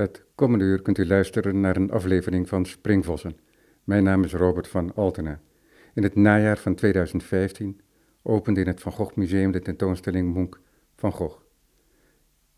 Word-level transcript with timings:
Het 0.00 0.24
komende 0.34 0.64
uur 0.64 0.82
kunt 0.82 0.98
u 0.98 1.06
luisteren 1.06 1.60
naar 1.60 1.76
een 1.76 1.90
aflevering 1.90 2.48
van 2.48 2.66
Springvossen. 2.66 3.38
Mijn 3.84 4.04
naam 4.04 4.24
is 4.24 4.32
Robert 4.32 4.68
van 4.68 4.94
Altena. 4.94 5.40
In 5.94 6.02
het 6.02 6.14
najaar 6.14 6.58
van 6.58 6.74
2015 6.74 7.80
opende 8.22 8.60
in 8.60 8.66
het 8.66 8.80
Van 8.80 8.92
Gogh 8.92 9.16
Museum 9.16 9.52
de 9.52 9.60
tentoonstelling 9.60 10.34
Munch 10.34 10.58
van 10.94 11.12
Gogh. 11.12 11.40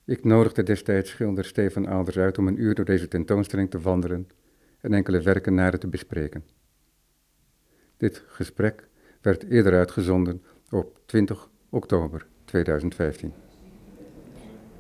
Ik 0.05 0.25
nodigde 0.25 0.63
destijds 0.63 1.11
schilder 1.11 1.45
Stefan 1.45 1.89
Aalders 1.89 2.19
uit 2.19 2.39
om 2.39 2.47
een 2.47 2.61
uur 2.61 2.75
door 2.75 2.85
deze 2.85 3.09
tentoonstelling 3.09 3.71
te 3.71 3.81
wandelen 3.81 4.29
en 4.81 4.95
enkele 4.95 5.21
werken 5.21 5.55
naar 5.55 5.79
te 5.79 5.89
bespreken. 5.89 6.45
Dit 7.97 8.25
gesprek 8.27 8.89
werd 9.21 9.45
eerder 9.51 9.73
uitgezonden 9.73 10.43
op 10.71 11.01
20 11.07 11.51
oktober 11.71 12.27
2015. 12.45 13.52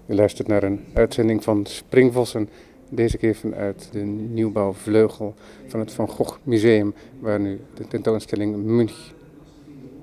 U 0.06 0.15
luistert 0.15 0.48
naar 0.48 0.62
een 0.62 0.80
uitzending 0.92 1.45
van 1.45 1.66
Springvossen, 1.66 2.48
deze 2.88 3.16
keer 3.16 3.34
vanuit 3.34 3.88
de 3.92 4.01
nieuwbouwvleugel 4.01 5.34
van 5.66 5.80
het 5.80 5.92
Van 5.92 6.09
Gogh 6.09 6.38
Museum, 6.42 6.95
waar 7.20 7.41
nu 7.41 7.61
de 7.75 7.87
tentoonstelling 7.87 8.56
Munch, 8.65 9.12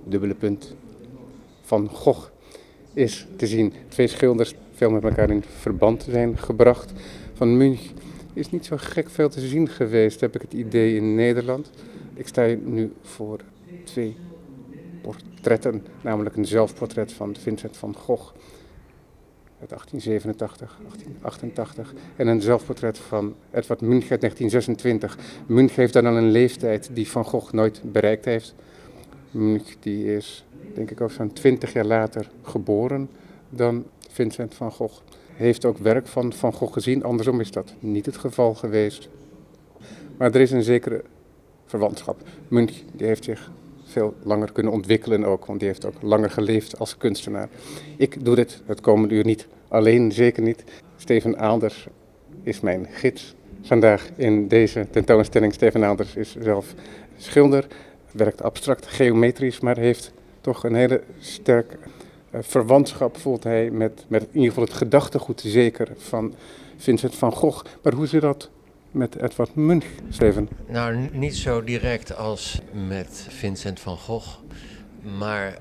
dubbele 0.03 0.35
punt, 0.35 0.75
Van 1.61 1.89
Gogh, 1.89 2.29
is 2.93 3.27
te 3.35 3.47
zien. 3.47 3.73
Twee 3.87 4.07
schilders 4.07 4.53
veel 4.73 4.91
met 4.91 5.03
elkaar 5.03 5.29
in 5.29 5.43
verband 5.43 6.05
zijn 6.09 6.37
gebracht. 6.37 6.91
Van 7.33 7.57
Munch 7.57 7.81
is 8.33 8.51
niet 8.51 8.65
zo 8.65 8.75
gek 8.79 9.09
veel 9.09 9.29
te 9.29 9.47
zien 9.47 9.69
geweest, 9.69 10.21
heb 10.21 10.35
ik 10.35 10.41
het 10.41 10.53
idee, 10.53 10.95
in 10.95 11.15
Nederland. 11.15 11.69
Ik 12.13 12.27
sta 12.27 12.55
nu 12.63 12.93
voor 13.01 13.39
twee 13.83 14.15
portretten, 15.01 15.85
namelijk 16.01 16.35
een 16.35 16.45
zelfportret 16.45 17.13
van 17.13 17.35
Vincent 17.35 17.77
van 17.77 17.95
Gogh 17.95 18.33
uit 19.59 19.69
1887, 19.69 20.77
1888 20.77 21.93
en 22.15 22.27
een 22.27 22.41
zelfportret 22.41 22.97
van 22.97 23.35
Edward 23.51 23.81
Munch 23.81 24.09
uit 24.09 24.21
1926. 24.21 25.17
Munch 25.45 25.75
heeft 25.75 25.93
dan 25.93 26.05
al 26.05 26.17
een 26.17 26.31
leeftijd 26.31 26.89
die 26.93 27.07
Van 27.07 27.25
Gogh 27.25 27.53
nooit 27.53 27.81
bereikt 27.83 28.25
heeft. 28.25 28.55
Munch 29.31 29.75
die 29.79 30.15
is, 30.15 30.45
denk 30.73 30.91
ik 30.91 31.01
ook 31.01 31.11
zo'n 31.11 31.33
20 31.33 31.73
jaar 31.73 31.85
later 31.85 32.29
geboren 32.41 33.09
dan 33.49 33.85
Vincent 34.09 34.53
van 34.53 34.71
Gogh. 34.71 35.01
Heeft 35.33 35.65
ook 35.65 35.77
werk 35.77 36.07
van 36.07 36.33
Van 36.33 36.53
Gogh 36.53 36.73
gezien, 36.73 37.03
andersom 37.03 37.39
is 37.39 37.51
dat 37.51 37.73
niet 37.79 38.05
het 38.05 38.17
geval 38.17 38.53
geweest. 38.53 39.09
Maar 40.17 40.33
er 40.33 40.41
is 40.41 40.51
een 40.51 40.63
zekere 40.63 41.03
verwantschap. 41.65 42.21
Munch 42.47 42.73
die 42.93 43.07
heeft 43.07 43.23
zich 43.23 43.51
veel 43.89 44.13
langer 44.23 44.51
kunnen 44.51 44.73
ontwikkelen 44.73 45.25
ook, 45.25 45.45
want 45.45 45.59
die 45.59 45.67
heeft 45.67 45.85
ook 45.85 46.01
langer 46.01 46.29
geleefd 46.29 46.79
als 46.79 46.97
kunstenaar. 46.97 47.49
Ik 47.97 48.25
doe 48.25 48.35
dit 48.35 48.61
het 48.65 48.81
komende 48.81 49.15
uur 49.15 49.25
niet 49.25 49.47
alleen, 49.67 50.11
zeker 50.11 50.43
niet. 50.43 50.63
Steven 50.97 51.37
Aalders 51.37 51.87
is 52.43 52.59
mijn 52.59 52.87
gids 52.91 53.35
vandaag 53.61 54.09
in 54.15 54.47
deze 54.47 54.87
tentoonstelling. 54.89 55.53
Steven 55.53 55.83
Aalders 55.83 56.15
is 56.15 56.35
zelf 56.39 56.73
schilder, 57.17 57.67
werkt 58.11 58.41
abstract 58.41 58.87
geometrisch, 58.87 59.59
maar 59.59 59.77
heeft 59.77 60.11
toch 60.41 60.63
een 60.63 60.75
hele 60.75 61.01
sterk 61.19 61.77
uh, 62.31 62.39
verwantschap, 62.41 63.17
voelt 63.17 63.43
hij, 63.43 63.69
met, 63.69 64.05
met 64.07 64.21
in 64.21 64.27
ieder 64.31 64.47
geval 64.47 64.63
het 64.63 64.73
gedachtegoed 64.73 65.41
zeker 65.45 65.87
van 65.97 66.33
Vincent 66.77 67.15
van 67.15 67.31
Gogh. 67.31 67.65
Maar 67.81 67.93
hoe 67.93 68.07
zit 68.07 68.21
dat 68.21 68.49
met 68.91 69.15
Edward 69.15 69.55
Munch, 69.55 69.85
Steven? 70.09 70.49
Nou, 70.67 71.09
niet 71.11 71.35
zo 71.35 71.63
direct 71.63 72.15
als 72.15 72.61
met 72.87 73.25
Vincent 73.29 73.79
van 73.79 73.97
Gogh. 73.97 74.37
Maar 75.17 75.57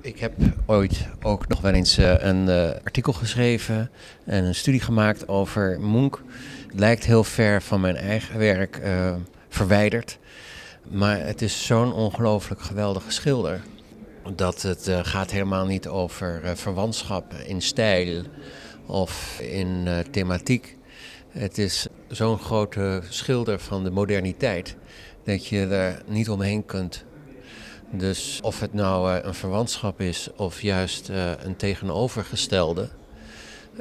ik 0.00 0.18
heb 0.18 0.32
ooit 0.66 1.08
ook 1.22 1.48
nog 1.48 1.60
wel 1.60 1.72
eens 1.72 1.98
uh, 1.98 2.14
een 2.18 2.48
uh, 2.48 2.70
artikel 2.84 3.12
geschreven 3.12 3.90
en 4.24 4.44
een 4.44 4.54
studie 4.54 4.80
gemaakt 4.80 5.28
over 5.28 5.80
Munch. 5.80 6.18
Het 6.66 6.78
lijkt 6.78 7.04
heel 7.04 7.24
ver 7.24 7.62
van 7.62 7.80
mijn 7.80 7.96
eigen 7.96 8.38
werk 8.38 8.80
uh, 8.84 9.14
verwijderd. 9.48 10.18
Maar 10.90 11.20
het 11.20 11.42
is 11.42 11.66
zo'n 11.66 11.92
ongelooflijk 11.92 12.60
geweldige 12.60 13.10
schilder. 13.10 13.60
Dat 14.34 14.62
het 14.62 14.90
gaat 15.02 15.30
helemaal 15.30 15.66
niet 15.66 15.88
over 15.88 16.40
verwantschap 16.54 17.34
in 17.34 17.62
stijl 17.62 18.22
of 18.86 19.40
in 19.40 19.88
thematiek. 20.10 20.76
Het 21.36 21.58
is 21.58 21.86
zo'n 22.08 22.38
grote 22.38 23.00
schilder 23.08 23.58
van 23.58 23.84
de 23.84 23.90
moderniteit 23.90 24.76
dat 25.24 25.46
je 25.46 25.66
er 25.66 26.02
niet 26.06 26.30
omheen 26.30 26.64
kunt. 26.64 27.04
Dus 27.90 28.40
of 28.42 28.60
het 28.60 28.72
nou 28.72 29.10
uh, 29.10 29.18
een 29.22 29.34
verwantschap 29.34 30.00
is 30.00 30.28
of 30.36 30.62
juist 30.62 31.08
uh, 31.08 31.30
een 31.44 31.56
tegenovergestelde. 31.56 32.88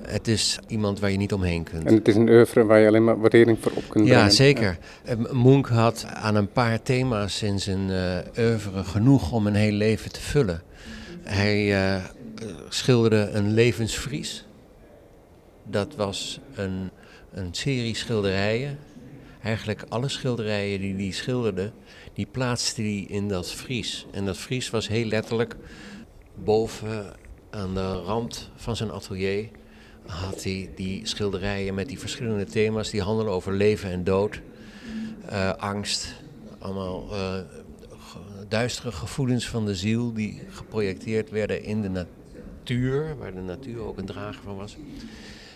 Het 0.02 0.28
is 0.28 0.60
iemand 0.68 1.00
waar 1.00 1.12
je 1.12 1.18
niet 1.18 1.34
omheen 1.34 1.64
kunt. 1.64 1.86
En 1.86 1.94
het 1.94 2.08
is 2.08 2.16
een 2.16 2.30
oeuvre 2.30 2.66
waar 2.66 2.80
je 2.80 2.88
alleen 2.88 3.04
maar 3.04 3.20
waardering 3.20 3.58
voor 3.62 3.72
op 3.72 3.84
kunt 3.90 4.06
brengen. 4.06 4.24
Ja, 4.24 4.30
zeker. 4.30 4.78
Ja. 5.06 5.16
Munch 5.32 5.68
had 5.68 6.06
aan 6.10 6.36
een 6.36 6.52
paar 6.52 6.82
thema's 6.82 7.42
in 7.42 7.60
zijn 7.60 7.90
oeuvre 8.38 8.84
genoeg 8.84 9.32
om 9.32 9.48
een 9.48 9.56
heel 9.56 9.72
leven 9.72 10.12
te 10.12 10.22
vullen. 10.22 10.62
Hij 11.24 11.76
schilderde 12.70 13.30
een 13.32 13.54
levensvries. 13.54 14.46
Dat 15.64 15.96
was 15.96 16.40
een 16.56 16.90
een 17.36 17.54
serie 17.54 17.96
schilderijen. 17.96 18.78
Eigenlijk 19.44 19.86
alle 19.90 20.10
schilderijen 20.10 20.80
die 20.80 20.96
hij 20.96 21.12
schilderde, 21.12 21.72
die 22.14 22.28
plaatste 22.32 22.82
hij 22.82 23.06
in 23.08 23.28
dat 23.28 23.52
vries. 23.52 24.06
En 24.12 24.26
dat 24.26 24.38
vries 24.38 24.70
was 24.70 24.88
heel 24.88 25.06
letterlijk 25.06 25.56
boven 26.36 27.16
aan 27.50 27.74
de 27.74 27.92
rand 27.92 28.50
van 28.56 28.76
zijn 28.76 28.92
atelier 28.92 29.50
had 30.06 30.44
hij 30.44 30.70
die 30.76 31.08
schilderijen 31.08 31.74
met 31.74 31.88
die 31.88 32.00
verschillende 32.00 32.46
thema's 32.46 32.90
die 32.90 33.02
handelen 33.02 33.34
over 33.34 33.54
leven 33.54 33.92
en 33.92 34.04
dood, 34.04 34.42
uh, 35.30 35.54
angst, 35.54 36.14
allemaal 36.60 37.08
uh, 37.12 37.38
duistere 38.48 38.92
gevoelens 38.92 39.48
van 39.48 39.66
de 39.66 39.76
ziel 39.76 40.14
die 40.14 40.42
geprojecteerd 40.50 41.30
werden 41.30 41.64
in 41.64 41.82
de 41.82 41.90
natuur, 41.90 43.18
waar 43.18 43.34
de 43.34 43.42
natuur 43.42 43.80
ook 43.80 43.98
een 43.98 44.06
drager 44.06 44.44
van 44.44 44.56
was. 44.56 44.78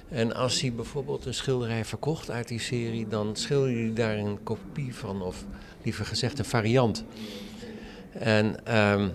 En 0.09 0.35
als 0.35 0.61
hij 0.61 0.73
bijvoorbeeld 0.73 1.25
een 1.25 1.33
schilderij 1.33 1.85
verkocht 1.85 2.31
uit 2.31 2.47
die 2.47 2.59
serie, 2.59 3.07
dan 3.07 3.35
schilderde 3.35 3.79
hij 3.79 3.93
daar 3.93 4.17
een 4.17 4.43
kopie 4.43 4.95
van, 4.95 5.21
of 5.21 5.45
liever 5.83 6.05
gezegd 6.05 6.39
een 6.39 6.45
variant. 6.45 7.03
En 8.11 8.75
um, 8.79 9.11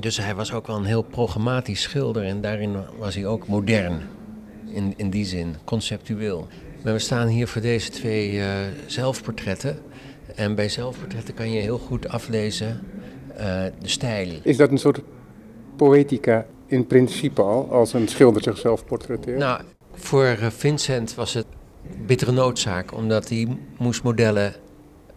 dus 0.00 0.16
hij 0.16 0.34
was 0.34 0.52
ook 0.52 0.66
wel 0.66 0.76
een 0.76 0.84
heel 0.84 1.02
programmatisch 1.02 1.82
schilder 1.82 2.24
en 2.24 2.40
daarin 2.40 2.76
was 2.98 3.14
hij 3.14 3.26
ook 3.26 3.46
modern. 3.46 4.00
In, 4.66 4.94
in 4.96 5.10
die 5.10 5.24
zin, 5.24 5.54
conceptueel. 5.64 6.48
Maar 6.84 6.92
we 6.92 6.98
staan 6.98 7.26
hier 7.28 7.48
voor 7.48 7.62
deze 7.62 7.90
twee 7.90 8.32
uh, 8.32 8.46
zelfportretten. 8.86 9.78
En 10.34 10.54
bij 10.54 10.68
zelfportretten 10.68 11.34
kan 11.34 11.50
je 11.50 11.60
heel 11.60 11.78
goed 11.78 12.08
aflezen 12.08 12.80
uh, 13.30 13.64
de 13.80 13.88
stijl. 13.88 14.28
Is 14.42 14.56
dat 14.56 14.70
een 14.70 14.78
soort 14.78 15.00
poëtica 15.76 16.46
in 16.66 16.86
principe 16.86 17.42
al, 17.42 17.70
als 17.70 17.92
een 17.92 18.08
schilder 18.08 18.42
zichzelf 18.42 18.84
portretteert? 18.84 19.38
Nou, 19.38 19.60
voor 19.96 20.36
Vincent 20.56 21.14
was 21.14 21.34
het 21.34 21.46
bittere 22.06 22.32
noodzaak, 22.32 22.94
omdat 22.94 23.28
hij 23.28 23.58
moest 23.78 24.02
modellen 24.02 24.54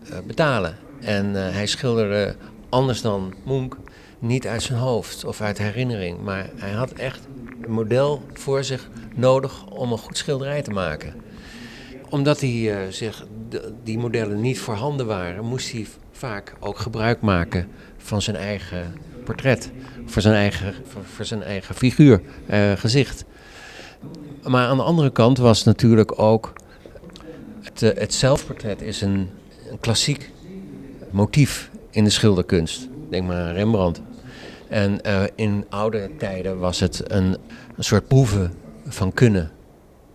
uh, 0.03 0.17
betalen. 0.28 0.78
En 1.00 1.25
uh, 1.25 1.50
hij 1.50 1.66
schilderde 1.66 2.35
anders 2.69 3.01
dan 3.01 3.34
Munch 3.45 3.75
niet 4.19 4.47
uit 4.47 4.62
zijn 4.62 4.79
hoofd 4.79 5.25
of 5.25 5.41
uit 5.41 5.57
herinnering. 5.57 6.23
Maar 6.23 6.50
hij 6.56 6.72
had 6.72 6.91
echt 6.91 7.28
een 7.62 7.72
model 7.72 8.23
voor 8.34 8.63
zich 8.63 8.90
nodig 9.16 9.66
om 9.66 9.91
een 9.91 9.97
goed 9.97 10.17
schilderij 10.17 10.62
te 10.62 10.72
maken. 10.72 11.13
Omdat 12.09 12.40
hij, 12.40 12.88
zich, 12.91 13.25
die 13.84 13.97
modellen 13.97 14.41
niet 14.41 14.59
voorhanden 14.59 15.06
waren, 15.06 15.46
moest 15.46 15.72
hij 15.72 15.88
vaak 16.11 16.56
ook 16.59 16.78
gebruik 16.78 17.22
maken 17.22 17.67
van 17.97 18.22
zijn 18.22 18.35
eigen 18.35 18.96
portret. 19.23 19.72
Voor 20.06 20.22
zijn 20.22 20.35
eigen, 20.35 20.73
voor 21.03 21.25
zijn 21.25 21.44
eigen 21.44 21.75
figuur, 21.75 22.22
gezicht. 22.75 23.26
Maar 24.43 24.67
aan 24.67 24.78
de 24.78 24.84
andere 24.84 25.09
kant 25.09 25.37
was 25.37 25.63
natuurlijk 25.63 26.19
ook. 26.22 26.53
Het, 27.61 27.79
het 27.79 28.13
zelfportret 28.13 28.81
is 28.81 29.01
een, 29.01 29.29
een 29.69 29.79
klassiek 29.79 30.31
motief 31.09 31.72
in 31.90 32.03
de 32.03 32.09
schilderkunst. 32.09 32.87
Denk 33.09 33.28
maar 33.28 33.37
aan 33.37 33.53
Rembrandt. 33.53 34.01
En 34.67 34.99
uh, 35.05 35.23
in 35.35 35.66
oude 35.69 36.09
tijden 36.17 36.59
was 36.59 36.79
het 36.79 37.11
een, 37.11 37.37
een 37.75 37.84
soort 37.84 38.07
proeven 38.07 38.53
van 38.87 39.13
kunnen. 39.13 39.51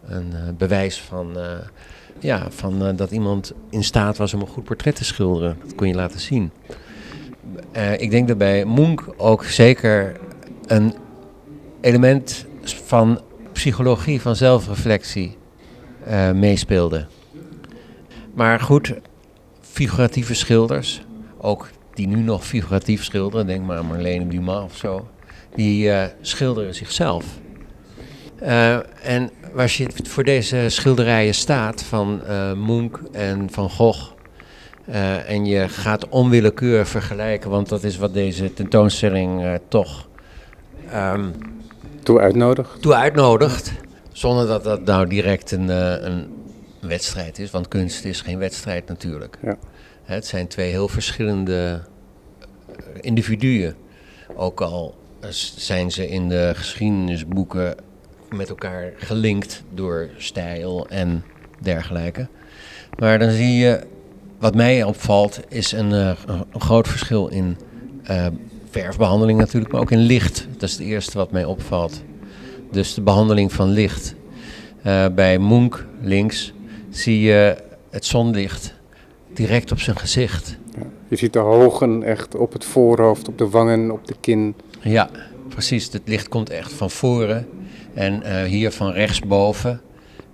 Een 0.07 0.31
uh, 0.35 0.41
bewijs 0.57 1.01
van, 1.01 1.37
ja, 2.19 2.47
van 2.51 2.97
dat 2.97 3.11
iemand 3.11 3.53
in 3.71 3.85
staat 3.85 4.17
was 4.17 4.35
om 4.35 4.41
een 4.41 4.47
goed 4.47 4.65
portret 4.65 4.97
te 4.97 5.05
schilderen. 5.05 5.57
Dat 5.65 5.75
kon 5.75 5.89
je 5.89 5.95
laten 5.95 6.21
zien. 6.21 6.51
ik 7.99 8.11
denk 8.11 8.29
dat 8.29 8.39
bij 8.39 8.65
Munch 8.65 9.09
ook 9.17 9.45
zeker 9.45 10.17
een 10.67 10.95
element 11.81 12.47
van 12.63 13.21
psychologie 13.55 14.21
van 14.21 14.37
zelfreflectie 14.37 15.37
uh, 16.09 16.31
meespeelde. 16.31 17.07
Maar 18.35 18.61
goed, 18.61 18.95
figuratieve 19.61 20.35
schilders, 20.35 21.03
ook 21.39 21.69
die 21.95 22.07
nu 22.07 22.17
nog 22.17 22.47
figuratief 22.47 23.05
schilderen, 23.05 23.47
denk 23.47 23.65
maar 23.65 23.77
aan 23.77 23.87
Marlene 23.87 24.27
Dumas 24.27 24.65
of 24.65 24.77
zo, 24.77 25.09
die 25.55 25.87
uh, 25.87 26.05
schilderen 26.21 26.75
zichzelf. 26.75 27.25
en 29.03 29.31
waar 29.53 29.75
je 29.77 29.89
voor 30.03 30.25
deze 30.25 30.65
schilderijen 30.69 31.35
staat 31.35 31.83
van 31.83 32.23
Munch 32.67 33.01
en 33.13 33.51
van 33.51 33.71
Gogh. 33.71 34.13
en 35.27 35.45
je 35.45 35.69
gaat 35.69 36.09
onwillekeurig 36.09 36.89
vergelijken, 36.89 37.51
want 37.51 37.69
dat 37.69 37.85
is 37.85 37.97
wat 37.97 38.15
deze 38.15 38.55
tentoonstelling 38.55 39.59
toch 39.69 40.09
um, 40.95 41.33
toe 42.05 42.21
uitnodigt. 42.21 42.83
Toe 42.83 42.95
uitnodigt, 42.95 43.73
zonder 44.13 44.47
dat 44.47 44.65
dat 44.65 44.85
nou 44.85 45.09
direct 45.09 45.51
een, 45.51 45.69
een 46.07 46.27
wedstrijd 46.81 47.39
is, 47.39 47.51
want 47.51 47.69
kunst 47.69 48.05
is 48.05 48.21
geen 48.21 48.39
wedstrijd 48.39 48.89
natuurlijk. 48.89 49.39
Ja. 49.43 49.57
Het 50.03 50.27
zijn 50.27 50.47
twee 50.49 50.71
heel 50.71 50.89
verschillende 50.89 51.81
individuen. 53.01 53.75
Ook 54.37 54.61
al 54.61 54.95
zijn 55.57 55.91
ze 55.91 56.09
in 56.09 56.29
de 56.29 56.53
geschiedenisboeken 56.55 57.75
met 58.31 58.49
elkaar 58.49 58.93
gelinkt 58.97 59.63
door 59.71 60.09
stijl 60.17 60.89
en 60.89 61.25
dergelijke. 61.61 62.27
Maar 62.99 63.19
dan 63.19 63.31
zie 63.31 63.57
je, 63.57 63.81
wat 64.39 64.55
mij 64.55 64.83
opvalt, 64.83 65.41
is 65.49 65.73
een, 65.73 65.93
eh, 65.93 66.13
een 66.53 66.61
groot 66.61 66.89
verschil 66.89 67.27
in 67.27 67.57
uh, 68.11 68.27
verfbehandeling 68.81 69.39
natuurlijk, 69.39 69.73
maar 69.73 69.81
ook 69.81 69.91
in 69.91 69.99
licht. 69.99 70.47
Dat 70.53 70.63
is 70.69 70.73
het 70.73 70.87
eerste 70.87 71.19
wat 71.19 71.31
mij 71.31 71.45
opvalt. 71.45 72.03
Dus 72.71 72.95
de 72.95 73.01
behandeling 73.01 73.53
van 73.53 73.69
licht. 73.69 74.15
Uh, 74.87 75.07
bij 75.15 75.39
Munch 75.39 75.85
links 76.01 76.53
zie 76.91 77.21
je 77.21 77.57
het 77.91 78.05
zonlicht 78.05 78.75
direct 79.35 79.73
op 79.73 79.81
zijn 79.81 79.97
gezicht. 79.97 80.59
Ja, 80.77 80.87
je 81.09 81.17
ziet 81.17 81.33
de 81.33 81.39
hogen 81.39 82.03
echt 82.03 82.35
op 82.35 82.53
het 82.53 82.65
voorhoofd, 82.65 83.29
op 83.29 83.39
de 83.39 83.49
wangen, 83.49 83.91
op 83.91 84.07
de 84.07 84.15
kin. 84.21 84.55
Ja, 84.81 85.11
precies. 85.49 85.93
Het 85.93 86.03
licht 86.05 86.29
komt 86.29 86.51
echt 86.51 86.73
van 86.73 86.91
voren. 86.91 87.47
En 87.95 88.23
uh, 88.23 88.43
hier 88.43 88.71
van 88.71 88.93
rechtsboven 88.93 89.81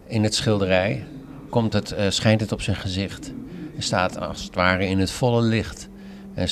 in 0.07 0.23
het 0.23 0.35
schilderij 0.35 1.05
komt 1.49 1.73
het, 1.73 1.93
uh, 1.93 1.99
schijnt 2.09 2.41
het 2.41 2.53
op 2.53 2.61
zijn 2.61 2.77
gezicht. 2.77 3.33
Hij 3.73 3.83
staat 3.83 4.21
als 4.21 4.43
het 4.43 4.55
ware 4.55 4.87
in 4.87 4.99
het 4.99 5.11
volle 5.11 5.43
licht. 5.43 5.89
En 6.35 6.49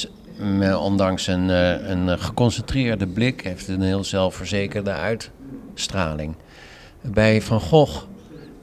ondanks 0.80 1.26
een, 1.26 1.48
uh, 1.48 1.88
een 1.88 2.18
geconcentreerde 2.18 3.06
blik 3.06 3.40
heeft 3.40 3.68
een 3.68 3.82
heel 3.82 4.04
zelfverzekerde 4.04 4.90
uitstraling. 4.90 6.34
Bij 7.00 7.42
Van 7.42 7.60
Gogh 7.60 8.02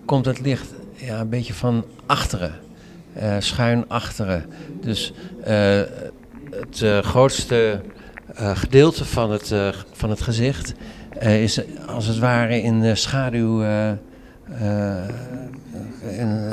komt 0.06 0.26
het 0.26 0.40
licht 0.40 0.74
ja, 0.96 1.20
een 1.20 1.30
beetje 1.30 1.54
van 1.54 1.86
achteren, 2.06 2.54
schuin 3.40 3.86
achteren. 3.88 4.46
Dus 4.82 5.14
het 6.50 7.06
grootste 7.06 7.82
uh, 8.40 8.58
gedeelte 8.58 9.06
van 9.06 9.32
het, 9.32 9.52
uh, 9.52 9.68
van 9.92 10.10
het 10.10 10.22
gezicht 10.22 10.74
uh, 11.22 11.44
is 11.44 11.62
als 11.88 12.08
het 12.08 12.20
ware 12.20 12.62
in 12.62 12.82
de 12.82 12.96
schaduw, 12.96 13.62
in, 13.62 14.00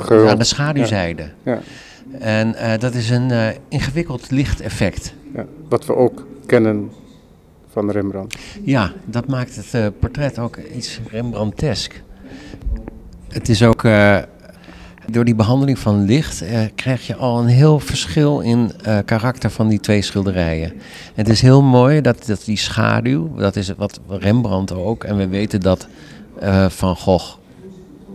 aan 0.09 0.37
de 0.37 0.43
schaduwzijde. 0.43 1.29
Ja. 1.43 1.53
Ja. 1.53 1.59
En 2.19 2.55
dat 2.79 2.93
is 2.93 3.09
een 3.09 3.31
ingewikkeld 3.67 4.31
lichteffect. 4.31 5.13
Ja, 5.35 5.45
wat 5.69 5.85
we 5.85 5.95
ook 5.95 6.27
kennen 6.45 6.91
van 7.69 7.91
Rembrandt. 7.91 8.37
Ja, 8.63 8.91
dat 9.05 9.27
maakt 9.27 9.55
het 9.55 9.99
portret 9.99 10.39
ook 10.39 10.57
iets 10.57 10.99
Rembrandtesk. 11.11 12.01
Het 13.27 13.49
is 13.49 13.63
ook 13.63 13.83
door 15.11 15.25
die 15.25 15.35
behandeling 15.35 15.79
van 15.79 16.03
licht 16.05 16.41
eh, 16.41 16.59
krijg 16.75 17.07
je 17.07 17.15
al 17.15 17.39
een 17.39 17.47
heel 17.47 17.79
verschil 17.79 18.39
in 18.39 18.71
karakter 19.05 19.49
van 19.49 19.67
die 19.67 19.79
twee 19.79 20.01
schilderijen. 20.01 20.73
Het 21.13 21.29
is 21.29 21.41
heel 21.41 21.61
mooi 21.61 22.01
dat, 22.01 22.25
dat 22.25 22.45
die 22.45 22.57
schaduw, 22.57 23.35
dat 23.35 23.55
is 23.55 23.73
wat 23.77 23.99
Rembrandt 24.07 24.73
ook, 24.73 25.03
en 25.03 25.17
we 25.17 25.27
weten 25.27 25.61
dat 25.61 25.87
Van 26.67 26.95
Gogh 26.95 27.37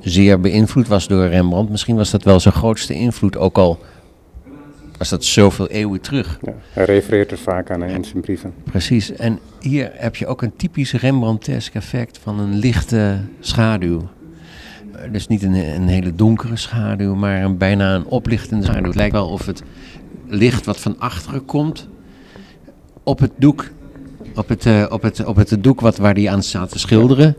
zeer 0.08 0.40
beïnvloed 0.40 0.88
was 0.88 1.08
door 1.08 1.26
Rembrandt. 1.26 1.70
Misschien 1.70 1.96
was 1.96 2.10
dat 2.10 2.22
wel 2.22 2.40
zijn 2.40 2.54
grootste 2.54 2.94
invloed, 2.94 3.36
ook 3.36 3.58
al 3.58 3.78
was 4.98 5.08
dat 5.08 5.24
zoveel 5.24 5.68
eeuwen 5.68 6.00
terug. 6.00 6.38
Ja, 6.42 6.52
hij 6.72 6.84
refereert 6.84 7.30
er 7.30 7.38
vaak 7.38 7.70
aan 7.70 7.82
in 7.82 8.04
zijn 8.04 8.20
brieven. 8.20 8.54
Precies, 8.64 9.12
en 9.12 9.38
hier 9.60 9.90
heb 9.94 10.16
je 10.16 10.26
ook 10.26 10.42
een 10.42 10.56
typisch 10.56 10.92
Rembrandtesk 10.92 11.74
effect 11.74 12.18
van 12.22 12.40
een 12.40 12.54
lichte 12.54 13.18
schaduw. 13.40 14.08
Eh, 14.92 15.12
dus 15.12 15.26
niet 15.26 15.42
een, 15.42 15.54
een, 15.54 15.88
hele 15.88 16.14
donkere 16.14 16.56
schaduw, 16.56 17.14
maar 17.14 17.42
een, 17.42 17.56
bijna 17.56 17.94
een 17.94 18.06
oplichtende 18.06 18.64
schaduw. 18.64 18.84
Het 18.84 18.94
lijkt 18.94 19.12
wel 19.12 19.28
of 19.28 19.46
het 19.46 19.62
licht 20.26 20.66
wat 20.66 20.80
van 20.80 20.98
achteren 20.98 21.44
komt 21.44 21.88
op 23.02 23.18
het 23.18 23.32
doek, 23.36 23.70
op 24.34 24.48
het, 24.48 24.66
uh, 24.66 24.86
op 24.88 25.02
het, 25.02 25.24
op 25.24 25.36
het 25.36 25.56
doek 25.60 25.80
wat, 25.80 25.96
waar 25.96 26.14
die 26.14 26.30
aan 26.30 26.42
staat 26.42 26.70
te 26.70 26.78
schilderen, 26.78 27.36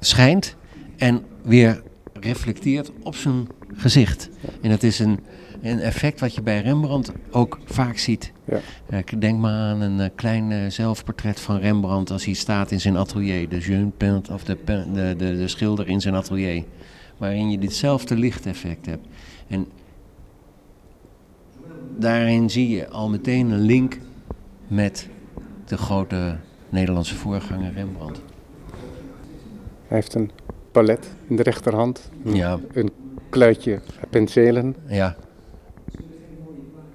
schijnt 0.00 0.56
en 1.00 1.22
weer 1.42 1.82
reflecteert 2.12 2.92
op 3.02 3.14
zijn 3.14 3.46
gezicht. 3.74 4.28
En 4.60 4.70
dat 4.70 4.82
is 4.82 4.98
een, 4.98 5.20
een 5.62 5.78
effect 5.78 6.20
wat 6.20 6.34
je 6.34 6.42
bij 6.42 6.60
Rembrandt 6.60 7.12
ook 7.30 7.58
vaak 7.64 7.98
ziet. 7.98 8.32
Ja. 8.44 8.60
Uh, 8.90 9.20
denk 9.20 9.38
maar 9.38 9.52
aan 9.52 9.80
een 9.80 9.98
uh, 9.98 10.06
klein 10.14 10.50
uh, 10.50 10.66
zelfportret 10.68 11.40
van 11.40 11.58
Rembrandt 11.58 12.10
als 12.10 12.24
hij 12.24 12.34
staat 12.34 12.70
in 12.70 12.80
zijn 12.80 12.96
atelier. 12.96 13.48
De 13.48 13.58
jeune 13.58 13.90
peintre, 13.90 14.34
of 14.34 14.44
de, 14.44 14.58
de, 14.64 14.84
de, 14.92 15.16
de, 15.16 15.48
schilder 15.48 15.88
in 15.88 16.00
zijn 16.00 16.14
atelier. 16.14 16.64
Waarin 17.16 17.50
je 17.50 17.58
ditzelfde 17.58 18.16
lichteffect 18.16 18.86
hebt. 18.86 19.06
En 19.48 19.66
daarin 21.98 22.50
zie 22.50 22.68
je 22.68 22.88
al 22.88 23.08
meteen 23.08 23.50
een 23.50 23.60
link 23.60 23.98
met 24.68 25.08
de 25.64 25.76
grote 25.76 26.36
Nederlandse 26.68 27.14
voorganger 27.14 27.72
Rembrandt. 27.72 28.22
Hij 29.86 29.98
heeft 29.98 30.14
een 30.14 30.30
palet 30.72 31.10
in 31.26 31.36
de 31.36 31.42
rechterhand. 31.42 32.10
Ja. 32.22 32.60
Een 32.72 32.90
kluitje 33.28 33.80
penselen. 34.10 34.76
Ja 34.86 35.16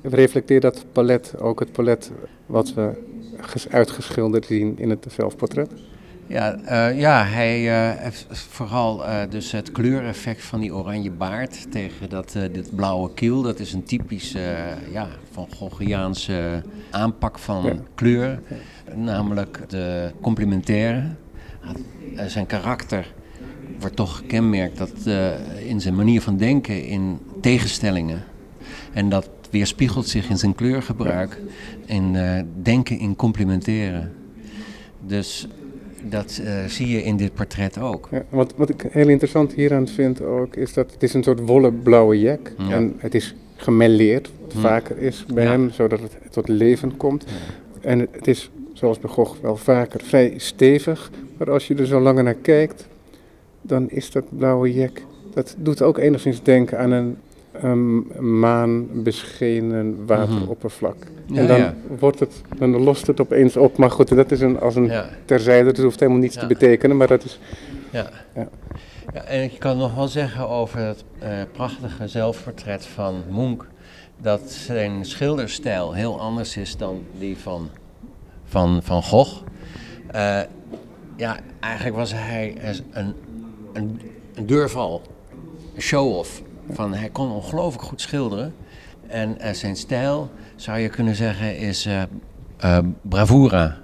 reflecteert 0.10 0.62
dat 0.62 0.86
palet 0.92 1.40
ook 1.40 1.60
het 1.60 1.72
palet 1.72 2.12
wat 2.46 2.74
we 2.74 3.04
uitgeschilderd 3.70 4.46
zien 4.46 4.80
in 4.80 4.90
het 4.90 5.06
zelfportret? 5.10 5.72
Ja, 6.28 6.60
uh, 6.60 7.00
ja 7.00 7.24
hij 7.26 7.62
uh, 7.62 8.02
heeft 8.02 8.26
vooral 8.30 9.04
uh, 9.04 9.22
dus 9.30 9.52
het 9.52 9.72
kleureffect 9.72 10.44
van 10.44 10.60
die 10.60 10.76
oranje 10.76 11.12
baard 11.12 11.72
tegen 11.72 12.10
dat, 12.10 12.38
dit 12.52 12.76
blauwe 12.76 13.14
kiel. 13.14 13.42
Dat 13.42 13.60
is 13.60 13.74
een 13.74 13.84
typisch 13.84 14.32
ja, 14.92 15.08
van 15.32 15.48
Goghiaanse 15.56 16.64
aanpak 16.92 17.40
van 17.40 17.86
kleur. 17.96 18.40
Namelijk 18.96 19.70
de 19.70 20.12
complementaire. 20.22 21.04
zijn 22.28 22.46
karakter 22.46 23.14
wordt 23.80 23.96
toch 23.96 24.18
gekenmerkt 24.18 24.78
dat, 24.78 24.94
in 25.66 25.82
zijn 25.82 25.96
manier 25.96 26.22
van 26.22 26.38
denken 26.38 26.86
in 26.86 27.18
tegenstellingen. 27.42 28.24
En 28.94 29.10
dat 29.10 29.30
weerspiegelt 29.50 30.08
zich 30.08 30.30
in 30.30 30.38
zijn 30.38 30.56
kleurgebruik 30.56 31.42
en 31.86 32.14
uh, 32.14 32.40
denken 32.62 33.00
in 33.00 33.16
complementeren. 33.16 34.14
Dus 35.08 35.48
dat 36.02 36.42
uh, 36.44 36.66
zie 36.66 36.88
je 36.88 37.04
in 37.04 37.18
dit 37.18 37.34
portret 37.34 37.80
ook. 37.80 38.08
Ja, 38.12 38.24
wat, 38.30 38.54
wat 38.56 38.70
ik 38.70 38.86
heel 38.90 39.08
interessant 39.08 39.54
hieraan 39.54 39.88
vind 39.88 40.22
ook, 40.22 40.56
is 40.56 40.74
dat 40.74 40.92
het 40.92 41.04
is 41.04 41.14
een 41.14 41.24
soort 41.24 41.40
wollen 41.40 41.82
blauwe 41.82 42.20
jack. 42.20 42.52
Ja. 42.58 42.70
En 42.70 42.94
het 42.98 43.16
is 43.16 43.36
gemelleerd, 43.56 44.30
wat 44.42 44.54
vaker 44.62 44.98
is 44.98 45.26
bij 45.34 45.46
hem, 45.46 45.70
zodat 45.70 46.00
het 46.00 46.18
tot 46.30 46.48
leven 46.48 46.98
komt. 46.98 47.26
En 47.82 48.00
het 48.00 48.28
is, 48.28 48.50
zoals 48.74 49.00
bij 49.00 49.10
Gogh, 49.10 49.42
wel 49.42 49.58
vaker 49.58 50.02
vrij 50.04 50.34
stevig. 50.38 51.12
Maar 51.38 51.52
als 51.52 51.68
je 51.68 51.76
er 51.76 51.86
zo 51.86 52.00
langer 52.00 52.24
naar 52.24 52.34
kijkt, 52.34 52.88
dan 53.68 53.90
is 53.90 54.12
dat 54.12 54.24
blauwe 54.38 54.74
jack... 54.74 55.02
Dat 55.34 55.56
doet 55.58 55.82
ook 55.82 55.98
enigszins 55.98 56.44
denken 56.44 56.80
aan 56.80 56.92
een 56.92 57.18
um, 57.64 58.08
maanbeschenen 58.40 60.06
wateroppervlak. 60.06 60.96
Mhm. 61.28 61.40
en 61.40 61.48
dan, 61.48 61.74
Wordt 62.00 62.20
het, 62.20 62.42
dan 62.58 62.84
lost 62.84 63.08
het 63.08 63.20
opeens 63.20 63.58
op. 63.58 63.78
Maar 63.78 63.92
goed, 63.92 64.16
dat 64.16 64.32
is 64.32 64.42
een, 64.42 64.60
als 64.60 64.76
een 64.76 64.92
terzijde, 65.26 65.72
dat 65.72 65.84
hoeft 65.84 66.00
helemaal 66.00 66.22
niets 66.22 66.36
te 66.36 66.48
betekenen, 66.48 66.98
maar 66.98 67.08
dat 67.08 67.24
is... 67.24 67.40
Ja. 67.92 68.10
Ja. 68.36 68.48
en 69.24 69.44
ik 69.44 69.60
kan 69.60 69.78
nog 69.78 69.96
wel 69.96 70.08
zeggen 70.08 70.50
over 70.50 70.80
het 70.80 71.04
uh, 71.24 71.30
prachtige 71.52 72.08
zelfportret 72.08 72.86
van 72.86 73.24
Munch, 73.32 73.64
dat 74.22 74.52
zijn 74.52 75.06
schilderstijl 75.06 75.94
heel 75.94 76.20
anders 76.20 76.58
is 76.58 76.78
dan 76.78 77.04
die 77.20 77.38
van, 77.38 77.70
van, 78.46 78.84
van 78.84 79.04
Gogh. 79.04 79.42
Uh, 80.16 80.40
ja, 81.16 81.38
eigenlijk 81.60 81.96
was 81.96 82.14
hij 82.14 82.56
een, 82.92 83.14
een, 83.76 84.02
een 84.34 84.46
deurval, 84.46 85.02
een 85.76 85.82
show-off. 85.82 86.42
Van, 86.72 86.94
hij 86.94 87.10
kon 87.10 87.32
ongelooflijk 87.32 87.84
goed 87.84 88.02
schilderen. 88.02 88.54
En 89.08 89.38
uh, 89.42 89.52
zijn 89.52 89.76
stijl, 89.76 90.32
zou 90.56 90.80
je 90.80 90.90
kunnen 90.90 91.16
zeggen, 91.16 91.58
is 91.58 91.86
uh, 91.88 92.04
uh, 92.64 92.78
bravura. 93.02 93.84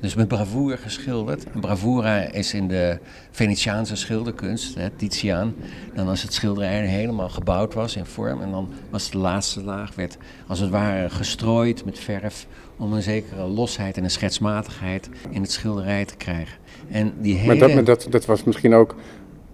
Dus 0.00 0.14
met 0.14 0.28
bravoure 0.28 0.76
geschilderd. 0.76 1.60
Bravura 1.60 2.18
is 2.18 2.54
in 2.54 2.68
de 2.68 2.98
Venetiaanse 3.30 3.96
schilderkunst, 3.96 4.74
hè, 4.74 4.90
Titiaan. 4.90 5.54
Dan 5.94 6.08
als 6.08 6.22
het 6.22 6.32
schilderij 6.32 6.86
helemaal 6.86 7.28
gebouwd 7.28 7.74
was 7.74 7.96
in 7.96 8.04
vorm. 8.04 8.42
En 8.42 8.50
dan 8.50 8.68
was 8.90 9.10
de 9.10 9.18
laatste 9.18 9.62
laag, 9.62 9.94
werd 9.94 10.16
als 10.46 10.58
het 10.58 10.70
ware 10.70 11.10
gestrooid 11.10 11.84
met 11.84 11.98
verf. 11.98 12.46
Om 12.76 12.92
een 12.92 13.02
zekere 13.02 13.42
losheid 13.42 13.96
en 13.96 14.04
een 14.04 14.10
schetsmatigheid 14.10 15.08
in 15.30 15.42
het 15.42 15.52
schilderij 15.52 16.04
te 16.04 16.16
krijgen. 16.16 16.58
En 16.92 17.12
die 17.20 17.34
hele... 17.34 17.46
Maar, 17.46 17.58
dat, 17.58 17.74
maar 17.74 17.84
dat, 17.84 18.06
dat 18.10 18.24
was 18.24 18.44
misschien 18.44 18.74
ook 18.74 18.94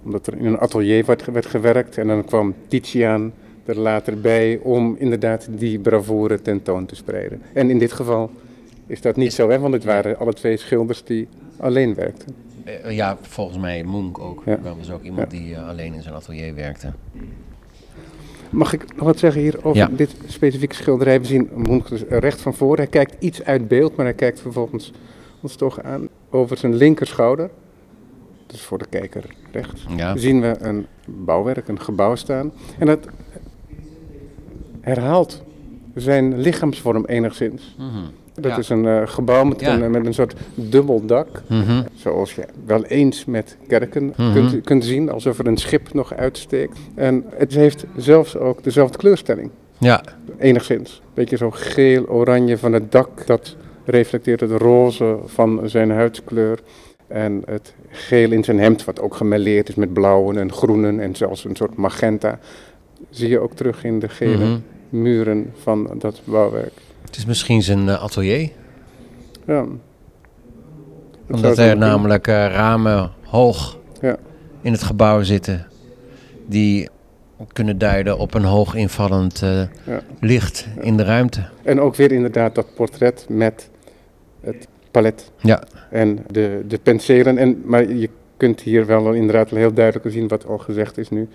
omdat 0.05 0.27
er 0.27 0.37
in 0.39 0.45
een 0.45 0.59
atelier 0.59 1.05
werd, 1.05 1.25
werd 1.25 1.47
gewerkt. 1.47 1.99
En 1.99 2.07
dan 2.07 2.25
kwam 2.25 2.55
Titiaan 2.69 3.33
er 3.65 3.79
later 3.79 4.21
bij 4.21 4.59
om 4.63 4.97
inderdaad 4.99 5.49
die 5.51 5.79
bravoure 5.79 6.43
tentoon 6.43 6.87
te 6.87 6.95
spreiden. 6.95 7.43
En 7.53 7.71
in 7.71 7.79
dit 7.79 7.93
geval 7.93 8.31
is 8.87 9.01
dat 9.01 9.17
niet 9.17 9.33
zo, 9.33 9.51
hè? 9.51 9.59
want 9.59 9.75
het 9.75 9.85
waren 9.85 10.19
alle 10.19 10.33
twee 10.33 10.57
schilders 10.57 11.05
die 11.05 11.29
alleen 11.57 11.95
werkten. 11.95 12.35
Eh, 12.65 12.97
Ja, 12.97 13.19
volgens 13.21 13.59
mij 13.59 13.85
Munch 13.85 14.21
ook. 14.21 14.43
Ja. 14.47 14.57
Dat 14.63 14.77
was 14.79 14.91
ook 14.91 15.03
iemand 15.03 15.33
Ja. 15.33 15.39
die 15.39 15.55
eh, 15.55 15.69
alleen 15.69 15.95
in 15.95 16.03
zijn 16.03 16.15
atelier 16.15 16.55
werkte. 16.55 16.93
Mag 18.51 18.73
ik 18.73 18.97
nog 18.97 19.05
wat 19.05 19.19
zeggen 19.19 19.41
hier 19.41 19.57
over 19.63 19.77
Ja. 19.77 19.89
dit 19.97 20.15
specifieke 20.27 20.75
schilderij? 20.75 21.21
We 21.21 21.27
zien 21.27 21.49
Munch 21.55 21.89
dus 21.89 22.03
recht 22.09 22.41
van 22.41 22.55
voor. 22.55 22.77
Hij 22.77 22.87
kijkt 22.87 23.17
iets 23.19 23.45
uit 23.45 23.69
beeld, 23.69 23.97
maar 23.97 24.05
hij 24.07 24.15
kijkt 24.15 24.41
vervolgens 24.41 24.93
ons 25.41 25.55
toch 25.57 25.83
aan 25.83 26.09
over 26.31 26.57
zijn 26.57 26.75
linkerschouder. 26.75 27.51
Dus 28.47 28.61
voor 28.63 28.79
de 28.79 28.87
kijker 28.89 29.25
rechts. 29.53 29.85
Ja. 29.97 30.17
Zien 30.17 30.41
we 30.41 30.57
een 30.61 30.87
bouwwerk, 31.07 31.69
een 31.69 31.81
gebouw 31.81 32.15
staan. 32.15 32.53
En 32.79 32.87
dat 32.87 32.99
herhaalt 34.81 35.43
zijn 35.95 36.41
lichaamsvorm 36.41 37.05
enigszins. 37.05 37.75
Mhm. 37.79 37.89
Dat 38.35 38.51
Ja. 38.53 38.59
is 38.59 38.69
een 38.69 38.87
eh, 38.87 39.03
gebouw 39.07 39.45
met, 39.45 39.61
Ja. 39.61 39.81
een, 39.81 39.91
met 39.91 40.07
een 40.07 40.15
soort 40.15 40.35
dubbel 40.55 41.07
dak. 41.07 41.43
Mhm. 41.49 41.83
Zoals 41.95 42.35
je 42.35 42.45
wel 42.67 42.85
eens 42.85 43.25
met 43.25 43.57
kerken 43.67 44.13
Mhm. 44.17 44.33
kunt, 44.33 44.61
kunt 44.65 44.85
zien, 44.85 45.11
alsof 45.11 45.39
er 45.39 45.47
een 45.47 45.57
schip 45.57 45.93
nog 45.95 46.15
uitsteekt. 46.15 46.79
En 46.95 47.25
het 47.35 47.55
heeft 47.55 47.85
zelfs 47.97 48.37
ook 48.37 48.65
dezelfde 48.65 48.99
kleurstelling, 48.99 49.51
Ja, 49.79 50.03
enigszins. 50.39 51.03
Beetje 51.15 51.37
zo 51.37 51.51
geel-oranje 51.51 52.59
van 52.59 52.73
het 52.73 52.93
dak, 52.93 53.27
dat 53.27 53.57
reflecteert 53.91 54.41
het 54.41 54.51
roze 54.51 55.19
van 55.25 55.61
zijn 55.65 55.91
huidskleur. 55.91 56.59
En 57.07 57.43
het 57.47 57.75
geel 57.89 58.31
in 58.33 58.45
zijn 58.45 58.59
hemd, 58.59 58.85
wat 58.85 59.01
ook 59.01 59.15
gemêleerd 59.23 59.69
is 59.69 59.75
met 59.75 59.93
blauwen 59.93 60.37
en 60.39 60.53
groenen 60.53 61.01
en 61.01 61.17
zelfs 61.17 61.45
een 61.45 61.57
soort 61.57 61.77
magenta, 61.77 62.39
zie 63.11 63.29
je 63.29 63.39
ook 63.39 63.53
terug 63.55 63.85
in 63.85 63.99
de 63.99 64.09
gele 64.09 64.45
Mhm. 64.45 64.59
muren 64.89 65.53
van 65.63 65.91
dat 65.99 66.21
bouwwerk. 66.25 66.73
het 67.05 67.17
is 67.17 67.27
misschien 67.27 67.63
zijn 67.63 67.89
eh, 67.89 68.03
atelier. 68.03 68.51
Ja. 69.47 69.65
Dat 71.27 71.37
Omdat 71.37 71.59
er 71.59 71.77
namelijk 71.77 72.27
eh, 72.27 72.35
ramen 72.35 73.11
hoog 73.25 73.79
Ja. 74.01 74.17
in 74.61 74.73
het 74.73 74.83
gebouw 74.83 75.23
zitten. 75.23 75.67
Die 76.47 76.89
kunnen 77.53 77.79
duiden 77.79 78.19
op 78.19 78.35
een 78.35 78.45
hoog 78.45 78.75
invallend 78.75 79.43
eh, 79.43 79.61
Ja. 79.87 80.01
licht 80.21 80.67
in 80.81 80.97
de 80.97 81.05
ruimte. 81.05 81.45
En 81.63 81.81
ook 81.81 81.95
weer 81.97 82.13
inderdaad 82.13 82.55
dat 82.55 82.67
portret 82.75 83.27
met 83.29 83.71
het 84.41 84.69
palet 84.91 85.31
Ja, 85.41 85.63
en 85.91 86.19
de, 86.31 86.65
de 86.69 86.79
penselen. 86.79 87.39
En, 87.39 87.63
maar 87.65 87.93
je 87.93 88.09
kunt 88.37 88.61
hier 88.61 88.87
wel 88.87 89.13
inderdaad 89.13 89.51
heel 89.51 89.73
duidelijk 89.73 90.07
zien 90.11 90.29
wat 90.29 90.47
al 90.47 90.59
gezegd 90.59 90.99
is 90.99 91.11
nu. 91.11 91.29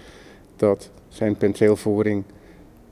Dat 0.55 0.89
zijn 1.09 1.35
penseelvoering 1.35 2.23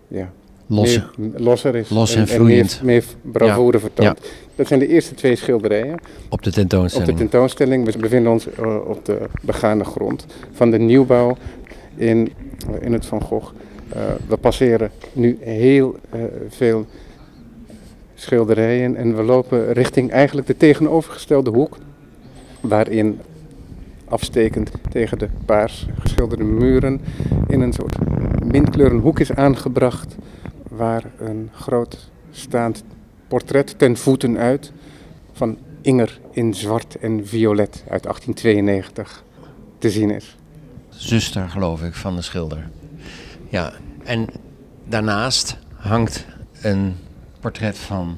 ja, 0.07 0.31
losse. 0.67 1.03
meer- 1.17 1.31
losser 1.35 1.75
is. 1.75 1.89
Los 1.89 2.13
en 2.13 2.17
meer, 2.19 2.27
vloeiend. 2.27 2.81
meer 2.83 3.03
bravoure 3.21 3.79
vertoont. 3.79 4.19
Dat 4.55 4.67
zijn 4.67 4.79
de 4.79 4.87
eerste 4.87 5.13
twee 5.15 5.35
schilderijen 5.35 5.93
Op 6.29 6.41
de 6.43 6.49
op 6.49 6.55
tentoonstelling. 6.55 7.09
de 7.11 7.15
tentoonstelling. 7.17 7.85
We 7.85 7.97
bevinden 7.97 8.31
ons 8.31 8.51
eh, 8.51 8.75
op 8.87 9.05
de 9.05 9.17
begaande 9.41 9.83
grond 9.83 10.25
van 10.51 10.71
de 10.71 10.79
nieuwbouw 10.79 11.37
in, 11.95 12.31
eh, 12.73 12.85
in 12.85 12.93
het 12.93 13.05
Van 13.05 13.21
Gogh. 13.21 13.53
Eh, 13.89 14.01
we 14.27 14.37
passeren 14.37 14.91
nu 15.13 15.37
heel 15.41 15.95
veel 16.49 16.85
schilderijen 18.21 18.95
en 18.95 19.15
we 19.15 19.23
lopen 19.23 19.73
richting 19.73 20.11
eigenlijk 20.11 20.47
de 20.47 20.57
tegenovergestelde 20.57 21.49
hoek. 21.49 21.77
Waarin 22.59 23.19
afstekend 24.07 24.71
tegen 24.89 25.17
de 25.17 25.29
paars 25.45 25.87
geschilderde 25.99 26.43
muren 26.43 27.01
in 27.47 27.61
een 27.61 27.73
soort 27.73 27.95
mintkleuren 28.43 28.99
hoek 28.99 29.19
is 29.19 29.31
aangebracht. 29.31 30.15
Waar 30.69 31.03
een 31.17 31.49
groot 31.53 32.09
staand 32.31 32.83
portret 33.27 33.79
ten 33.79 33.97
voeten 33.97 34.37
uit 34.37 34.71
van 35.31 35.57
Inger 35.81 36.19
in 36.31 36.53
zwart 36.53 36.95
en 36.95 37.27
violet 37.27 37.83
uit 37.87 38.03
1892 38.03 39.23
te 39.77 39.89
zien 39.89 40.09
is. 40.09 40.37
zuster, 40.89 41.49
geloof 41.49 41.83
ik, 41.83 41.93
van 41.93 42.15
de 42.15 42.21
schilder. 42.21 42.69
Ja, 43.49 43.73
en 44.03 44.27
daarnaast 44.87 45.57
hangt 45.75 46.25
een 46.61 46.95
portret 47.41 47.77
van, 47.77 48.17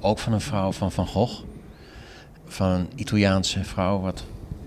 ook 0.00 0.18
van 0.18 0.32
een 0.32 0.40
vrouw 0.40 0.72
van 0.72 0.92
Van 0.92 1.06
Gogh. 1.06 1.42
Van 2.46 2.70
een 2.70 2.88
Italiaanse 2.94 3.64
vrouw, 3.64 4.00
wat 4.00 4.24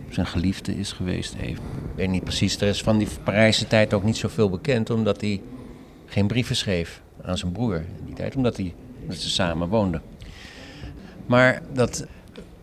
zijn 0.10 0.26
geliefde 0.26 0.78
is 0.78 0.92
geweest. 0.92 1.34
Even. 1.34 1.64
Ik 1.64 1.96
weet 1.96 2.10
niet 2.10 2.24
precies, 2.24 2.62
er 2.62 2.68
is 2.68 2.82
van 2.82 2.98
die 2.98 3.08
Parijse 3.24 3.68
tijd 3.68 3.94
ook 3.94 4.04
niet 4.04 4.18
zoveel 4.18 4.50
bekend, 4.50 4.90
omdat 4.90 5.22
hij 5.22 5.42
geen 6.06 6.28
brieven 6.28 6.56
schreef 6.56 7.02
aan 7.22 7.38
zijn 7.38 7.52
broer 7.52 7.76
in 7.76 8.06
die 8.06 8.16
tijd, 8.16 8.36
omdat, 8.36 8.58
hij, 8.58 8.74
omdat 9.02 9.18
ze 9.18 9.30
samen 9.30 9.68
woonden. 9.68 10.02
Maar 11.26 11.62
dat 11.74 12.06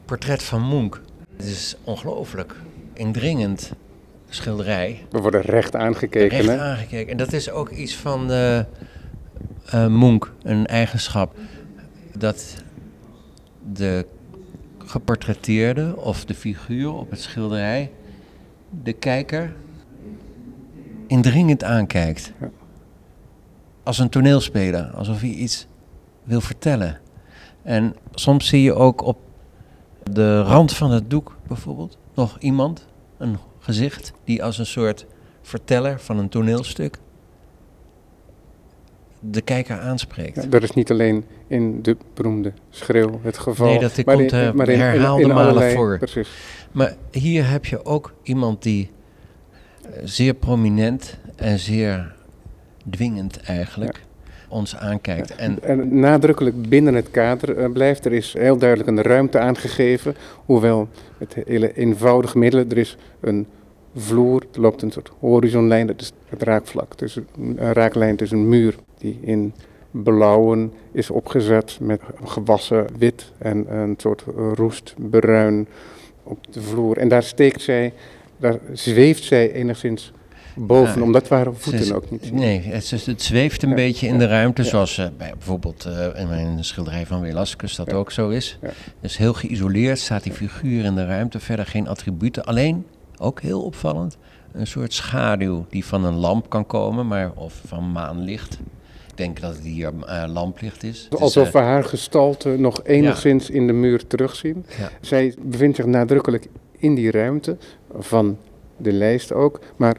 portret 0.04 0.42
van 0.42 0.68
Munch, 0.68 1.00
het 1.36 1.46
is 1.46 1.76
ongelooflijk 1.84 2.54
indringend 2.92 3.72
schilderij. 4.28 5.06
We 5.10 5.20
worden 5.20 5.40
recht 5.40 5.76
aangekeken. 5.76 6.38
Recht 6.38 6.48
hè? 6.48 6.58
aangekeken. 6.58 7.10
En 7.10 7.16
dat 7.16 7.32
is 7.32 7.50
ook 7.50 7.70
iets 7.70 7.94
van 7.94 8.30
eh 8.30 8.60
eh, 9.70 9.86
Munch, 9.86 10.32
een 10.42 10.66
eigenschap. 10.66 11.36
Dat 12.16 12.62
de 13.72 14.06
geportretteerde 14.78 15.96
of 15.96 16.24
de 16.24 16.34
figuur 16.34 16.92
op 16.92 17.10
het 17.10 17.20
schilderij 17.20 17.90
de 18.82 18.92
kijker 18.92 19.54
indringend 21.06 21.64
aankijkt. 21.64 22.32
Als 23.82 23.98
een 23.98 24.08
toneelspeler, 24.08 24.90
alsof 24.90 25.20
hij 25.20 25.30
iets 25.30 25.66
wil 26.24 26.40
vertellen. 26.40 27.00
En 27.62 27.94
soms 28.14 28.46
zie 28.46 28.62
je 28.62 28.74
ook 28.74 29.02
op 29.02 29.18
de 30.02 30.42
rand 30.42 30.72
van 30.72 30.90
het 30.90 31.10
doek 31.10 31.36
bijvoorbeeld 31.46 31.98
nog 32.14 32.38
iemand, 32.38 32.86
een 33.18 33.38
gezicht, 33.58 34.12
die 34.24 34.44
als 34.44 34.58
een 34.58 34.66
soort 34.66 35.06
verteller 35.42 36.00
van 36.00 36.18
een 36.18 36.28
toneelstuk 36.28 36.98
de 39.20 39.40
kijker 39.40 39.78
aanspreekt. 39.78 40.42
Ja, 40.42 40.48
dat 40.48 40.62
is 40.62 40.72
niet 40.72 40.90
alleen 40.90 41.24
in 41.46 41.82
de 41.82 41.96
beroemde 42.14 42.52
schreeuw 42.70 43.20
het 43.22 43.38
geval. 43.38 43.66
Nee, 43.66 43.78
dat 43.78 44.04
maar 44.04 44.16
komt, 44.16 44.54
maar 44.54 44.66
herhaalde 44.66 45.26
malen 45.26 45.72
voor. 45.72 45.98
Precies. 45.98 46.28
Maar 46.72 46.96
hier 47.10 47.50
heb 47.50 47.64
je 47.64 47.84
ook 47.84 48.12
iemand 48.22 48.62
die 48.62 48.90
eh, 49.82 49.90
zeer 50.04 50.34
prominent 50.34 51.16
en 51.36 51.58
zeer 51.58 52.14
dwingend 52.90 53.40
eigenlijk 53.40 54.00
ons 54.48 54.76
aankijkt. 54.76 55.36
En 55.36 55.58
En 55.62 56.00
nadrukkelijk 56.00 56.68
binnen 56.68 56.94
het 56.94 57.10
kader 57.10 57.56
eh, 57.56 57.72
blijft. 57.72 58.04
Er 58.04 58.12
is 58.12 58.32
heel 58.38 58.56
duidelijk 58.58 58.88
een 58.90 59.02
ruimte 59.02 59.38
aangegeven. 59.38 60.16
Hoewel 60.44 60.88
met 61.18 61.36
hele 61.46 61.74
eenvoudige 61.74 62.38
middelen. 62.38 62.70
Er 62.70 62.78
is 62.78 62.96
een 63.20 63.46
vloer, 63.96 64.42
er 64.52 64.60
loopt 64.60 64.82
een 64.82 64.90
soort 64.90 65.10
horizonlijn. 65.18 65.86
Dat 65.86 66.00
is 66.00 66.12
het 66.28 66.42
raakvlak. 66.42 66.94
Tussen, 66.94 67.26
een 67.38 67.72
raaklijn 67.72 68.16
tussen 68.16 68.38
een 68.38 68.48
muur 68.48 68.74
die 68.98 69.18
in 69.22 69.52
blauwen 69.90 70.72
is 70.92 71.10
opgezet 71.10 71.78
met 71.80 72.00
gewassen 72.24 72.86
wit 72.98 73.32
en 73.38 73.76
een 73.76 73.94
soort 73.96 74.24
roestbruin 74.54 75.68
op 76.22 76.38
de 76.52 76.62
vloer. 76.62 76.96
En 76.96 77.08
daar 77.08 77.22
steekt 77.22 77.60
zij, 77.62 77.92
daar 78.36 78.58
zweeft 78.72 79.24
zij 79.24 79.52
enigszins 79.52 80.12
boven, 80.56 80.96
Ja, 80.98 81.02
omdat 81.02 81.28
waar 81.28 81.46
het 81.46 81.58
voeten 81.58 81.82
is- 81.82 81.92
ook 81.92 82.10
niet. 82.10 82.32
Nee, 82.32 82.60
het, 82.60 82.92
is- 82.92 83.06
het 83.06 83.22
zweeft 83.22 83.62
een 83.62 83.68
Ja, 83.68 83.74
beetje 83.74 84.06
in 84.06 84.12
ja, 84.12 84.18
de 84.18 84.26
ruimte, 84.26 84.64
zoals 84.64 84.98
eh, 84.98 85.06
bij 85.16 85.30
bijvoorbeeld 85.32 85.84
eh, 85.84 86.20
in 86.20 86.28
mijn 86.28 86.64
schilderij 86.64 87.06
van 87.06 87.24
Velasquez 87.24 87.76
dat 87.76 87.92
ook 87.92 88.10
zo 88.12 88.28
is. 88.28 88.58
Dus 89.00 89.16
heel 89.16 89.32
geïsoleerd 89.34 89.98
staat 89.98 90.22
die 90.22 90.32
figuur 90.32 90.84
in 90.84 90.94
de 90.94 91.06
ruimte, 91.06 91.40
verder 91.40 91.66
geen 91.66 91.88
attributen. 91.88 92.44
Alleen, 92.44 92.86
ook 93.18 93.40
heel 93.40 93.62
opvallend, 93.62 94.16
een 94.52 94.66
soort 94.66 94.92
schaduw 94.92 95.66
die 95.68 95.84
van 95.84 96.04
een 96.04 96.14
lamp 96.16 96.48
kan 96.50 96.66
komen, 96.66 97.06
maar, 97.06 97.32
of 97.34 97.60
van 97.66 97.92
maanlicht. 97.92 98.58
Denk 99.18 99.40
dat 99.40 99.54
het 99.54 99.64
hier 99.64 99.92
eh, 100.06 100.24
lamplicht 100.26 100.82
is. 100.82 101.06
Het 101.10 101.20
Alsof 101.20 101.46
eh, 101.46 101.52
we 101.52 101.58
haar 101.58 101.84
gestalte 101.84 102.48
nog 102.48 102.80
enigszins 102.84 103.50
in 103.50 103.66
de 103.66 103.72
muur 103.72 104.06
terugzien. 104.06 104.64
Ja. 104.78 104.90
Zij 105.00 105.34
bevindt 105.40 105.76
zich 105.76 105.86
nadrukkelijk 105.86 106.46
in 106.76 106.94
die 106.94 107.10
ruimte, 107.10 107.56
van 107.98 108.38
de 108.76 108.92
lijst 108.92 109.32
ook. 109.32 109.60
Maar 109.76 109.96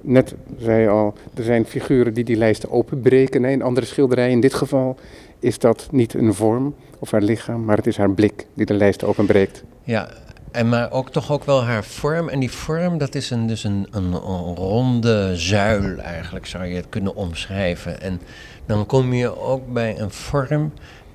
net 0.00 0.34
zei 0.58 0.82
je 0.82 0.88
al, 0.88 1.14
er 1.34 1.44
zijn 1.44 1.66
figuren 1.66 2.14
die 2.14 2.24
die 2.24 2.36
lijst 2.36 2.68
openbreken. 2.68 3.42
hè. 3.42 3.50
In 3.50 3.62
andere 3.62 3.86
schilderijen, 3.86 4.32
in 4.32 4.40
dit 4.40 4.54
geval 4.54 4.96
is 5.38 5.58
dat 5.58 5.88
niet 5.90 6.14
een 6.14 6.34
vorm 6.34 6.74
of 6.98 7.10
haar 7.10 7.22
lichaam, 7.22 7.64
maar 7.64 7.76
het 7.76 7.86
is 7.86 7.96
haar 7.96 8.10
blik 8.10 8.46
die 8.54 8.66
de 8.66 8.74
lijst 8.74 9.04
openbreekt. 9.04 9.64
Ja, 9.82 10.08
en 10.54 10.68
maar 10.68 10.90
ook 10.92 11.10
toch 11.10 11.32
ook 11.32 11.44
wel 11.44 11.64
haar 11.64 11.84
vorm. 11.84 12.28
En 12.28 12.40
die 12.40 12.50
vorm, 12.50 12.98
dat 12.98 13.14
is 13.14 13.30
een, 13.30 13.46
dus 13.46 13.64
een, 13.64 13.86
een, 13.90 14.12
een 14.12 14.54
ronde 14.54 15.36
zuil 15.36 15.96
eigenlijk, 15.98 16.46
zou 16.46 16.64
je 16.64 16.76
het 16.76 16.88
kunnen 16.88 17.14
omschrijven. 17.16 18.00
En 18.00 18.20
dan 18.66 18.86
kom 18.86 19.12
je 19.12 19.40
ook 19.40 19.72
bij 19.72 19.98
een 20.00 20.10
vorm 20.10 20.72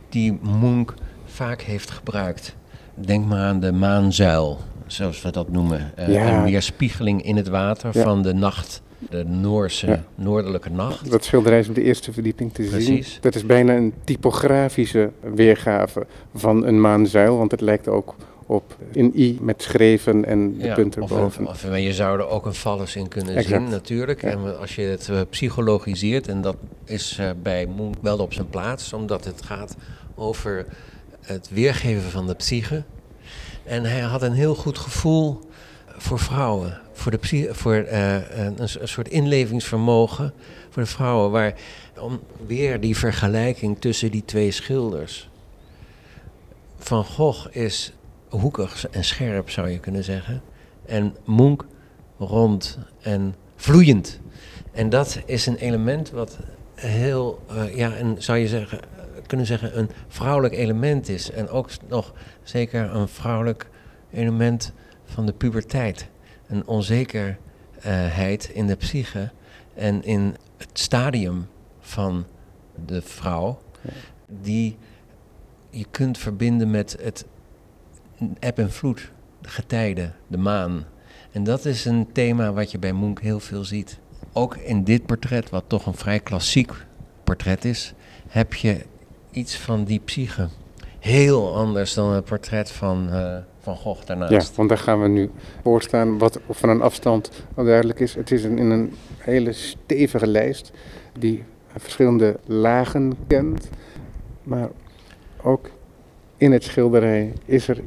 die 0.10 0.40
Munch 0.60 0.94
vaak 1.26 1.62
heeft 1.62 1.92
gebruikt. 1.92 2.56
Denk 2.96 3.26
maar 3.26 3.40
aan 3.40 3.60
de 3.60 3.72
maanzuil, 3.72 4.60
zoals 4.88 5.22
we 5.22 5.32
dat 5.32 5.50
noemen. 5.52 5.92
Uh, 6.00 6.08
Ja. 6.14 6.38
Een 6.38 6.44
weerspiegeling 6.44 7.24
in 7.24 7.36
het 7.36 7.48
water 7.48 7.90
Ja. 7.94 8.04
van 8.04 8.22
de 8.22 8.34
nacht, 8.34 8.82
de 9.10 9.24
Noorse 9.26 9.88
Ja. 9.88 10.04
noordelijke 10.16 10.70
nacht. 10.70 11.12
Dat 11.12 11.24
schilderij 11.24 11.60
is 11.60 11.70
op 11.70 11.76
de 11.76 11.84
eerste 11.84 12.14
verdieping 12.14 12.54
te 12.54 12.64
zien. 12.64 12.72
Precies. 12.72 13.18
Dat 13.22 13.36
is 13.36 13.46
bijna 13.46 13.76
een 13.76 13.94
typografische 14.04 15.12
weergave 15.36 16.06
van 16.36 16.66
een 16.66 16.82
maanzuil, 16.82 17.38
want 17.38 17.52
het 17.52 17.62
lijkt 17.62 17.88
ook 17.88 18.16
op 18.50 18.76
een 18.94 19.12
i 19.16 19.38
met 19.42 19.62
schreven 19.62 20.26
en 20.26 20.58
de 20.58 20.66
Ja, 20.66 20.74
punt 20.74 20.98
of, 20.98 21.12
erboven. 21.12 21.48
of, 21.48 21.66
of 21.66 21.78
je 21.78 21.94
zou 21.94 22.20
er 22.20 22.28
ook 22.28 22.46
een 22.46 22.54
vallus 22.54 22.96
in 22.96 23.08
kunnen 23.08 23.36
Exact. 23.36 23.62
zien, 23.62 23.70
natuurlijk. 23.70 24.22
Ja. 24.22 24.30
En 24.30 24.60
als 24.60 24.76
je 24.76 24.82
het 24.82 25.10
eh, 25.10 25.22
psychologiseert, 25.30 26.28
en 26.28 26.42
dat 26.42 26.56
is 26.86 27.18
eh, 27.20 27.30
bij 27.42 27.68
Munch 27.68 27.96
wel 28.02 28.18
op 28.18 28.34
zijn 28.34 28.50
plaats, 28.50 28.94
omdat 28.94 29.26
het 29.26 29.42
gaat 29.42 29.76
over 30.16 30.66
het 31.22 31.50
weergeven 31.50 32.12
van 32.12 32.28
de 32.28 32.34
psyche. 32.34 32.84
En 33.64 33.84
hij 33.84 34.00
had 34.00 34.22
een 34.22 34.34
heel 34.34 34.56
goed 34.56 34.78
gevoel 34.78 35.40
voor 35.98 36.20
vrouwen, 36.20 36.82
voor, 36.94 37.12
de 37.12 37.50
voor 37.52 37.76
eh, 37.76 38.14
een, 38.30 38.56
een 38.58 38.88
soort 38.88 39.08
inlevingsvermogen 39.08 40.34
voor 40.70 40.84
de 40.84 40.90
vrouwen, 40.90 41.32
waar 41.32 41.54
om 42.00 42.20
weer 42.48 42.80
die 42.80 42.98
vergelijking 42.98 43.80
tussen 43.80 44.12
die 44.12 44.26
twee 44.26 44.52
schilders. 44.52 45.30
Van 46.78 47.04
Gogh 47.06 47.48
is 47.56 47.94
hoekig 48.30 48.90
en 48.90 49.04
scherp, 49.04 49.50
zou 49.50 49.70
je 49.70 49.80
kunnen 49.80 50.04
zeggen. 50.04 50.42
En 50.86 51.16
Munch 51.26 51.66
rond 52.18 52.78
en 53.02 53.36
vloeiend. 53.56 54.20
En 54.72 54.90
dat 54.90 55.22
is 55.26 55.46
een 55.46 55.56
element 55.56 56.12
wat 56.12 56.38
heel, 56.76 57.40
eh, 57.48 57.76
ja, 57.76 57.96
en 57.96 58.16
zou 58.22 58.38
je 58.38 58.48
zeggen, 58.48 58.80
kunnen 59.28 59.46
zeggen, 59.46 59.80
een 59.80 59.90
vrouwelijk 60.08 60.54
element 60.54 61.10
is. 61.10 61.32
En 61.32 61.50
ook 61.50 61.70
nog 61.88 62.14
zeker 62.44 62.96
een 62.96 63.08
vrouwelijk 63.08 63.70
element 64.12 64.74
van 65.06 65.26
de 65.26 65.34
puberteit. 65.34 66.08
Een 66.48 66.68
onzekerheid 66.68 68.50
in 68.54 68.68
de 68.68 68.76
psyche 68.76 69.32
en 69.74 70.04
in 70.04 70.36
het 70.58 70.70
stadium 70.74 71.48
van 71.80 72.26
de 72.86 73.02
vrouw, 73.02 73.60
die 74.28 74.78
je 75.70 75.86
kunt 75.92 76.18
verbinden 76.18 76.72
met 76.72 76.98
het 77.02 77.26
eb 78.40 78.58
en 78.58 78.72
vloed, 78.72 79.12
de 79.42 79.50
getijden, 79.50 80.16
de 80.28 80.38
maan. 80.38 80.86
En 81.32 81.44
dat 81.44 81.66
is 81.66 81.86
een 81.86 82.08
thema 82.12 82.54
wat 82.54 82.72
je 82.72 82.80
bij 82.80 82.94
Munch 82.94 83.20
heel 83.20 83.40
veel 83.40 83.64
ziet. 83.64 84.00
Ook 84.34 84.56
in 84.58 84.84
dit 84.84 85.06
portret, 85.06 85.50
wat 85.50 85.64
toch 85.68 85.86
een 85.86 85.94
vrij 85.94 86.20
klassiek 86.20 86.72
portret 87.24 87.66
is, 87.66 87.94
heb 88.28 88.54
je 88.54 88.86
iets 89.32 89.58
van 89.58 89.84
die 89.84 90.00
psyche. 90.00 90.48
Heel 91.00 91.56
anders 91.56 91.94
dan 91.94 92.12
het 92.14 92.26
portret 92.26 92.72
van, 92.72 93.10
eh, 93.12 93.38
van 93.60 93.76
Gogh 93.76 94.00
Ja, 94.00 94.06
daarnaast. 94.06 94.56
want 94.56 94.70
daar 94.70 94.78
gaan 94.78 95.02
we 95.02 95.08
nu 95.08 95.32
voor 95.64 95.82
staan, 95.82 96.18
wat 96.18 96.40
van 96.50 96.70
een 96.70 96.82
afstand 96.82 97.32
al 97.56 97.64
duidelijk 97.64 98.00
is. 98.00 98.16
Het 98.16 98.32
is 98.32 98.44
een, 98.44 98.58
in 98.58 98.70
een 98.70 98.94
hele 99.18 99.52
stevige 99.54 100.28
lijst 100.28 100.72
die 101.20 101.44
verschillende 101.78 102.40
lagen 102.46 103.14
kent. 103.28 103.70
Maar 104.44 104.70
ook 105.42 105.70
in 106.38 106.52
het 106.52 106.64
schilderij 106.64 107.34
is 107.46 107.68
er 107.68 107.82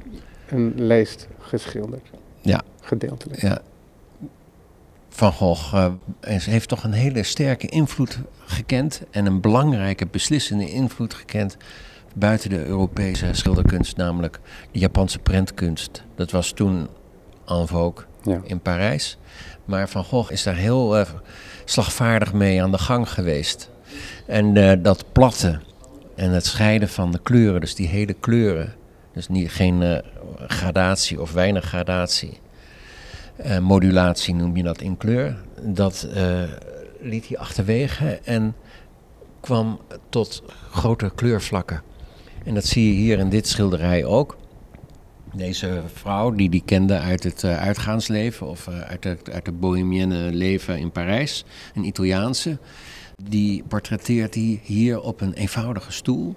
een 0.53 0.73
lijst 0.77 1.29
geschilderd. 1.39 2.11
Ja. 2.41 2.61
Gedeeltelijk. 2.81 3.41
Ja. 3.41 3.61
Van 5.09 5.33
Gogh 5.33 5.89
is- 6.21 6.47
heeft 6.47 6.69
toch 6.69 6.85
een 6.85 6.93
hele 6.93 7.23
sterke 7.23 7.67
invloed 7.67 8.19
gekend 8.45 9.03
en 9.11 9.27
een 9.27 9.41
belangrijke 9.41 10.07
beslissende 10.07 10.71
invloed 10.71 11.15
gekend 11.15 11.57
buiten 12.15 12.51
de 12.51 12.65
Europese 12.65 13.29
schilderkunst, 13.33 13.97
namelijk 13.97 14.41
de 14.71 14.79
Japanse 14.79 15.19
prentkunst. 15.19 16.03
Dat 16.15 16.31
was 16.31 16.53
toen 16.53 16.89
en 17.47 17.69
vogue 17.69 18.05
Ja. 18.23 18.41
in 18.45 18.61
Parijs. 18.61 19.19
Maar 19.65 19.89
Van 19.89 20.05
Gogh 20.05 20.31
is 20.33 20.43
daar 20.43 20.57
heel 20.57 20.97
eh, 20.99 21.07
slagvaardig 21.65 22.33
mee 22.33 22.63
aan 22.63 22.71
de 22.71 22.79
gang 22.79 23.11
geweest. 23.11 23.71
En 24.27 24.57
eh, 24.57 24.83
dat 24.83 25.05
platte 25.13 25.61
en 26.15 26.31
het 26.31 26.47
scheiden 26.47 26.89
van 26.89 27.11
de 27.13 27.19
kleuren, 27.23 27.61
dus 27.61 27.75
die 27.75 27.89
hele 27.89 28.13
kleuren, 28.13 28.75
dus 29.13 29.29
niet, 29.29 29.51
geen 29.51 30.03
gradatie 30.47 31.21
of 31.21 31.33
weinig 31.33 31.65
gradatie, 31.65 32.41
eh, 33.37 33.59
modulatie 33.59 34.35
noem 34.35 34.57
je 34.57 34.63
dat 34.63 34.81
in 34.81 34.97
kleur, 34.97 35.37
dat 35.63 36.09
eh, 36.15 36.43
liet 37.01 37.29
hij 37.29 37.39
achterwege 37.39 38.21
en 38.25 38.55
kwam 39.41 39.81
tot 40.09 40.43
grote 40.71 41.13
kleurvlakken. 41.15 41.83
En 42.45 42.55
dat 42.55 42.65
zie 42.65 42.87
je 42.87 42.93
hier 42.93 43.19
in 43.19 43.29
dit 43.29 43.49
schilderij 43.49 44.05
ook. 44.05 44.37
Deze 45.35 45.83
vrouw, 45.93 46.31
die 46.31 46.51
die 46.51 46.63
kende 46.65 46.99
uit 46.99 47.23
het 47.23 47.45
eh, 47.45 47.61
uitgaansleven 47.61 48.47
of 48.47 48.69
uit, 48.69 49.05
het, 49.05 49.31
uit 49.31 49.47
het 49.47 49.61
bohemienne 49.61 50.33
leven 50.33 50.79
in 50.79 50.91
Parijs, 50.91 51.45
een 51.75 51.85
Italiaanse, 51.85 52.59
die 53.25 53.63
portretteert 53.69 54.35
hij 54.35 54.61
hier 54.63 55.01
op 55.01 55.21
een 55.21 55.33
eenvoudige 55.33 55.93
stoel. 55.93 56.37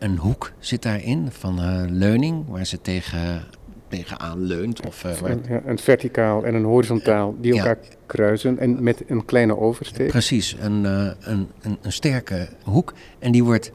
Een 0.00 0.16
hoek 0.16 0.52
zit 0.58 0.82
daarin 0.82 1.28
van 1.30 1.60
eh, 1.60 1.82
leuning, 1.88 2.44
waar 2.48 2.64
ze 2.66 2.80
tegen, 2.80 3.44
tegenaan 3.88 4.40
leunt. 4.42 4.86
Of, 4.86 5.04
eh, 5.04 5.16
waar- 5.16 5.30
Een, 5.30 5.44
ja, 5.48 5.60
een 5.64 5.78
verticaal 5.78 6.44
en 6.44 6.54
een 6.54 6.64
horizontaal 6.64 7.34
die 7.40 7.54
Ja. 7.54 7.58
elkaar 7.58 7.78
kruisen 8.06 8.58
en 8.58 8.82
met 8.82 9.02
een 9.06 9.24
kleine 9.24 9.58
oversteek. 9.58 10.08
Precies, 10.08 10.56
een, 10.60 10.86
eh, 10.86 11.10
een, 11.20 11.48
een, 11.60 11.78
een 11.82 11.92
sterke 11.92 12.48
hoek. 12.64 12.94
En 13.18 13.32
die 13.32 13.44
wordt 13.44 13.72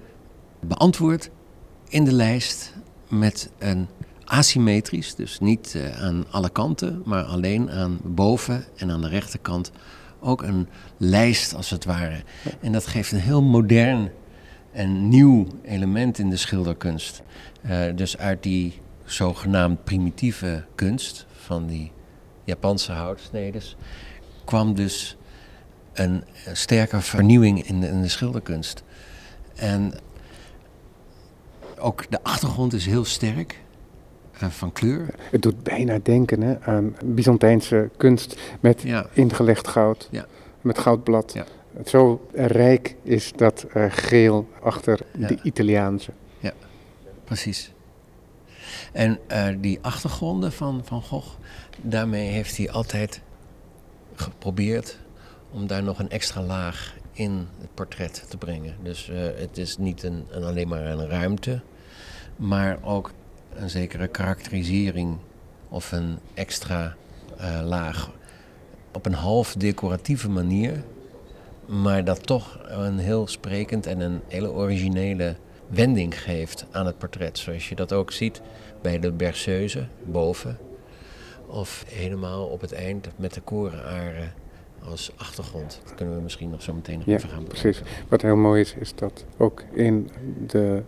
beantwoord 0.60 1.30
in 1.90 2.04
de 2.04 2.14
lijst 2.14 2.74
met 3.10 3.50
een 3.60 3.88
asymmetrisch, 4.24 5.16
dus 5.16 5.40
niet 5.40 5.78
aan 6.00 6.26
alle 6.32 6.50
kanten, 6.50 7.02
maar 7.06 7.24
alleen 7.24 7.70
aan 7.72 8.00
boven 8.04 8.64
en 8.76 8.92
aan 8.92 9.02
de 9.02 9.08
rechterkant 9.10 9.72
ook 10.20 10.42
een 10.44 10.68
lijst 10.98 11.56
als 11.56 11.70
het 11.70 11.86
ware. 11.86 12.24
En 12.62 12.72
dat 12.72 12.88
geeft 12.88 13.12
een 13.12 13.20
heel 13.20 13.42
modern 13.44 14.10
en 14.76 15.10
nieuw 15.10 15.48
element 15.64 16.18
in 16.20 16.30
de 16.30 16.38
schilderkunst. 16.38 17.22
Eh, 17.62 17.80
dus 17.96 18.18
uit 18.18 18.44
die 18.44 18.80
zogenaamd 19.06 19.84
primitieve 19.84 20.64
kunst 20.76 21.26
van 21.32 21.68
die 21.68 21.92
Japanse 22.44 22.92
houtsnedes 22.92 23.76
kwam 24.46 24.74
dus 24.76 25.18
een, 25.94 26.24
een 26.46 26.58
sterke 26.58 27.02
vernieuwing 27.02 27.68
in 27.68 27.80
de, 27.80 27.88
in 27.88 28.02
de 28.02 28.08
schilderkunst. 28.08 28.84
En 29.56 29.94
ook 31.80 32.06
de 32.12 32.24
achtergrond 32.24 32.74
is 32.74 32.86
heel 32.86 33.06
sterk 33.06 33.60
eh, 34.40 34.50
van 34.50 34.72
kleur. 34.72 35.08
Het 35.32 35.42
doet 35.42 35.64
bijna 35.64 36.00
denken 36.04 36.42
hè, 36.42 36.62
aan 36.62 36.96
Byzantijnse 37.06 37.90
kunst 37.98 38.40
met 38.60 38.82
Ja, 38.82 39.06
ingelegd 39.14 39.68
goud, 39.68 40.08
Ja. 40.12 40.26
met 40.62 40.78
goudblad. 40.80 41.34
Ja. 41.34 41.46
Het 41.78 41.90
Zo 41.90 42.28
rijk 42.34 42.96
is 43.04 43.32
dat 43.36 43.66
geel 43.90 44.48
achter 44.62 45.00
Ja. 45.18 45.28
de 45.28 45.38
Italiaanse. 45.44 46.12
precies. 47.24 47.72
En 48.92 49.20
eh, 49.28 49.48
die 49.60 49.80
achtergronden 49.82 50.52
van 50.52 50.82
Van 50.84 51.02
Gogh, 51.02 51.28
daarmee 51.82 52.28
heeft 52.30 52.58
hij 52.58 52.72
altijd 52.72 53.22
geprobeerd 54.16 54.98
om 55.52 55.68
daar 55.68 55.84
nog 55.84 56.00
een 56.00 56.10
extra 56.10 56.42
laag 56.42 56.96
in 57.12 57.48
het 57.60 57.74
portret 57.74 58.26
te 58.30 58.38
brengen. 58.38 58.76
Dus 58.84 59.10
eh, 59.10 59.18
het 59.36 59.58
is 59.58 59.78
niet 59.78 60.04
een, 60.04 60.26
een 60.32 60.44
alleen 60.44 60.68
maar 60.68 60.86
een 60.86 61.08
ruimte, 61.10 61.62
maar 62.36 62.78
ook 62.84 63.12
een 63.56 63.70
zekere 63.70 64.08
karakterisering 64.08 65.18
of 65.70 65.92
een 65.92 66.18
extra 66.34 66.96
eh, 67.38 67.62
laag 67.64 68.12
op 68.94 69.06
een 69.06 69.14
half 69.14 69.54
decoratieve 69.54 70.30
manier, 70.30 70.84
maar 71.68 72.04
dat 72.04 72.28
toch 72.28 72.60
een 72.64 72.98
heel 72.98 73.28
sprekend 73.28 73.86
en 73.86 74.00
een 74.00 74.22
hele 74.28 74.52
originele 74.52 75.36
wending 75.68 76.22
geeft 76.22 76.66
aan 76.72 76.86
het 76.86 76.98
portret. 76.98 77.38
Zoals 77.38 77.70
je 77.70 77.76
dat 77.76 77.94
ook 77.94 78.12
ziet 78.12 78.42
bij 78.82 79.00
de 79.00 79.12
berceuse 79.12 79.88
boven. 80.04 80.58
Of 81.48 81.86
helemaal 81.88 82.46
op 82.46 82.62
het 82.62 82.74
eind 82.74 83.08
met 83.16 83.34
de 83.34 83.42
korenaren 83.42 84.34
als 84.90 85.12
achtergrond. 85.16 85.80
Dat 85.84 85.96
kunnen 85.96 86.16
we 86.16 86.22
misschien 86.22 86.50
nog 86.50 86.62
zo 86.62 86.74
meteen 86.74 86.98
nog 86.98 87.06
Ja, 87.08 87.14
even 87.16 87.30
gaan 87.30 87.44
precies. 87.44 87.80
bekijken. 87.80 88.06
Wat 88.10 88.22
heel 88.22 88.36
mooi 88.36 88.62
is, 88.62 88.76
is 88.80 88.96
dat 88.96 89.26
ook 89.38 89.64
in 89.74 90.10
de 90.48 90.82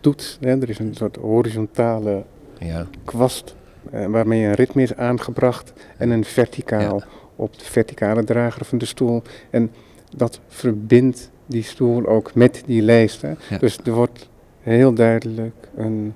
toets, 0.00 0.38
hè, 0.40 0.60
er 0.60 0.68
is 0.68 0.78
een 0.78 0.94
soort 0.94 1.16
horizontale 1.16 2.24
Ja, 2.58 2.86
kwast 3.04 3.54
eh, 3.90 4.06
waarmee 4.06 4.44
een 4.44 4.54
ritme 4.54 4.82
is 4.82 4.96
aangebracht 4.96 5.72
en 5.96 6.10
een 6.10 6.24
verticaal 6.24 6.96
Ja. 6.98 7.06
op 7.36 7.58
de 7.58 7.64
verticale 7.64 8.24
drager 8.24 8.64
van 8.64 8.78
de 8.78 8.84
stoel. 8.86 9.22
En 9.50 9.70
dat 10.16 10.40
verbindt 10.48 11.30
die 11.46 11.62
stoel 11.62 12.06
ook 12.06 12.34
met 12.34 12.62
die 12.66 12.82
lijsten. 12.82 13.38
Ja. 13.50 13.58
Dus 13.58 13.78
er 13.84 13.92
wordt 13.92 14.28
heel 14.60 14.92
duidelijk 14.94 15.54
een. 15.76 16.12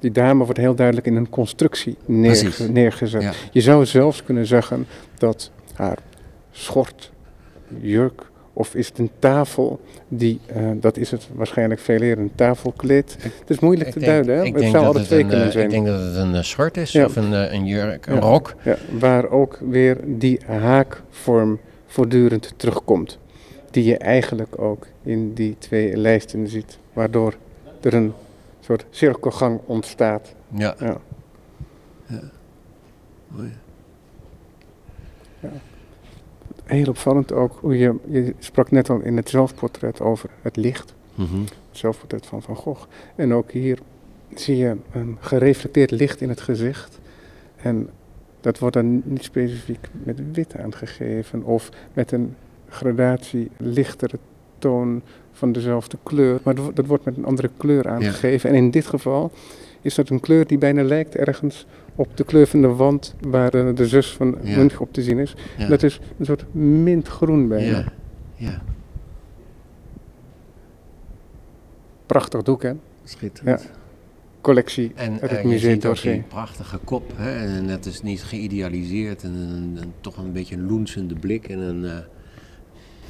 Die 0.00 0.12
dame 0.12 0.44
wordt 0.44 0.58
heel 0.60 0.74
duidelijk 0.74 1.06
in 1.06 1.16
een 1.16 1.28
constructie 1.28 1.96
neerge- 2.06 2.70
neergezet. 2.70 3.22
Ja. 3.22 3.32
Je 3.52 3.60
zou 3.60 3.86
zelfs 3.86 4.22
kunnen 4.22 4.46
zeggen 4.46 4.86
dat 5.18 5.50
haar 5.74 5.98
schort, 6.50 7.12
jurk 7.80 8.26
of 8.52 8.74
is 8.74 8.88
het 8.88 8.98
een 8.98 9.10
tafel, 9.18 9.80
die, 10.08 10.40
eh, 10.46 10.62
dat 10.74 10.96
is 10.96 11.10
het 11.10 11.28
waarschijnlijk 11.34 11.80
veel 11.80 12.00
eerder, 12.00 12.24
een 12.24 12.34
tafelkleed. 12.34 13.16
Het 13.20 13.50
is 13.50 13.58
moeilijk 13.58 13.86
Ik 13.88 13.92
te 13.92 13.98
denk- 13.98 14.10
duiden, 14.12 14.36
hè? 14.36 14.44
ik 14.44 14.54
het 14.54 14.70
zou 14.70 14.84
alle 14.84 15.02
twee 15.02 15.26
kunnen 15.26 15.46
eh, 15.46 15.50
zijn. 15.52 15.64
Ik 15.64 15.70
denk 15.70 15.86
dat 15.86 16.00
het 16.00 16.16
een 16.16 16.34
eh, 16.34 16.42
schort 16.42 16.76
is 16.76 16.92
Ja. 16.92 17.04
of 17.04 17.16
een, 17.16 17.32
een 17.54 17.66
jurk, 17.66 18.06
een 18.06 18.14
Ja. 18.14 18.20
rok. 18.20 18.54
Ja, 18.64 18.76
waar 18.98 19.30
ook 19.30 19.58
weer 19.68 19.96
die 20.04 20.40
haakvorm 20.46 21.58
voortdurend 21.86 22.52
terugkomt. 22.56 23.18
Die 23.78 23.86
je 23.86 23.98
eigenlijk 23.98 24.60
ook 24.60 24.86
in 25.02 25.34
die 25.34 25.56
twee 25.58 25.96
lijsten 25.96 26.48
ziet. 26.48 26.78
Waardoor 26.92 27.34
er 27.80 27.94
een 27.94 28.12
soort 28.60 28.84
cirkelgang 28.90 29.60
ontstaat. 29.64 30.34
Ja. 30.48 30.74
Ja. 30.78 31.00
Mooi. 33.28 33.52
Heel 36.64 36.88
opvallend 36.88 37.32
ook 37.32 37.58
hoe 37.60 37.78
je, 37.78 37.94
je 38.08 38.34
sprak 38.38 38.70
net 38.70 38.90
al 38.90 39.00
in 39.00 39.16
het 39.16 39.28
zelfportret 39.28 40.00
over 40.00 40.30
het 40.42 40.56
licht. 40.56 40.94
Mhm. 41.14 41.40
Het 41.40 41.50
zelfportret 41.70 42.26
van 42.26 42.42
Van 42.42 42.56
Gogh. 42.56 42.86
En 43.14 43.34
ook 43.34 43.50
hier 43.50 43.78
zie 44.34 44.56
je 44.56 44.76
een 44.92 45.16
gereflecteerd 45.20 45.90
licht 45.90 46.20
in 46.20 46.28
het 46.28 46.40
gezicht. 46.40 46.98
En 47.56 47.90
dat 48.40 48.58
wordt 48.58 48.74
dan 48.74 49.02
niet 49.04 49.24
specifiek 49.24 49.88
met 50.02 50.32
wit 50.32 50.56
aangegeven 50.56 51.42
of 51.42 51.68
met 51.92 52.12
een 52.12 52.34
gradatie 52.68 53.50
lichtere 53.56 54.18
toon 54.58 55.02
van 55.32 55.52
dezelfde 55.52 55.96
kleur. 56.02 56.40
Maar 56.42 56.54
dat 56.54 56.64
wo- 56.64 56.72
dat 56.72 56.86
wordt 56.86 57.04
met 57.04 57.16
een 57.16 57.24
andere 57.24 57.50
kleur 57.56 57.88
aangegeven. 57.88 58.50
En 58.50 58.56
in 58.56 58.70
dit 58.70 58.86
geval 58.86 59.32
is 59.80 59.94
dat 59.94 60.08
een 60.08 60.20
kleur 60.20 60.46
die 60.46 60.58
bijna 60.58 60.82
lijkt 60.82 61.16
ergens 61.16 61.66
op 61.94 62.16
de 62.16 62.24
kleur 62.24 62.46
van 62.46 62.60
de 62.62 62.68
wand 62.68 63.14
waar 63.20 63.54
eh, 63.54 63.74
de 63.74 63.86
zus 63.86 64.12
van 64.12 64.36
Ja. 64.42 64.56
Munch 64.56 64.80
op 64.80 64.92
te 64.92 65.02
zien 65.02 65.18
is. 65.18 65.34
Ja. 65.58 65.68
Dat 65.68 65.82
is 65.82 66.00
een 66.18 66.24
soort 66.24 66.54
mintgroen 66.54 67.48
bijna. 67.48 67.78
ja. 67.78 67.84
ja. 68.34 68.62
Prachtig 72.06 72.42
doek 72.42 72.62
hè. 72.62 72.72
Schitterend. 73.04 73.70
Collectie 74.40 74.92
En 74.94 75.12
uit 75.20 75.30
het 75.30 75.40
je 75.42 75.48
museum 75.48 75.72
die 75.72 75.80
d'Orsay. 75.80 76.24
prachtige 76.28 76.78
kop. 76.84 77.12
Hè? 77.14 77.56
En 77.56 77.64
het 77.68 77.86
is 77.86 78.02
niet 78.02 78.22
geïdealiseerd. 78.22 79.22
En 79.22 79.34
een, 79.34 79.78
een- 79.82 79.92
toch 80.00 80.16
een 80.16 80.32
beetje 80.32 80.54
een 80.54 80.66
loensende 80.66 81.14
blik. 81.14 81.48
En 81.48 81.58
een, 81.58 81.84
eh, 81.84 81.96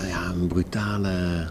ja, 0.07 0.31
een, 0.31 0.47
brutale, 0.47 1.47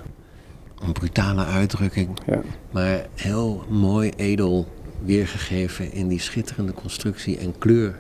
een 0.79 0.91
brutale 0.91 1.45
uitdrukking. 1.45 2.09
Ja. 2.25 2.41
Maar 2.71 3.05
heel 3.15 3.63
mooi, 3.69 4.11
edel 4.15 4.67
weergegeven 5.03 5.91
in 5.91 6.07
die 6.07 6.19
schitterende 6.19 6.73
constructie 6.73 7.37
en 7.37 7.57
kleur. 7.57 7.99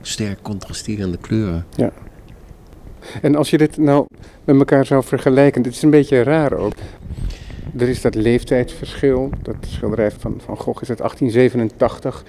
Sterk 0.00 0.42
contrasterende 0.42 1.16
kleuren. 1.16 1.66
En 3.22 3.34
als 3.34 3.50
je 3.50 3.58
dit 3.58 3.76
nou 3.76 4.06
met 4.44 4.56
elkaar 4.56 4.86
zou 4.86 5.04
vergelijken, 5.04 5.62
dit 5.62 5.72
is 5.72 5.82
een 5.82 5.90
beetje 5.90 6.22
raar 6.22 6.52
ook. 6.52 6.72
Er 7.78 7.88
is 7.88 8.00
dat 8.00 8.14
leeftijdsverschil. 8.14 9.30
Dat 9.42 9.54
schilderij 9.60 10.10
van 10.10 10.40
Van 10.44 10.56
Gogh 10.56 10.82
is 10.82 10.88
uit 10.88 10.98
1887. 10.98 12.24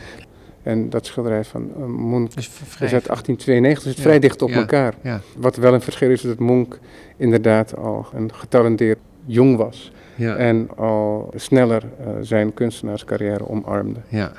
En 0.66 0.90
dat 0.90 1.06
schilderij 1.06 1.44
van 1.44 1.62
uh, 1.62 2.26
is 2.36 2.50
uit 2.80 3.06
1892. 3.06 3.84
Dus 3.84 3.84
het 3.84 3.98
Ja, 3.98 4.04
vrij 4.04 4.20
dicht 4.20 4.42
op 4.42 4.50
ja. 4.50 4.56
elkaar. 4.56 4.94
Ja, 5.02 5.22
Wat 5.38 5.56
wel 5.56 5.74
een 5.74 5.82
verschil 5.82 6.10
is, 6.10 6.24
is 6.24 6.30
dat 6.30 6.40
Munch 6.40 6.78
inderdaad 7.18 7.76
al 7.78 8.06
een 8.14 8.34
getalenteerd 8.34 9.00
jong 9.26 9.58
was. 9.58 9.92
En 10.18 10.70
al 10.76 11.32
sneller 11.36 11.84
eh, 12.00 12.08
zijn 12.22 12.54
kunstenaarscarrière 12.54 13.50
omarmde. 13.50 14.00
ja. 14.08 14.32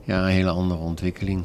ja, 0.00 0.22
een 0.22 0.30
hele 0.30 0.50
andere 0.50 0.80
ontwikkeling. 0.80 1.44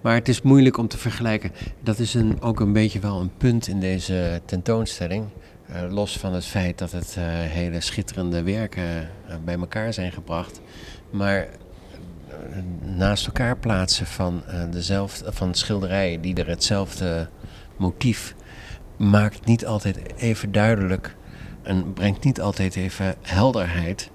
Maar 0.00 0.14
het 0.14 0.28
is 0.28 0.42
moeilijk 0.42 0.76
om 0.76 0.88
te 0.88 0.98
vergelijken. 0.98 1.52
Dat 1.80 1.98
is 1.98 2.14
een, 2.14 2.36
ook 2.40 2.60
een 2.60 2.72
beetje 2.72 3.00
wel 3.00 3.20
een 3.20 3.30
punt 3.36 3.68
in 3.68 3.80
deze 3.80 4.40
tentoonstelling. 4.44 5.24
Eh, 5.66 5.82
los 5.90 6.18
van 6.18 6.34
het 6.34 6.44
feit 6.44 6.78
dat 6.78 6.90
het 6.90 7.16
hele 7.48 7.80
schitterende 7.80 8.42
werken 8.42 9.08
bij 9.44 9.56
elkaar 9.58 9.92
zijn 9.92 10.12
gebracht. 10.12 10.60
Maar 11.10 11.48
naast 12.96 13.26
elkaar 13.26 13.56
plaatsen 13.56 14.06
van, 14.06 14.42
eh, 14.46 14.62
dezelfde, 14.70 15.32
van 15.32 15.54
schilderijen 15.54 16.20
die 16.20 16.34
er 16.34 16.48
hetzelfde 16.48 17.28
motief 17.76 18.34
maakt 18.96 19.44
niet 19.44 19.66
altijd 19.66 19.98
even 20.16 20.52
duidelijk 20.52 21.16
en 21.62 21.92
brengt 21.92 22.24
niet 22.24 22.40
altijd 22.40 22.76
even 22.76 23.14
helderheid 23.22 24.10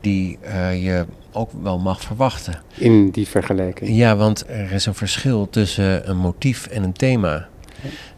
die 0.00 0.38
eh, 0.40 0.84
je 0.84 1.06
ook 1.32 1.50
wel 1.62 1.78
mag 1.78 2.00
verwachten. 2.00 2.62
In 2.74 3.10
die 3.10 3.28
vergelijking. 3.28 3.90
Ja, 3.90 4.16
want 4.16 4.48
er 4.48 4.72
is 4.72 4.86
een 4.86 4.94
verschil 4.94 5.48
tussen 5.50 6.10
een 6.10 6.16
motief 6.16 6.66
en 6.66 6.82
een 6.82 6.92
thema. 6.92 7.48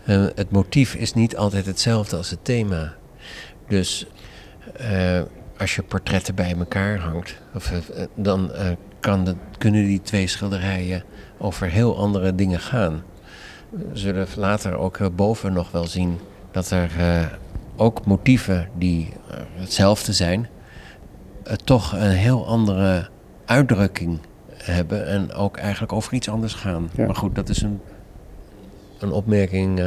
Eh, 0.05 0.27
het 0.35 0.51
motief 0.51 0.95
is 0.95 1.15
niet 1.15 1.37
altijd 1.37 1.67
hetzelfde 1.67 2.17
als 2.17 2.31
het 2.31 2.45
thema. 2.45 2.95
Dus 3.69 4.07
als 5.59 5.75
je 5.75 5.83
portretten 5.83 6.35
bij 6.35 6.55
elkaar 6.59 6.99
hangt, 6.99 7.39
of, 7.55 7.73
dan 8.15 8.51
kan 9.03 9.25
de, 9.25 9.35
kunnen 9.59 9.85
die 9.87 10.03
twee 10.03 10.27
schilderijen 10.27 11.03
over 11.39 11.67
heel 11.67 11.97
andere 11.99 12.35
dingen 12.35 12.61
gaan. 12.61 13.03
We 13.71 13.85
zullen 13.93 14.27
later 14.37 14.77
ook 14.77 15.17
boven 15.17 15.53
nog 15.53 15.71
wel 15.71 15.87
zien 15.87 16.19
dat 16.51 16.71
er 16.71 16.91
eh, 16.99 17.27
ook 17.77 18.07
motieven 18.07 18.69
die 18.79 19.09
eh, 19.31 19.37
hetzelfde 19.55 20.13
zijn, 20.13 20.49
eh, 21.45 21.55
toch 21.65 21.93
een 21.93 22.11
heel 22.11 22.47
andere 22.47 23.09
uitdrukking 23.45 24.19
hebben 24.57 25.07
en 25.07 25.33
ook 25.33 25.57
eigenlijk 25.57 25.93
over 25.93 26.13
iets 26.13 26.29
anders 26.29 26.55
gaan. 26.55 26.91
Ja. 26.97 27.07
Maar 27.07 27.15
goed, 27.15 27.35
dat 27.35 27.49
is 27.49 27.63
een, 27.63 27.81
een 28.99 29.13
opmerking 29.13 29.81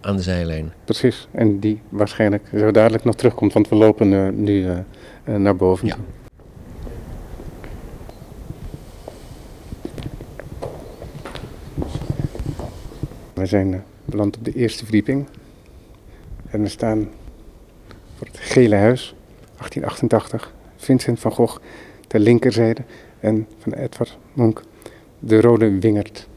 aan 0.00 0.16
de 0.16 0.22
zijlijn. 0.22 0.72
Precies. 0.84 1.28
En 1.30 1.58
die 1.58 1.80
waarschijnlijk 1.88 2.48
zo 2.56 2.70
dadelijk 2.70 3.04
nog 3.04 3.14
terugkomt, 3.14 3.52
want 3.52 3.68
we 3.68 3.74
lopen 3.74 4.42
nu 4.44 4.84
naar 5.24 5.56
boven. 5.56 5.86
Ja. 5.86 5.96
We 13.34 13.46
zijn 13.46 13.74
eh, 13.74 13.80
beland 14.04 14.36
op 14.36 14.44
de 14.44 14.52
eerste 14.52 14.84
verdieping. 14.84 15.26
En 16.50 16.62
we 16.62 16.68
staan 16.68 17.08
voor 18.16 18.26
het 18.26 18.38
Gele 18.38 18.76
Huis, 18.76 19.14
1888. 19.56 20.54
Vincent 20.76 21.20
van 21.20 21.32
Gogh 21.32 21.58
ter 22.06 22.20
linkerzijde 22.20 22.82
en 23.20 23.46
van 23.58 23.72
Edward 23.72 24.18
Munch 24.32 24.62
de 25.18 25.40
Rode 25.40 25.78
Wingerd. 25.78 26.28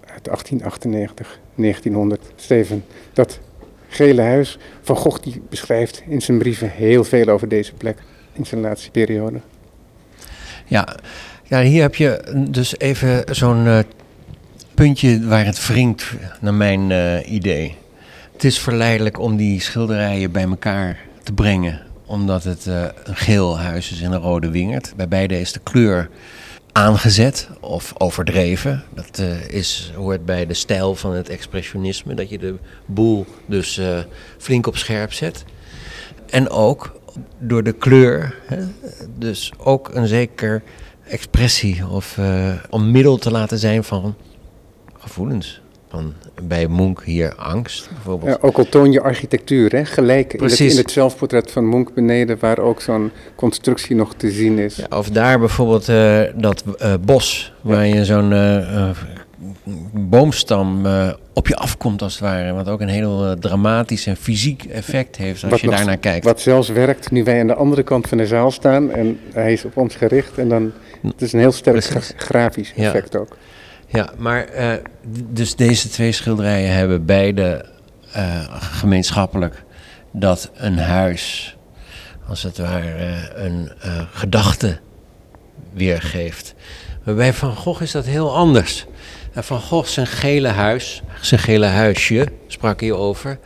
Uit 0.00 0.24
1898, 0.24 1.40
1900. 1.54 2.32
Steven, 2.36 2.84
dat 3.12 3.40
Gele 3.88 4.22
Huis, 4.22 4.58
Van 4.80 4.96
Gogh 4.96 5.22
die 5.22 5.42
beschrijft 5.48 6.02
in 6.08 6.22
zijn 6.22 6.38
brieven 6.38 6.70
heel 6.70 7.04
veel 7.04 7.28
over 7.28 7.48
deze 7.48 7.74
plek 7.74 7.98
in 8.32 8.46
zijn 8.46 8.60
laatste 8.60 8.90
periode. 8.90 9.40
Ja, 10.66 10.96
ja 11.44 11.62
hier 11.62 11.82
heb 11.82 11.94
je 11.94 12.44
dus 12.50 12.78
even 12.78 13.36
zo'n 13.36 13.66
eh, 13.66 13.78
puntje 14.78 15.26
waar 15.26 15.44
het 15.44 15.66
wringt, 15.66 16.12
naar 16.40 16.54
mijn 16.54 16.90
eh, 16.90 17.32
idee. 17.32 17.76
Het 18.32 18.44
is 18.44 18.58
verleidelijk 18.58 19.18
om 19.18 19.36
die 19.36 19.60
schilderijen 19.60 20.32
bij 20.32 20.42
elkaar 20.42 20.98
te 21.22 21.32
brengen, 21.32 21.80
omdat 22.06 22.44
het 22.44 22.66
eh, 22.66 22.82
een 23.04 23.16
geel 23.16 23.58
huis 23.58 23.92
is 23.92 24.00
en 24.00 24.12
een 24.12 24.20
rode 24.20 24.50
wingerd. 24.50 24.92
Bij 24.96 25.08
beide 25.08 25.40
is 25.40 25.52
de 25.52 25.60
kleur 25.62 26.10
aangezet 26.72 27.48
of 27.60 27.92
overdreven. 27.96 28.84
Dat 28.94 29.18
eh, 29.18 29.48
is, 29.48 29.92
hoort 29.96 30.24
bij 30.24 30.46
de 30.46 30.54
stijl 30.54 30.94
van 30.94 31.14
het 31.14 31.28
expressionisme, 31.28 32.14
dat 32.14 32.28
je 32.30 32.38
de 32.38 32.54
boel 32.86 33.26
dus 33.46 33.80
flink 34.38 34.66
op 34.66 34.76
scherp 34.76 35.12
zet. 35.12 35.44
En 36.26 36.50
ook 36.50 37.00
door 37.38 37.62
de 37.62 37.72
kleur, 37.72 38.34
hè, 38.46 38.58
dus 39.18 39.52
ook 39.56 39.90
een 39.94 40.06
zeker 40.06 40.62
expressie 41.04 41.86
of 41.86 42.18
om 42.70 42.90
middel 42.90 43.16
te 43.16 43.30
laten 43.30 43.58
zijn 43.58 43.84
van 43.84 44.14
gevoelens. 45.08 45.60
Van, 45.90 46.14
bij 46.42 46.68
Munch 46.68 47.04
hier 47.04 47.34
angst 47.34 47.88
bijvoorbeeld. 47.92 48.30
Ja, 48.30 48.38
ook 48.40 48.58
al 48.58 48.68
toon 48.68 48.92
je 48.92 49.00
architectuur, 49.00 49.72
hè? 49.72 49.84
gelijk 49.84 50.32
in 50.32 50.44
het, 50.44 50.60
in 50.60 50.76
het 50.76 50.90
zelfportret 50.90 51.50
van 51.50 51.68
Munch 51.68 51.92
beneden, 51.92 52.36
waar 52.40 52.58
ook 52.58 52.80
zo'n 52.80 53.10
constructie 53.34 53.96
nog 53.96 54.14
te 54.14 54.30
zien 54.30 54.58
is. 54.58 54.76
Ja, 54.76 54.96
of 54.96 55.10
daar 55.10 55.38
bijvoorbeeld 55.38 55.88
eh, 55.88 56.20
dat 56.34 56.64
eh, 56.78 56.94
bos, 57.00 57.52
waar 57.60 57.86
je 57.86 58.04
zo'n 58.04 58.32
eh, 58.32 58.90
boomstam 59.92 60.86
op 61.32 61.48
je 61.48 61.56
afkomt 61.56 62.02
als 62.02 62.12
het 62.12 62.22
ware. 62.22 62.52
Wat 62.52 62.68
ook 62.68 62.80
een 62.80 62.88
heel 62.88 63.38
dramatisch 63.38 64.06
en 64.06 64.16
fysiek 64.16 64.64
effect 64.64 65.16
heeft 65.16 65.42
als 65.42 65.50
Wat 65.50 65.60
je 65.60 65.70
daarnaar 65.70 65.96
kijkt. 65.96 66.24
Wat 66.24 66.40
zelfs 66.40 66.68
werkt 66.68 67.10
nu 67.10 67.24
wij 67.24 67.40
aan 67.40 67.46
de 67.46 67.54
andere 67.54 67.82
kant 67.82 68.08
van 68.08 68.18
de 68.18 68.26
zaal 68.26 68.50
staan 68.50 68.90
en 68.90 69.18
hij 69.32 69.52
is 69.52 69.64
op 69.64 69.76
ons 69.76 69.94
gericht. 69.94 70.38
En 70.38 70.48
dan, 70.48 70.72
het 71.02 71.22
is 71.22 71.32
een 71.32 71.40
heel 71.40 71.52
sterk 71.52 71.84
gra- 71.84 72.00
grafisch 72.16 72.72
effect 72.76 73.16
ook. 73.16 73.36
Ja, 73.90 74.10
maar 74.16 74.44
eh, 74.44 74.72
dus 75.10 75.56
deze 75.56 75.88
twee 75.88 76.12
schilderijen 76.12 76.72
hebben 76.72 77.04
beide 77.04 77.64
eh, 78.12 78.44
gemeenschappelijk 78.50 79.64
dat 80.12 80.50
een 80.54 80.78
huis, 80.78 81.56
als 82.26 82.42
het 82.42 82.58
ware, 82.58 83.32
een 83.34 83.70
uh, 83.84 84.02
gedachte 84.12 84.78
weergeeft. 85.72 86.54
Maar 87.04 87.14
bij 87.14 87.32
Van 87.32 87.56
Gogh 87.56 87.82
is 87.82 87.90
dat 87.90 88.04
heel 88.04 88.36
anders. 88.36 88.86
Van 89.34 89.60
Gogh 89.60 89.88
zijn 89.88 90.06
gele 90.06 90.48
huis, 90.48 91.02
zijn 91.20 91.40
gele 91.40 91.66
huisje, 91.66 92.28
sprak 92.46 92.80
hij 92.80 92.92
over, 92.92 93.38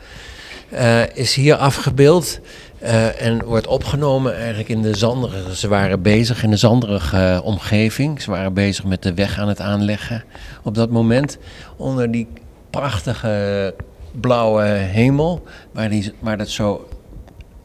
is 1.13 1.35
hier 1.35 1.55
afgebeeld. 1.55 2.39
Uh, 2.83 3.21
en 3.21 3.43
wordt 3.43 3.67
opgenomen 3.67 4.35
eigenlijk 4.35 4.69
in 4.69 4.81
de 4.81 4.97
zanderige. 4.97 5.55
Ze 5.55 5.67
waren 5.67 6.01
bezig 6.01 6.43
in 6.43 6.49
de 6.49 6.57
zanderige 6.57 7.41
omgeving. 7.43 8.21
Ze 8.21 8.31
waren 8.31 8.53
bezig 8.53 8.85
met 8.85 9.03
de 9.03 9.13
weg 9.13 9.39
aan 9.39 9.47
het 9.47 9.59
aanleggen 9.59 10.23
op 10.63 10.75
dat 10.75 10.89
moment. 10.89 11.37
Onder 11.77 12.11
die 12.11 12.27
prachtige 12.69 13.75
blauwe 14.11 14.63
hemel, 14.63 15.43
waar, 15.71 15.89
die, 15.89 16.13
waar 16.19 16.37
dat 16.37 16.49
zo 16.49 16.87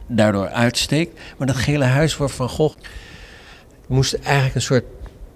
daardoor 0.07 0.47
uitsteekt. 0.47 1.19
Maar 1.37 1.47
dat 1.47 1.55
gele 1.55 1.85
huis 1.85 2.13
voor 2.13 2.29
Van 2.29 2.49
Gogh 2.49 2.77
moest 3.87 4.13
eigenlijk 4.13 4.55
een 4.55 4.61
soort 4.61 4.85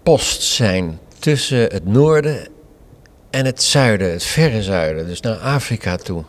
post 0.04 0.42
zijn 0.42 1.00
tussen 1.20 1.62
het 1.62 1.86
noorden 1.86 2.48
en 3.30 3.46
het 3.46 3.64
zuiden, 3.64 4.12
het 4.12 4.24
verre 4.24 4.64
zuiden, 4.64 5.08
dus 5.08 5.22
naar 5.22 5.38
Afrika 5.38 5.96
toe. 5.96 6.24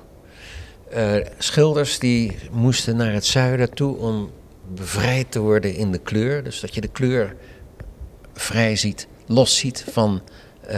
Uh, 0.97 1.17
schilders 1.39 1.99
die 1.99 2.37
moesten 2.51 2.97
naar 2.97 3.13
het 3.13 3.25
zuiden 3.25 3.75
toe 3.75 3.97
om 3.97 4.31
bevrijd 4.75 5.31
te 5.31 5.41
worden 5.41 5.75
in 5.75 5.93
de 5.93 5.99
kleur. 5.99 6.45
Dus 6.45 6.61
dat 6.61 6.75
je 6.75 6.81
de 6.81 6.89
kleur 6.89 7.37
vrij 8.33 8.77
ziet, 8.77 9.07
los 9.27 9.59
ziet 9.59 9.85
van 9.91 10.21
uh, 10.65 10.71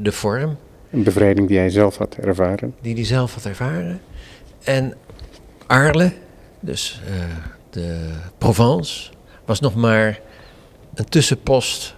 de 0.00 0.12
vorm. 0.12 0.56
Een 0.90 1.02
bevrijding 1.02 1.48
die 1.48 1.58
hij 1.58 1.70
zelf 1.70 1.96
had 1.96 2.14
ervaren. 2.14 2.74
Die 2.80 2.94
hij 2.94 3.04
zelf 3.04 3.34
had 3.34 3.44
ervaren. 3.44 4.00
En 4.64 4.94
Arles, 5.66 6.10
dus 6.60 7.00
uh, 7.08 7.24
de 7.70 8.10
Provence, 8.38 9.10
was 9.44 9.60
nog 9.60 9.74
maar 9.74 10.20
een 10.94 11.08
tussenpost 11.08 11.94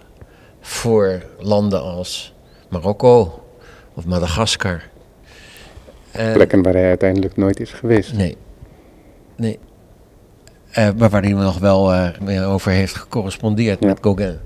voor 0.61 1.25
landen 1.39 1.81
als 1.81 2.33
Marokko 2.69 3.43
of 3.93 4.05
Madagaskar. 4.05 4.88
Uh, 6.17 6.33
Plekken 6.33 6.61
waar 6.61 6.73
hij 6.73 6.87
uiteindelijk 6.87 7.37
nooit 7.37 7.59
is 7.59 7.71
geweest. 7.71 8.13
Nee. 8.13 8.37
Nee. 9.35 9.59
Uh, 10.77 10.89
maar 10.97 11.09
waar 11.09 11.21
hij 11.21 11.31
nog 11.31 11.59
wel 11.59 11.93
uh, 11.93 12.51
over 12.51 12.71
heeft 12.71 12.95
gecorrespondeerd 12.95 13.79
ja. 13.79 13.87
met 13.87 13.97
Gauguin. 14.01 14.39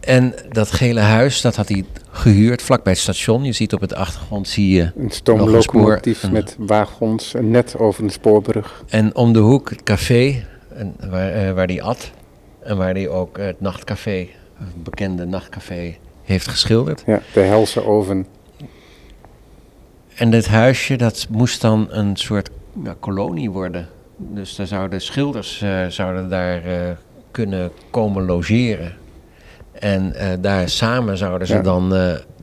En 0.00 0.34
dat 0.48 0.70
gele 0.70 1.00
huis, 1.00 1.40
dat 1.40 1.56
had 1.56 1.68
hij 1.68 1.84
gehuurd 2.10 2.62
vlakbij 2.62 2.92
het 2.92 3.00
station. 3.00 3.44
Je 3.44 3.52
ziet 3.52 3.72
op 3.72 3.80
het 3.80 3.94
achtergrond 3.94 4.48
zie 4.48 4.74
je 4.74 4.92
een 4.96 5.10
stoomlocomotief 5.10 6.22
een 6.22 6.32
met 6.32 6.56
wagons, 6.58 7.34
net 7.40 7.78
over 7.78 8.04
een 8.04 8.10
spoorbrug. 8.10 8.84
En 8.88 9.14
om 9.14 9.32
de 9.32 9.38
hoek 9.38 9.70
het 9.70 9.82
café, 9.82 10.44
en, 10.74 10.94
waar, 11.10 11.54
waar 11.54 11.66
hij 11.66 11.82
at. 11.82 12.10
En 12.60 12.76
waar 12.76 12.92
hij 12.92 13.08
ook 13.08 13.38
het 13.38 13.60
nachtcafé, 13.60 14.28
het 14.54 14.82
bekende 14.82 15.24
nachtcafé, 15.24 15.96
heeft 16.22 16.48
geschilderd. 16.48 17.02
Ja, 17.06 17.20
de 17.32 17.40
Helse 17.40 17.86
Oven. 17.86 18.26
En 20.16 20.30
dit 20.30 20.46
huisje, 20.48 20.96
dat 20.96 21.26
moest 21.30 21.60
dan 21.60 21.86
een 21.90 22.16
soort 22.16 22.50
ja, 22.84 22.96
kolonie 23.00 23.50
worden. 23.50 23.88
Dus 24.16 24.56
daar 24.56 24.66
zouden 24.66 25.00
schilders 25.00 25.62
uh, 25.62 25.86
zouden 25.86 26.28
daar 26.28 26.66
uh, 26.66 26.90
kunnen 27.30 27.70
komen 27.90 28.24
logeren. 28.24 28.94
En 29.72 30.12
uh, 30.16 30.32
daar 30.40 30.68
samen 30.68 31.16
zouden 31.16 31.46
ze 31.46 31.54
ja. 31.54 31.60
dan 31.62 31.94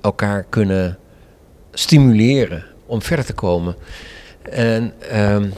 elkaar 0.01 0.45
kunnen 0.49 0.97
stimuleren 1.71 2.63
om 2.85 3.01
verder 3.01 3.25
te 3.25 3.33
komen. 3.33 3.75
En 4.41 4.93
um, 5.13 5.53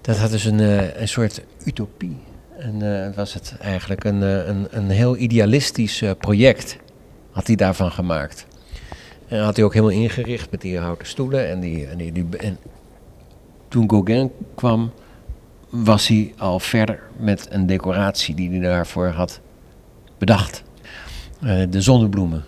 dat 0.00 0.16
had 0.16 0.30
dus 0.30 0.44
een, 0.44 0.58
een 1.00 1.08
soort 1.08 1.42
utopie. 1.64 2.16
En 2.58 3.12
was 3.14 3.34
het 3.34 3.54
eigenlijk 3.60 4.04
een, 4.04 4.20
een, 4.22 4.66
een 4.70 4.90
heel 4.90 5.16
idealistisch 5.16 6.02
project, 6.18 6.76
had 7.30 7.46
hij 7.46 7.56
daarvan 7.56 7.90
gemaakt. 7.90 8.46
En 9.28 9.42
had 9.42 9.56
hij 9.56 9.64
ook 9.64 9.72
helemaal 9.72 9.94
ingericht 9.94 10.50
met 10.50 10.60
die 10.60 10.78
houten 10.78 11.06
stoelen. 11.06 11.48
En, 11.48 11.60
die, 11.60 11.86
en, 11.86 11.96
die, 11.96 12.12
die, 12.12 12.26
en 12.36 12.58
toen 13.68 13.90
Gauguin 13.90 14.30
kwam, 14.54 14.90
was 15.68 16.08
hij 16.08 16.34
al 16.38 16.60
verder 16.60 17.00
met 17.16 17.46
een 17.50 17.66
decoratie 17.66 18.34
die 18.34 18.50
hij 18.50 18.60
daarvoor 18.60 19.06
had 19.06 19.40
bedacht. 20.18 20.62
Uh, 21.44 21.62
de 21.70 21.80
zonnebloemen. 21.80 22.44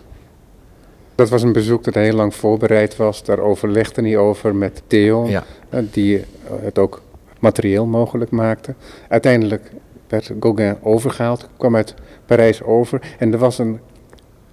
Dat 1.15 1.29
was 1.29 1.43
een 1.43 1.53
bezoek 1.53 1.83
dat 1.83 1.93
heel 1.93 2.15
lang 2.15 2.35
voorbereid 2.35 2.95
was. 2.95 3.23
Daar 3.23 3.39
overlegde 3.39 4.01
hij 4.01 4.17
over 4.17 4.55
met 4.55 4.83
Theo, 4.87 5.27
ja. 5.27 5.43
uh, 5.69 5.79
die 5.91 6.23
het 6.61 6.79
ook 6.79 7.01
materieel 7.39 7.85
mogelijk 7.85 8.31
maakte. 8.31 8.73
Uiteindelijk 9.07 9.71
werd 10.07 10.31
Gauguin 10.39 10.77
overgehaald, 10.81 11.47
kwam 11.57 11.75
uit 11.75 11.93
Parijs 12.25 12.61
over. 12.61 13.01
En 13.19 13.33
er 13.33 13.39
was 13.39 13.59
een 13.59 13.79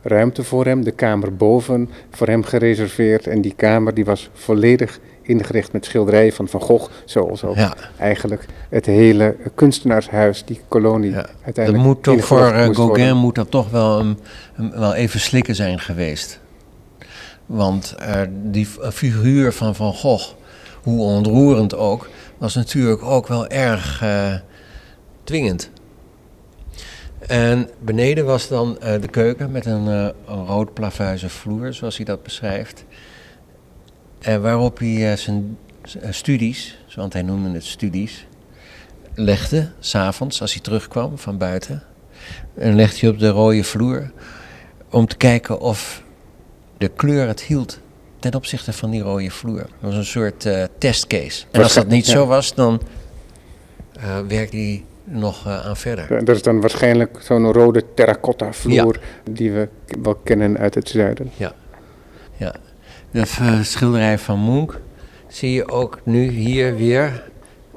ruimte 0.02 0.44
voor 0.44 0.64
hem, 0.64 0.84
de 0.84 0.90
kamer 0.90 1.36
boven, 1.36 1.88
voor 2.10 2.26
hem 2.26 2.44
gereserveerd. 2.44 3.26
En 3.26 3.40
die 3.40 3.54
kamer 3.56 3.94
die 3.94 4.04
was 4.04 4.30
volledig 4.32 5.00
ingericht 5.22 5.72
met 5.72 5.84
schilderijen 5.84 6.32
van 6.32 6.48
Van 6.48 6.60
Gogh, 6.60 6.90
zoals 7.04 7.44
ook 7.44 7.56
ja. 7.56 7.74
eigenlijk 7.96 8.46
het 8.68 8.86
hele 8.86 9.36
kunstenaarshuis, 9.54 10.44
die 10.44 10.60
kolonie 10.68 11.10
ja. 11.10 11.26
uiteindelijk. 11.44 11.84
Dat 11.84 11.94
moet 11.94 12.02
toch 12.02 12.24
voor 12.24 12.38
uh, 12.38 12.50
Gauguin 12.50 12.86
worden. 12.86 13.16
moet 13.16 13.34
dat 13.34 13.50
toch 13.50 13.70
wel, 13.70 14.00
een, 14.00 14.18
een, 14.56 14.70
wel 14.70 14.94
even 14.94 15.20
slikken 15.20 15.54
zijn 15.54 15.78
geweest. 15.80 16.40
Want 17.46 17.94
uh, 18.00 18.20
die 18.30 18.66
figuur 18.92 19.52
van 19.52 19.74
Van 19.74 19.94
Gogh, 19.94 20.32
hoe 20.82 21.00
ontroerend 21.00 21.76
ook, 21.76 22.08
was 22.38 22.54
natuurlijk 22.54 23.02
ook 23.02 23.26
wel 23.26 23.46
erg 23.46 24.02
uh, 24.02 24.34
dwingend. 25.24 25.70
En 27.28 27.68
beneden 27.80 28.24
was 28.24 28.48
dan 28.48 28.78
uh, 28.82 29.00
de 29.00 29.08
keuken 29.08 29.50
met 29.50 29.66
een, 29.66 29.86
uh, 29.86 30.08
een 30.26 30.46
rood 30.46 30.74
plavuizen 30.74 31.30
vloer, 31.30 31.72
zoals 31.74 31.96
hij 31.96 32.04
dat 32.04 32.22
beschrijft. 32.22 32.84
En 34.18 34.42
waarop 34.42 34.78
hij 34.78 35.10
uh, 35.10 35.16
zijn 35.16 35.58
studies, 36.10 36.78
want 36.96 37.12
hij 37.12 37.22
noemde 37.22 37.50
het 37.50 37.64
studies, 37.64 38.26
legde, 39.14 39.70
s'avonds 39.78 40.40
als 40.40 40.52
hij 40.52 40.62
terugkwam 40.62 41.18
van 41.18 41.38
buiten. 41.38 41.82
En 42.54 42.74
legde 42.74 42.98
hij 43.00 43.08
op 43.08 43.18
de 43.18 43.28
rode 43.28 43.64
vloer 43.64 44.10
om 44.90 45.06
te 45.06 45.16
kijken 45.16 45.60
of 45.60 46.02
de 46.78 46.88
kleur 46.88 47.26
het 47.26 47.42
hield 47.42 47.80
ten 48.18 48.34
opzichte 48.34 48.72
van 48.72 48.90
die 48.90 49.02
rode 49.02 49.30
vloer. 49.30 49.58
Dat 49.58 49.68
was 49.80 49.94
een 49.94 50.04
soort 50.04 50.48
testcase. 50.78 51.44
En 51.50 51.62
als 51.62 51.74
dat 51.74 51.86
niet 51.86 52.06
ja. 52.06 52.12
zo 52.12 52.26
was, 52.26 52.54
dan 52.54 52.82
werkte 54.28 54.56
hij 54.56 54.84
nog 55.10 55.46
uh, 55.46 55.66
aan 55.66 55.76
verder. 55.76 56.24
Dat 56.24 56.36
is 56.36 56.42
dan 56.42 56.60
waarschijnlijk 56.60 57.18
zo'n 57.22 57.52
rode 57.52 57.84
terracotta 57.94 58.52
vloer 58.52 59.00
ja. 59.00 59.32
die 59.32 59.52
we 59.52 59.68
wel 60.02 60.14
kennen 60.14 60.58
uit 60.58 60.74
het 60.74 60.88
zuiden. 60.88 61.30
Ja, 61.36 61.52
ja. 62.36 62.54
de 63.10 63.18
uh, 63.40 63.62
schilderij 63.62 64.18
van 64.18 64.44
Munch 64.44 64.78
zie 65.28 65.52
je 65.52 65.68
ook 65.68 66.00
nu 66.04 66.28
hier 66.28 66.76
weer 66.76 67.22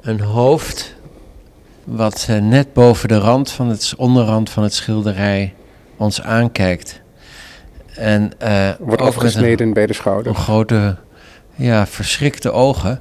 een 0.00 0.20
hoofd 0.20 0.94
wat 1.84 2.26
uh, 2.30 2.38
net 2.38 2.72
boven 2.72 3.08
de 3.08 3.18
rand 3.18 3.50
van 3.50 3.68
het 3.68 3.94
onderrand 3.96 4.50
van 4.50 4.62
het 4.62 4.74
schilderij 4.74 5.54
ons 5.96 6.22
aankijkt. 6.22 7.00
En, 7.94 8.32
Wordt 8.78 9.02
afgesneden 9.02 9.66
een, 9.66 9.72
bij 9.72 9.86
de 9.86 9.92
schouder. 9.92 10.26
Een 10.26 10.38
grote, 10.38 10.96
ja, 11.54 11.86
verschrikte 11.86 12.50
ogen. 12.50 13.00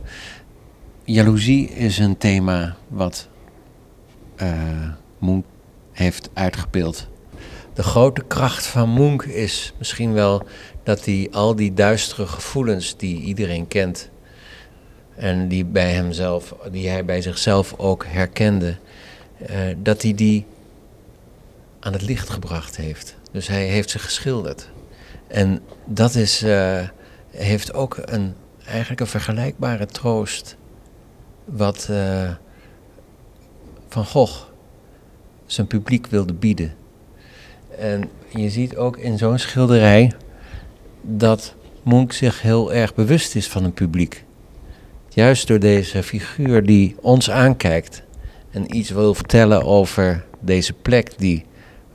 Jaloezie 1.04 1.70
is 1.70 1.98
een 1.98 2.18
thema 2.18 2.76
wat 2.88 3.28
uh, 4.42 4.90
Munch 5.20 5.46
heeft 5.92 6.30
uitgebeeld. 6.34 7.08
De 7.74 7.84
grote 7.84 8.24
kracht 8.28 8.68
van 8.68 8.94
Munch 8.94 9.24
is 9.24 9.74
misschien 9.78 10.14
wel 10.14 10.44
dat 10.84 11.06
hij 11.06 11.28
al 11.32 11.56
die 11.56 11.74
duistere 11.74 12.28
gevoelens 12.28 12.98
die 12.98 13.22
iedereen 13.22 13.68
kent 13.68 14.10
en 15.16 15.48
die, 15.48 15.66
bij 15.66 15.92
hemzelf, 15.92 16.56
die 16.72 16.90
hij 16.90 17.06
bij 17.06 17.22
zichzelf 17.22 17.74
ook 17.78 18.06
herkende, 18.08 18.78
uh, 19.50 19.76
dat 19.78 20.02
hij 20.02 20.14
die 20.14 20.46
aan 21.80 21.94
het 21.94 22.02
licht 22.02 22.30
gebracht 22.30 22.76
heeft. 22.76 23.16
Dus 23.32 23.48
hij 23.48 23.66
heeft 23.66 23.90
ze 23.90 24.00
geschilderd. 24.00 24.70
En 25.28 25.62
dat 25.86 26.16
is, 26.16 26.44
uh, 26.44 26.88
heeft 27.32 27.74
ook 27.74 27.98
een, 28.06 28.34
eigenlijk 28.66 29.02
een 29.02 29.08
vergelijkbare 29.08 29.86
troost 29.86 30.58
wat 31.46 31.90
van 33.94 34.06
Gogh 34.06 34.40
zijn 35.46 35.68
publiek 35.68 36.08
wilde 36.08 36.34
bieden. 36.34 36.74
En 37.78 38.10
je 38.30 38.50
ziet 38.50 38.76
ook 38.78 38.98
in 38.98 39.18
zo'n 39.18 39.38
schilderij 39.38 40.12
dat 41.02 41.56
Munch 41.84 42.14
zich 42.14 42.42
heel 42.42 42.74
erg 42.74 42.94
bewust 42.94 43.36
is 43.36 43.48
van 43.48 43.64
een 43.64 43.74
publiek. 43.74 44.24
Juist 45.10 45.48
door 45.48 45.60
deze 45.60 46.04
figuur 46.04 46.66
die 46.66 46.96
ons 47.02 47.32
aankijkt 47.32 48.04
en 48.52 48.76
iets 48.76 48.90
wil 48.90 49.14
vertellen 49.14 49.64
over 49.64 50.26
deze 50.40 50.74
plek, 50.74 51.14
die 51.18 51.46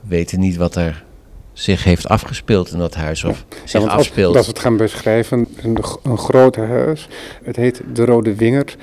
weten 0.01 0.39
niet 0.39 0.55
wat 0.55 0.75
er 0.75 1.05
zich 1.53 1.83
heeft 1.83 2.07
afgespeeld 2.07 2.71
in 2.71 2.77
dat 2.77 2.95
huis 2.95 3.23
of 3.23 3.45
ja, 3.49 3.55
zich 3.65 3.81
ja, 3.81 3.87
afspeelt. 3.87 4.35
Als 4.35 4.45
we 4.45 4.51
het 4.51 4.61
gaan 4.61 4.77
beschrijven, 4.77 5.47
een, 5.61 5.77
een 6.03 6.17
groot 6.17 6.55
huis, 6.55 7.07
het 7.43 7.55
heet 7.55 7.81
De 7.93 8.05
Rode 8.05 8.35
Wingerd. 8.35 8.77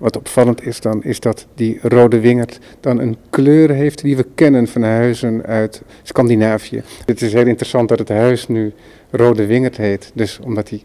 Wat 0.00 0.16
opvallend 0.16 0.66
is 0.66 0.80
dan, 0.80 1.04
is 1.04 1.20
dat 1.20 1.46
die 1.54 1.78
rode 1.82 2.20
wingerd 2.20 2.58
dan 2.80 2.98
een 2.98 3.16
kleur 3.30 3.70
heeft 3.70 4.02
die 4.02 4.16
we 4.16 4.26
kennen 4.34 4.68
van 4.68 4.82
huizen 4.82 5.42
uit 5.46 5.82
Scandinavië. 6.02 6.82
Het 7.06 7.22
is 7.22 7.32
heel 7.32 7.46
interessant 7.46 7.88
dat 7.88 7.98
het 7.98 8.08
huis 8.08 8.48
nu 8.48 8.72
rode 9.10 9.46
wingerd 9.46 9.76
heet. 9.76 10.10
Dus 10.14 10.38
omdat 10.42 10.68
hij 10.68 10.82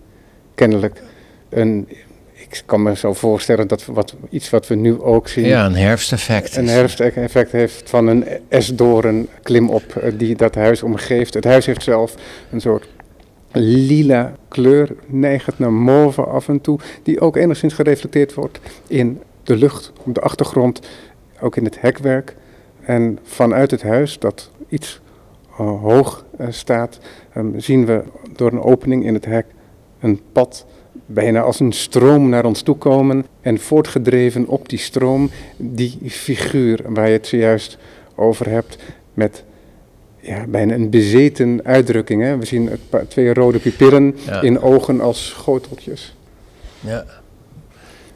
kennelijk 0.56 1.02
een, 1.50 1.88
ik 2.34 2.64
kan 2.66 2.84
me 2.84 2.96
zo 2.96 3.14
voorstellen 3.14 3.68
dat 3.68 3.86
wat, 3.86 4.16
iets 4.30 4.50
wat 4.50 4.68
we 4.68 4.76
nu 4.76 5.02
ook 5.02 5.28
zien. 5.28 5.46
Ja, 5.46 5.66
een 5.66 5.76
herfsteffect. 5.76 6.56
Een 6.56 6.68
herfsteffect 6.68 7.52
heeft 7.52 7.90
van 7.90 8.08
een 8.08 8.26
esdoren 8.48 9.28
klimop 9.44 9.96
eh, 9.96 10.12
die 10.18 10.36
dat 10.36 10.56
huis 10.56 10.84
omgeeft. 10.84 11.34
Het 11.34 11.44
huis 11.44 11.66
heeft 11.66 11.84
zelf 11.84 12.16
een 12.52 12.62
soort 12.62 12.88
lila 13.60 14.36
kleur, 14.48 14.96
neigend 15.06 15.60
naar 15.60 15.74
mauve 15.74 16.22
af 16.22 16.48
en 16.48 16.62
toe, 16.62 16.80
die 17.04 17.20
ook 17.20 17.36
enigszins 17.36 17.74
gereflecteerd 17.74 18.34
wordt 18.34 18.60
in 18.88 19.22
de 19.44 19.56
lucht, 19.56 19.92
op 20.06 20.14
de 20.14 20.22
achtergrond, 20.22 20.80
ook 21.42 21.56
in 21.56 21.64
het 21.64 21.82
hekwerk. 21.82 22.36
En 22.82 23.20
vanuit 23.24 23.72
het 23.72 23.84
huis, 23.84 24.20
dat 24.20 24.52
iets 24.70 25.02
uh, 25.52 25.82
hoog 25.82 26.26
uh, 26.40 26.48
staat, 26.50 27.00
um, 27.38 27.60
zien 27.60 27.86
we 27.86 28.04
door 28.36 28.52
een 28.52 28.62
opening 28.62 29.06
in 29.06 29.14
het 29.14 29.26
hek 29.26 29.46
een 30.00 30.22
pad 30.32 30.66
bijna 31.06 31.42
als 31.42 31.60
een 31.60 31.72
stroom 31.72 32.30
naar 32.30 32.46
ons 32.46 32.62
toe 32.62 32.76
komen. 32.76 33.26
En 33.42 33.60
voortgedreven 33.60 34.48
op 34.48 34.70
die 34.70 34.80
stroom, 34.80 35.30
die 35.58 35.98
figuur 36.10 36.82
waar 36.88 37.08
je 37.08 37.14
het 37.14 37.28
zojuist 37.28 37.78
over 38.16 38.50
hebt, 38.50 38.78
met 39.14 39.44
ja, 40.26 40.46
bijna 40.48 40.74
een 40.74 40.90
bezeten 40.90 41.60
uitdrukking. 41.64 42.22
Hè? 42.22 42.38
We 42.38 42.46
zien 42.46 42.70
twee 43.08 43.34
rode 43.34 43.60
pupillen 43.60 44.16
ja. 44.26 44.42
in 44.42 44.62
ogen 44.62 45.02
als 45.02 45.28
schoteltjes. 45.28 46.16
Ja. 46.80 47.06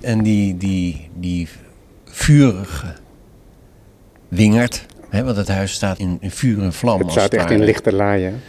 En 0.02 0.24
die, 0.24 0.58
die, 0.58 1.10
die 1.16 1.48
vurige 2.06 2.96
wingerd, 4.28 4.86
hè, 5.10 5.24
want 5.24 5.38
het 5.38 5.48
huis 5.48 5.72
staat 5.72 6.00
in, 6.00 6.18
in 6.20 6.32
vuur 6.32 6.62
en 6.62 6.74
vlam. 6.74 7.00
Het 7.00 7.12
staat 7.12 7.34
echt 7.34 7.52
in 7.52 7.64
lichte 7.64 7.94
laaien. 7.94 8.42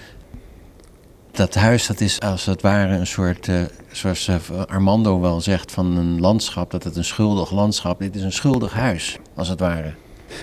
Dat 1.31 1.55
huis 1.55 1.87
dat 1.87 2.01
is 2.01 2.21
als 2.21 2.47
het 2.47 2.63
ware 2.63 2.97
een 2.97 3.07
soort, 3.07 3.47
uh, 3.47 3.61
zoals 3.93 4.29
uh, 4.29 4.37
Armando 4.67 5.21
wel 5.21 5.41
zegt, 5.41 5.73
van 5.73 5.97
een 5.97 6.21
landschap, 6.21 6.71
dat 6.71 6.85
het 6.85 6.97
een 6.97 7.05
schuldig 7.05 7.51
landschap. 7.51 7.99
Dit 7.99 8.15
is 8.15 8.23
een 8.23 8.33
schuldig 8.33 8.73
huis, 8.73 9.19
als 9.35 9.49
het 9.49 9.61
ware. 9.61 9.93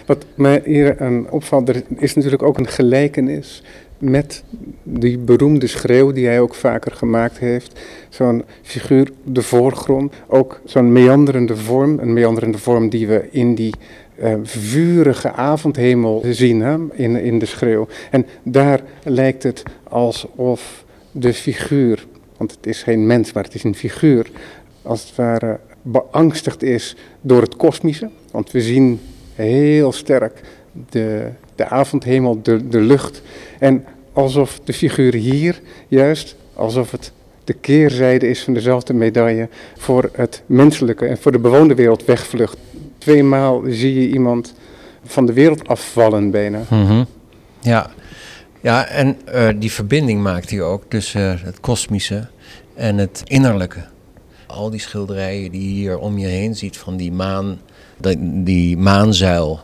Wat 0.06 0.26
mij 0.36 0.62
hier 0.66 1.00
aan 1.00 1.30
opvalt, 1.30 1.70
er 1.70 1.84
is 1.98 2.14
natuurlijk 2.14 2.44
ook 2.44 2.58
een 2.58 2.68
gelijkenis 2.68 3.64
met 3.98 4.44
die 4.84 5.18
beroemde 5.18 5.68
schreeuw 5.68 6.12
die 6.12 6.26
hij 6.26 6.40
ook 6.40 6.56
vaker 6.56 6.92
gemaakt 6.92 7.38
heeft. 7.38 7.80
Zo'n 8.10 8.44
figuur, 8.62 9.10
de 9.24 9.42
voorgrond, 9.42 10.14
ook 10.28 10.62
zo'n 10.66 10.92
meanderende 10.92 11.56
vorm. 11.56 12.00
Een 12.00 12.14
meanderende 12.14 12.58
vorm 12.58 12.90
die 12.90 13.08
we 13.08 13.28
in 13.32 13.56
die 13.56 13.74
uh, 14.20 14.34
vurige 14.44 15.32
avondhemel 15.32 16.24
zien 16.30 16.62
hè, 16.62 16.78
in, 16.94 17.16
in 17.16 17.40
de 17.40 17.46
schreeuw. 17.46 17.88
En 18.12 18.26
daar 18.44 18.82
lijkt 19.04 19.44
het 19.44 19.64
alsof 19.84 20.86
de 21.12 21.34
figuur, 21.34 22.06
want 22.38 22.52
het 22.52 22.66
is 22.66 22.84
geen 22.84 23.08
mens, 23.08 23.34
maar 23.34 23.44
het 23.44 23.56
is 23.56 23.64
een 23.64 23.76
figuur, 23.76 24.30
als 24.82 25.02
het 25.02 25.16
ware 25.16 25.60
beangstigd 25.82 26.64
is 26.64 26.96
door 27.22 27.42
het 27.42 27.56
kosmische. 27.56 28.10
Want 28.32 28.52
we 28.52 28.62
zien 28.62 29.00
heel 29.46 29.92
sterk 29.92 30.42
de, 30.90 31.28
de 31.56 31.68
avondhemel, 31.68 32.42
de, 32.42 32.68
de 32.68 32.80
lucht. 32.80 33.22
En 33.60 33.86
alsof 34.14 34.60
de 34.64 34.74
figuur 34.74 35.14
hier 35.14 35.62
juist, 35.88 36.36
alsof 36.54 36.92
het 36.92 37.12
de 37.44 37.54
keerzijde 37.54 38.30
is 38.30 38.44
van 38.44 38.54
dezelfde 38.54 38.94
medaille 38.94 39.50
voor 39.78 40.10
het 40.14 40.44
menselijke 40.46 41.06
en 41.06 41.18
voor 41.18 41.32
de 41.32 41.40
bewoonde 41.40 41.76
wereld 41.76 42.06
wegvlucht. 42.06 42.58
Tweemaal 42.98 43.62
zie 43.68 44.02
je 44.02 44.10
iemand 44.10 44.54
van 45.04 45.26
de 45.26 45.34
wereld 45.34 45.68
afvallen 45.68 46.32
bijna. 46.32 46.62
-hmm. 46.68 47.06
Ja. 47.60 47.90
ja, 48.62 48.88
en 48.88 49.18
uh, 49.34 49.50
die 49.56 49.72
verbinding 49.72 50.22
maakt 50.22 50.50
hij 50.50 50.62
ook 50.62 50.84
tussen 50.88 51.40
het 51.44 51.60
kosmische 51.60 52.28
en 52.74 52.98
het 52.98 53.22
innerlijke. 53.26 53.86
Al 54.48 54.70
die 54.70 54.80
schilderijen 54.80 55.52
die 55.52 55.62
je 55.62 55.74
hier 55.74 55.98
om 55.98 56.18
je 56.18 56.28
heen 56.28 56.56
ziet 56.56 56.78
van 56.78 56.98
die 56.98 57.12
maan, 57.12 57.60
die, 58.18 58.78
maanzuil. 58.78 59.60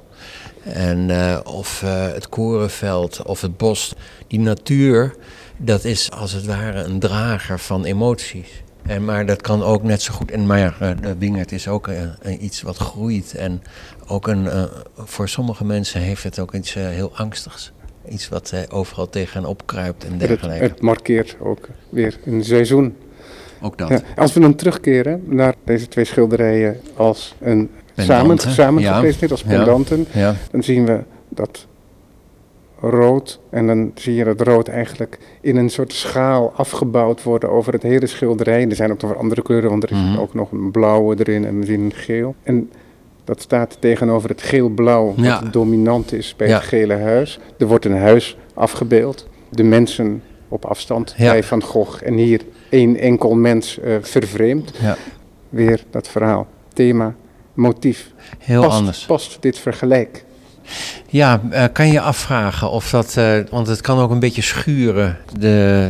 En, 0.63 1.09
uh, 1.09 1.39
of 1.43 1.81
het 2.13 2.29
korenveld 2.29 3.23
of 3.23 3.41
het 3.41 3.57
bos. 3.57 3.93
Die 4.27 4.39
natuur, 4.39 5.15
dat 5.57 5.83
is 5.83 6.11
als 6.11 6.31
het 6.31 6.45
ware 6.45 6.83
een 6.83 6.99
drager 6.99 7.59
van 7.59 7.83
emoties. 7.85 8.63
En, 8.81 9.05
maar 9.05 9.25
dat 9.25 9.41
kan 9.41 9.63
ook 9.63 9.83
net 9.83 10.01
zo 10.01 10.13
goed. 10.13 10.31
En 10.31 10.45
maar 10.45 10.77
uh, 10.81 10.91
de 11.01 11.15
wingerd 11.17 11.51
is 11.51 11.67
ook 11.67 11.87
uh, 11.87 11.95
iets 12.39 12.61
wat 12.61 12.77
groeit. 12.77 13.35
En 13.35 13.61
ook 14.07 14.27
een, 14.27 14.47
voor 14.95 15.29
sommige 15.29 15.65
mensen 15.65 16.01
heeft 16.01 16.23
het 16.23 16.39
ook 16.39 16.53
iets 16.53 16.73
heel 16.73 17.11
angstigs. 17.15 17.71
Iets 18.09 18.29
wat 18.29 18.53
overal 18.69 19.09
tegenaan 19.09 19.45
opkruipt 19.45 20.05
en 20.05 20.17
dergelijke. 20.17 20.63
Het, 20.63 20.71
het, 20.71 20.81
markeert 20.81 21.35
ook 21.39 21.69
weer 21.89 22.19
een 22.25 22.43
seizoen. 22.43 22.95
Ook 23.63 23.77
dat. 23.77 23.89
Ja, 23.89 24.01
als 24.15 24.33
we 24.33 24.39
dan 24.39 24.55
terugkeren 24.55 25.23
naar 25.25 25.55
deze 25.65 25.87
twee 25.87 26.05
schilderijen 26.05 26.79
als 26.95 27.35
een 27.39 27.69
samen, 27.97 28.39
samen 28.39 28.81
ja. 28.81 28.93
gepresenteerd, 28.93 29.31
als 29.31 29.43
pendanten, 29.43 30.05
ja. 30.11 30.35
dan 30.51 30.63
zien 30.63 30.85
we 30.85 30.99
dat 31.29 31.67
rood. 32.79 33.39
En 33.49 33.67
dan 33.67 33.91
zie 33.95 34.15
je 34.15 34.23
dat 34.23 34.41
rood 34.41 34.67
eigenlijk 34.67 35.17
in 35.41 35.55
een 35.55 35.69
soort 35.69 35.93
schaal 35.93 36.53
afgebouwd 36.55 37.23
worden 37.23 37.49
over 37.49 37.73
het 37.73 37.83
hele 37.83 38.07
schilderij. 38.07 38.67
Er 38.67 38.75
zijn 38.75 38.91
ook 38.91 39.01
nog 39.01 39.15
andere 39.17 39.41
kleuren, 39.41 39.69
want 39.69 39.83
er 39.83 39.91
is 39.91 39.97
mm-hmm. 39.97 40.17
ook 40.17 40.33
nog 40.33 40.51
een 40.51 40.71
blauwe 40.71 41.15
erin 41.19 41.45
en 41.45 41.59
we 41.59 41.65
zien 41.65 41.81
een 41.81 41.93
geel. 41.93 42.35
En 42.43 42.71
dat 43.23 43.41
staat 43.41 43.77
tegenover 43.79 44.29
het 44.29 44.41
geel-blauw, 44.41 45.13
wat 45.15 45.25
ja. 45.25 45.39
dominant 45.39 46.13
is 46.13 46.35
bij 46.35 46.47
ja. 46.47 46.55
het 46.55 46.63
gele 46.63 46.93
huis. 46.93 47.39
Er 47.57 47.67
wordt 47.67 47.85
een 47.85 47.97
huis 47.97 48.37
afgebeeld. 48.53 49.27
De 49.49 49.63
mensen 49.63 50.23
op 50.47 50.65
afstand 50.65 51.13
ja. 51.17 51.31
bij 51.31 51.43
Van 51.43 51.63
Gogh. 51.63 52.01
En 52.03 52.13
hier 52.13 52.41
één 52.69 52.95
enkel 52.95 53.35
mens 53.35 53.79
uh, 53.83 53.95
vervreemd. 54.01 54.73
Weer 55.49 55.83
dat 55.89 56.07
verhaal, 56.07 56.47
thema, 56.73 57.15
motief. 57.53 58.11
Heel 58.37 58.61
past, 58.61 58.77
anders. 58.77 59.05
Past 59.05 59.37
dit 59.39 59.59
vergelijk? 59.59 60.23
Ja, 61.07 61.41
uh, 61.51 61.63
kan 61.73 61.87
je 61.87 62.01
afvragen 62.01 62.69
of 62.69 62.89
dat, 62.89 63.15
uh, 63.17 63.39
want 63.49 63.67
het 63.67 63.81
kan 63.81 63.99
ook 63.99 64.11
een 64.11 64.19
beetje 64.19 64.41
schuren. 64.41 65.17
De, 65.39 65.89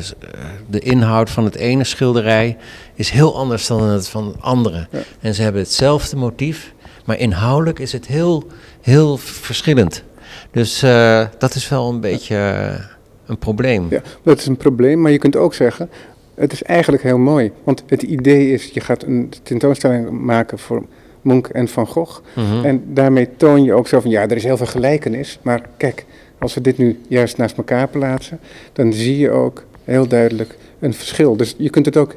de 0.68 0.80
inhoud 0.80 1.30
van 1.30 1.44
het 1.44 1.56
ene 1.56 1.84
schilderij 1.84 2.58
is 2.96 3.10
heel 3.10 3.38
anders 3.38 3.68
dan 3.68 3.84
het 3.84 4.10
van 4.10 4.28
het 4.28 4.42
andere. 4.42 4.88
Ja. 4.92 5.00
En 5.22 5.34
ze 5.34 5.42
hebben 5.42 5.62
hetzelfde 5.62 6.16
motief, 6.16 6.74
maar 7.06 7.18
inhoudelijk 7.18 7.80
is 7.80 7.92
het 7.92 8.08
heel, 8.08 8.48
heel 8.82 9.18
verschillend. 9.18 10.04
Dus 10.52 10.80
dat 11.38 11.56
is 11.56 11.70
wel 11.70 11.90
een 11.90 12.00
beetje 12.00 12.36
een 13.26 13.38
probleem. 13.38 13.88
Ja, 13.90 14.02
dat 14.24 14.40
is 14.40 14.46
een 14.46 14.58
probleem, 14.58 15.02
maar 15.02 15.12
je 15.12 15.18
kunt 15.18 15.36
ook 15.36 15.54
zeggen, 15.54 15.90
het 16.36 16.52
is 16.52 16.64
eigenlijk 16.64 17.04
heel 17.04 17.18
mooi. 17.18 17.52
Want 17.64 17.84
het 17.88 18.02
idee 18.04 18.52
is, 18.52 18.70
je 18.74 18.80
gaat 18.80 19.04
een 19.04 19.34
tentoonstelling 19.44 20.10
maken 20.10 20.60
voor 20.60 20.86
Munch 21.24 21.48
en 21.48 21.68
Van 21.68 21.88
Gogh. 21.88 22.20
Mhm. 22.36 22.66
En 22.66 22.84
daarmee 22.94 23.30
toon 23.38 23.64
je 23.64 23.74
ook 23.74 23.88
zo 23.88 24.00
van, 24.00 24.10
ja, 24.12 24.22
er 24.22 24.36
is 24.36 24.44
heel 24.44 24.58
veel 24.58 24.66
gelijkenis. 24.66 25.40
Maar 25.42 25.62
kijk, 25.78 26.06
als 26.40 26.54
we 26.54 26.62
dit 26.62 26.78
nu 26.78 27.00
juist 27.08 27.38
naast 27.38 27.58
elkaar 27.58 27.88
plaatsen, 27.88 28.40
dan 28.74 28.94
zie 28.94 29.18
je 29.18 29.30
ook 29.32 29.64
heel 29.84 30.08
duidelijk 30.08 30.58
een 30.80 30.94
verschil. 30.94 31.38
Dus 31.38 31.56
je 31.58 31.70
kunt 31.70 31.86
het 31.86 31.98
ook 31.98 32.16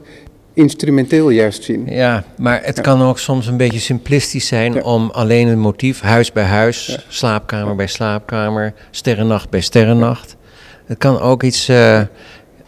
instrumenteel 0.54 1.30
juist 1.30 1.62
zien. 1.64 1.86
Ja, 1.88 2.24
maar 2.38 2.60
het 2.64 2.76
Ja. 2.76 2.82
kan 2.82 3.02
ook 3.02 3.18
soms 3.18 3.46
een 3.46 3.56
beetje 3.56 3.78
simplistisch 3.78 4.46
zijn 4.46 4.72
Ja. 4.72 4.80
om 4.80 5.10
alleen 5.10 5.46
een 5.48 5.58
motief, 5.58 6.00
huis 6.00 6.32
bij 6.32 6.44
huis, 6.44 6.86
Ja. 6.86 6.98
slaapkamer 7.08 7.76
bij 7.76 7.86
slaapkamer, 7.86 8.72
sterrennacht 8.90 9.50
bij 9.50 9.60
sterrennacht. 9.60 10.36
Het 10.86 10.98
kan 10.98 11.20
ook 11.20 11.42
iets, 11.42 11.68
eh, 11.68 12.02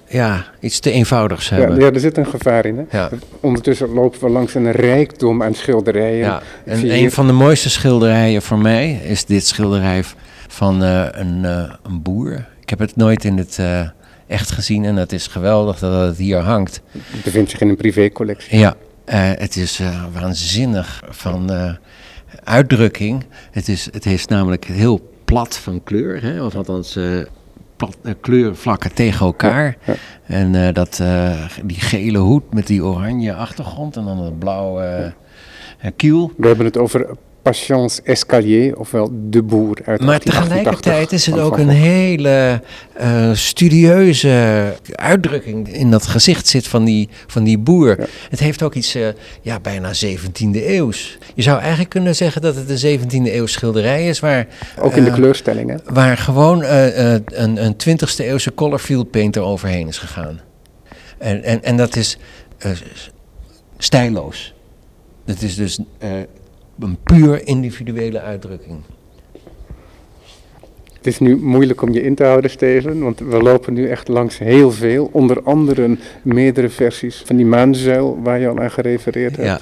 ja, 0.09 0.45
iets 0.61 0.81
te 0.81 0.91
eenvoudigs 0.91 1.49
Ja, 1.49 1.57
hebben. 1.57 1.81
ja, 1.81 1.91
er 1.93 2.01
zit 2.01 2.17
een 2.17 2.27
gevaar 2.27 2.67
in. 2.67 2.77
Hè? 2.89 2.99
Ja. 2.99 3.11
Ondertussen 3.41 3.89
lopen 3.89 4.21
we 4.21 4.29
langs 4.29 4.55
een 4.55 4.71
rijkdom 4.73 5.43
aan 5.43 5.55
schilderijen. 5.55 6.19
Ja, 6.19 6.43
en 6.65 6.79
een 6.79 6.91
hier- 6.91 7.11
van 7.11 7.27
de 7.27 7.33
mooiste 7.33 7.71
schilderijen 7.71 8.43
voor 8.43 8.59
mij 8.59 8.91
is 8.93 9.25
dit 9.25 9.47
schilderij 9.47 10.05
van 10.49 10.83
eh, 10.83 11.07
een, 11.11 11.45
eh, 11.45 11.73
een 11.83 12.03
boer. 12.03 12.47
Ik 12.61 12.71
heb 12.71 12.79
het 12.79 12.97
nooit 12.97 13.25
in 13.25 13.37
het 13.37 13.57
eh, 13.59 13.81
echt 14.27 14.51
gezien 14.51 14.85
en 14.85 14.97
het 14.97 15.13
is 15.13 15.27
geweldig 15.27 15.79
dat 15.79 16.07
het 16.07 16.17
hier 16.17 16.39
hangt. 16.39 16.81
Het 16.93 17.25
bevindt 17.25 17.51
zich 17.51 17.61
in 17.61 17.69
een 17.69 17.77
privécollectie. 17.77 18.59
Ja, 18.59 18.75
het 19.39 19.57
is 19.57 19.81
waanzinnig 20.13 21.03
van 21.09 21.51
uitdrukking. 22.45 23.25
Het 23.51 23.69
is, 23.69 23.89
het 23.93 24.07
is 24.07 24.27
namelijk 24.27 24.65
heel 24.65 25.11
plat 25.25 25.57
van 25.57 25.83
kleur, 25.85 26.23
hè? 26.23 26.45
of 26.45 26.55
althans 26.55 26.99
plat, 27.79 27.97
eh, 28.03 28.13
kleurvlakken 28.21 28.95
tegen 28.95 29.27
elkaar. 29.27 29.77
Ja, 29.85 29.95
En 30.27 30.55
eh, 30.55 30.75
dat, 30.75 30.99
eh, 31.01 31.45
die 31.65 31.81
gele 31.81 32.19
hoed 32.19 32.53
met 32.55 32.67
die 32.67 32.85
oranje 32.85 33.35
achtergrond 33.35 33.97
en 33.97 34.05
dan 34.05 34.19
het 34.23 34.39
blauwe 34.39 35.13
eh, 35.79 35.91
kiel. 35.97 36.33
We 36.37 36.47
hebben 36.47 36.67
het 36.67 36.77
over 36.77 37.07
Patience 37.43 38.03
Escalier, 38.03 38.79
ofwel 38.79 39.11
De 39.13 39.43
Boer 39.43 39.77
uit 39.85 40.01
Maar 40.01 40.21
1888 40.21 40.81
tegelijkertijd 40.81 41.13
is 41.13 41.27
het 41.27 41.39
ook 41.39 41.59
een 41.59 41.69
hele 41.69 42.63
eh, 42.95 43.33
studieuze 43.35 44.75
uitdrukking 44.93 45.73
in 45.73 45.91
dat 45.91 46.07
gezicht 46.07 46.47
zit 46.47 46.69
van 46.69 46.85
die, 46.85 47.09
van 47.27 47.45
die 47.45 47.59
boer. 47.59 48.01
Ja. 48.01 48.07
Het 48.31 48.41
heeft 48.41 48.63
ook 48.63 48.75
iets, 48.75 48.95
eh, 48.95 49.09
ja, 49.43 49.61
bijna 49.61 49.91
17e 49.95 50.67
eeuws. 50.67 51.19
Je 51.35 51.43
zou 51.43 51.59
eigenlijk 51.61 51.91
kunnen 51.91 52.17
zeggen 52.17 52.43
dat 52.43 52.55
het 52.57 52.71
een 52.83 53.01
17e 53.01 53.33
eeuws 53.33 53.53
schilderij 53.53 54.09
is, 54.09 54.21
waar, 54.21 54.47
Ook 54.81 54.95
in 54.95 55.05
de 55.05 55.11
eh, 55.11 55.17
kleurstellingen. 55.17 55.81
waar 55.87 56.17
gewoon 56.17 56.65
een, 56.65 57.65
een 57.65 57.75
20e 57.75 58.17
eeuwse 58.17 58.55
color 58.55 58.79
field 58.79 59.11
painter 59.11 59.43
overheen 59.43 59.89
is 59.89 59.99
gegaan. 59.99 60.41
En, 61.19 61.43
en, 61.43 61.63
en 61.65 61.77
dat 61.77 61.97
is 61.97 62.19
s- 62.73 63.11
stijloos. 63.79 64.55
Dat 65.25 65.43
is 65.43 65.55
dus 65.57 65.79
een 66.81 66.99
puur 67.03 67.47
individuele 67.47 68.21
uitdrukking. 68.21 68.81
Het 70.99 71.07
is 71.07 71.19
nu 71.19 71.37
moeilijk 71.37 71.83
om 71.83 71.93
je 71.93 72.03
in 72.03 72.15
te 72.15 72.25
houden, 72.25 72.51
Steven, 72.51 73.03
want 73.03 73.19
we 73.19 73.43
lopen 73.43 73.73
nu 73.73 73.89
echt 73.89 74.09
langs 74.09 74.39
heel 74.39 74.71
veel. 74.71 75.09
Onder 75.13 75.43
andere 75.43 75.97
meerdere 76.23 76.69
versies 76.69 77.23
van 77.27 77.37
die 77.37 77.47
maanzuil 77.47 78.19
waar 78.23 78.39
je 78.39 78.49
al 78.49 78.59
aan 78.59 78.71
gerefereerd 78.71 79.37
hebt. 79.37 79.49
Ja, 79.49 79.61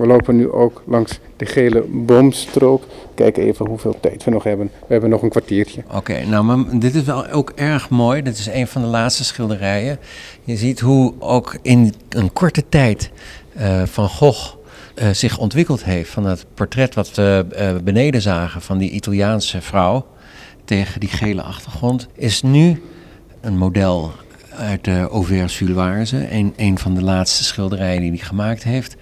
We 0.00 0.06
lopen 0.06 0.36
nu 0.36 0.50
ook 0.50 0.82
langs 0.86 1.18
de 1.36 1.46
gele 1.46 1.84
boomstrook. 1.88 2.82
Kijk 3.14 3.36
even 3.36 3.66
hoeveel 3.66 3.96
tijd 4.00 4.24
we 4.24 4.30
nog 4.30 4.44
hebben. 4.44 4.70
We 4.80 4.92
hebben 4.92 5.10
nog 5.10 5.22
een 5.22 5.28
kwartiertje. 5.28 5.82
Oké, 5.94 6.24
nou, 6.24 6.44
maar 6.44 6.78
dit 6.78 6.94
is 6.94 7.02
wel 7.04 7.28
ook 7.28 7.52
erg 7.54 7.90
mooi. 7.90 8.22
Dit 8.22 8.38
is 8.38 8.46
een 8.46 8.66
van 8.66 8.82
de 8.82 8.88
laatste 8.88 9.24
schilderijen. 9.24 9.98
Je 10.44 10.56
ziet 10.56 10.80
hoe 10.80 11.12
ook 11.18 11.56
in 11.62 11.94
een 12.08 12.32
korte 12.32 12.64
tijd 12.68 13.10
eh, 13.54 13.82
Van 13.82 14.08
Gogh 14.08 14.54
eh, 15.02 15.10
zich 15.10 15.38
ontwikkeld 15.38 15.84
heeft. 15.84 16.10
Van 16.10 16.24
het 16.24 16.46
portret 16.54 16.94
wat 16.94 17.14
we 17.14 17.46
eh, 17.50 17.76
beneden 17.84 18.22
zagen 18.22 18.62
van 18.62 18.78
die 18.78 18.90
Italiaanse 18.90 19.60
vrouw 19.60 20.06
tegen 20.64 21.00
die 21.00 21.08
gele 21.08 21.42
achtergrond, 21.42 22.08
is 22.14 22.42
nu 22.42 22.82
een 23.40 23.56
model 23.58 24.12
uit 24.56 24.84
de 24.84 25.08
Auvers-sur-Oise. 25.10 26.32
Een, 26.32 26.52
een 26.56 26.78
van 26.78 26.94
de 26.94 27.02
laatste 27.02 27.44
schilderijen 27.44 28.00
die 28.00 28.10
hij 28.10 28.18
gemaakt 28.18 28.62
heeft. 28.62 28.96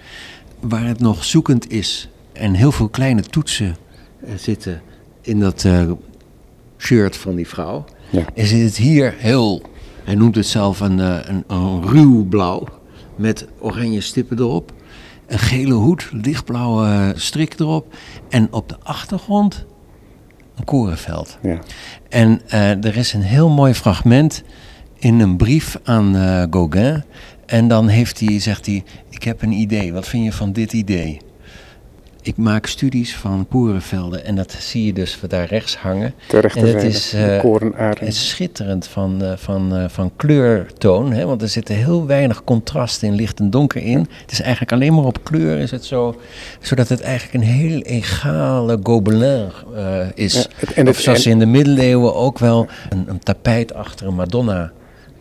Waar 0.60 0.86
het 0.86 1.00
nog 1.00 1.24
zoekend 1.24 1.70
is 1.72 2.08
en 2.32 2.54
heel 2.54 2.72
veel 2.72 2.88
kleine 2.88 3.22
toetsen 3.22 3.76
eh, 4.24 4.30
zitten 4.36 4.82
in 5.20 5.40
dat 5.40 5.66
shirt 6.78 7.16
van 7.16 7.34
die 7.34 7.48
vrouw, 7.48 7.84
Ja. 8.10 8.24
is 8.34 8.50
het 8.52 8.76
hier 8.76 9.14
heel, 9.18 9.62
hij 10.04 10.14
noemt 10.14 10.34
het 10.34 10.46
zelf 10.46 10.80
een, 10.80 10.98
een, 10.98 11.44
een 11.46 11.82
ruw 11.88 12.24
blauw 12.24 12.66
met 13.16 13.46
oranje 13.58 14.00
stippen 14.00 14.38
erop. 14.38 14.72
Een 15.30 15.38
gele 15.38 15.74
hoed, 15.74 16.08
lichtblauwe 16.12 17.12
strik 17.16 17.58
erop. 17.58 17.94
En 18.28 18.52
op 18.52 18.68
de 18.68 18.76
achtergrond 18.82 19.66
een 20.56 20.64
korenveld. 20.64 21.38
Ja. 21.42 21.58
En 22.08 22.40
eh, 22.48 22.84
er 22.84 22.96
is 22.96 23.12
een 23.12 23.22
heel 23.22 23.48
mooi 23.48 23.74
fragment 23.74 24.42
in 24.98 25.20
een 25.20 25.36
brief 25.36 25.78
aan 25.84 26.16
eh, 26.16 26.42
Gauguin. 26.50 27.04
En 27.46 27.68
dan 27.68 27.88
heeft 27.88 28.20
hij, 28.20 28.40
zegt 28.40 28.66
hij, 28.66 28.84
ik 29.08 29.22
heb 29.22 29.42
een 29.42 29.52
idee. 29.52 29.92
Wat 29.92 30.08
vind 30.08 30.24
je 30.24 30.32
van 30.32 30.52
dit 30.52 30.72
idee? 30.72 31.20
Ik 32.22 32.36
maak 32.36 32.66
studies 32.66 33.16
van 33.16 33.46
korenvelden 33.50 34.24
en 34.24 34.34
dat 34.34 34.52
zie 34.52 34.84
je 34.86 34.92
dus 34.92 35.18
daar 35.28 35.46
rechts 35.46 35.76
hangen. 35.76 36.14
En 36.56 36.66
het 36.74 36.82
is, 36.82 37.12
eh. 37.12 37.40
Het 37.98 38.08
is 38.08 38.28
schitterend 38.28 38.86
van, 38.86 39.22
eh, 39.24 39.32
van, 39.36 39.76
eh, 39.76 39.84
van 39.88 40.10
kleurtoon, 40.16 41.12
hè, 41.12 41.24
want 41.26 41.42
er 41.42 41.48
zit 41.48 41.68
heel 41.68 42.06
weinig 42.06 42.44
contrast 42.44 43.02
in 43.02 43.14
licht 43.14 43.40
en 43.40 43.50
donker 43.50 43.82
in. 43.82 43.98
Het 44.20 44.32
is 44.32 44.40
eigenlijk 44.40 44.72
alleen 44.72 44.94
maar 44.94 45.04
op 45.04 45.24
kleur 45.24 45.58
is 45.58 45.70
het 45.70 45.84
zo, 45.84 46.20
zodat 46.60 46.88
het 46.88 47.00
eigenlijk 47.00 47.34
een 47.34 47.50
heel 47.50 47.80
egale 47.80 48.78
gobelin 48.82 49.50
is. 50.14 50.34
Ja, 50.34 50.40
het- 50.56 50.72
en 50.72 50.86
het- 50.86 50.94
of 50.96 51.00
zoals 51.02 51.18
en- 51.18 51.24
ze 51.24 51.30
in 51.30 51.38
de 51.38 51.46
middeleeuwen 51.46 52.14
ook 52.14 52.38
wel 52.38 52.66
een, 52.88 53.04
een 53.08 53.18
tapijt 53.18 53.74
achter 53.74 54.06
een 54.06 54.14
Madonna 54.14 54.72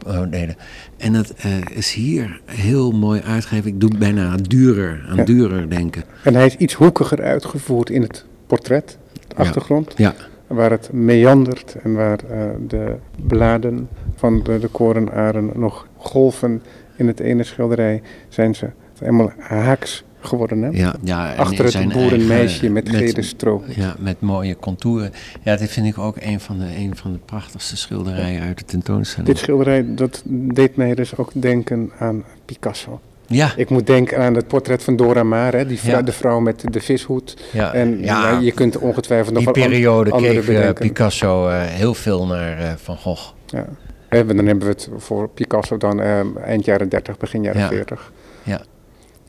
eh, 0.07 0.21
deden. 0.29 0.55
En 0.99 1.13
dat 1.13 1.29
eh, 1.29 1.51
is 1.73 1.93
hier 1.93 2.41
heel 2.45 2.91
mooi 2.91 3.21
uitgegeven. 3.21 3.69
Ik 3.69 3.79
doe 3.79 3.97
bijna 3.97 4.27
aan 4.29 4.41
durer, 4.41 5.05
aan 5.09 5.15
Ja. 5.15 5.23
durer 5.23 5.69
denken. 5.69 6.03
En 6.23 6.33
hij 6.35 6.45
is 6.45 6.55
iets 6.55 6.73
hoekiger 6.73 7.21
uitgevoerd 7.21 7.89
in 7.89 8.01
het 8.01 8.25
portret, 8.47 8.97
de 9.27 9.35
achtergrond. 9.35 9.93
Ja, 9.95 10.13
Waar 10.47 10.71
het 10.71 10.89
meandert 10.93 11.75
en 11.83 11.93
waar 11.93 12.19
eh, 12.29 12.41
de 12.67 12.95
bladen 13.27 13.87
van 14.15 14.43
de, 14.43 14.59
de 14.59 14.67
korenaren 14.67 15.49
nog 15.55 15.87
golven 15.97 16.61
in 16.95 17.07
het 17.07 17.19
ene 17.19 17.43
schilderij, 17.43 18.01
zijn 18.29 18.55
ze 18.55 18.69
helemaal 18.99 19.31
haaks 19.37 20.03
geworden. 20.21 20.61
Hè? 20.61 20.69
ja, 20.69 20.95
ja. 21.03 21.31
en 21.33 21.37
Achter 21.37 21.65
het 21.65 21.93
boerenmeisje 21.93 22.49
eigen- 22.59 22.73
met 22.73 22.89
gele. 22.89 23.59
Ja, 23.75 23.95
met 23.99 24.21
mooie 24.21 24.55
contouren. 24.59 25.11
Ja, 25.43 25.55
dit 25.55 25.69
vind 25.69 25.85
ik 25.85 25.97
ook 25.97 26.15
een 26.19 26.39
van 26.39 26.59
de, 26.59 26.65
een 26.77 26.95
van 26.95 27.11
de 27.11 27.19
prachtigste 27.25 27.77
schilderijen 27.77 28.41
uit 28.41 28.57
de 28.57 28.65
tentoonstelling. 28.65 29.27
Dit 29.27 29.37
schilderij 29.37 29.85
dat 29.87 30.21
deed 30.25 30.75
mij 30.75 30.95
dus 30.95 31.17
ook 31.17 31.31
denken 31.33 31.91
aan 31.99 32.23
Picasso. 32.45 32.99
ja, 33.27 33.51
Ik 33.55 33.69
moet 33.69 33.87
denken 33.87 34.17
aan 34.19 34.33
het 34.35 34.47
portret 34.47 34.83
van 34.83 34.95
Dora 34.95 35.23
Maar, 35.23 35.53
hè, 35.53 35.65
die 35.65 35.79
vrou- 35.79 35.95
Ja. 35.97 36.01
de 36.01 36.11
vrouw 36.11 36.39
met 36.39 36.63
de 36.73 36.79
vishoed. 36.81 37.37
ja, 37.51 37.73
En 37.73 37.99
ja, 38.03 38.39
je 38.39 38.51
kunt 38.51 38.77
ongetwijfeld 38.77 39.33
nog 39.33 39.43
die 39.43 39.53
wel 39.53 39.63
an- 39.63 39.69
periode 39.69 40.11
keek 40.11 40.47
eh. 40.49 40.73
Picasso 40.73 41.47
eh, 41.47 41.61
heel 41.61 41.93
veel 41.93 42.25
naar 42.25 42.57
eh, 42.59 42.71
Van 42.77 42.97
Gogh. 42.97 43.31
Ja. 43.45 43.65
Hè, 44.09 44.25
dan 44.25 44.45
hebben 44.45 44.67
we 44.67 44.73
het 44.73 44.89
voor 44.97 45.29
Picasso 45.29 45.77
dan 45.77 46.01
eind 46.45 46.65
jaren 46.65 46.89
30, 46.89 47.17
begin 47.17 47.43
jaren 47.43 47.61
Ja. 47.61 47.67
40. 47.67 48.11
Ja. 48.43 48.61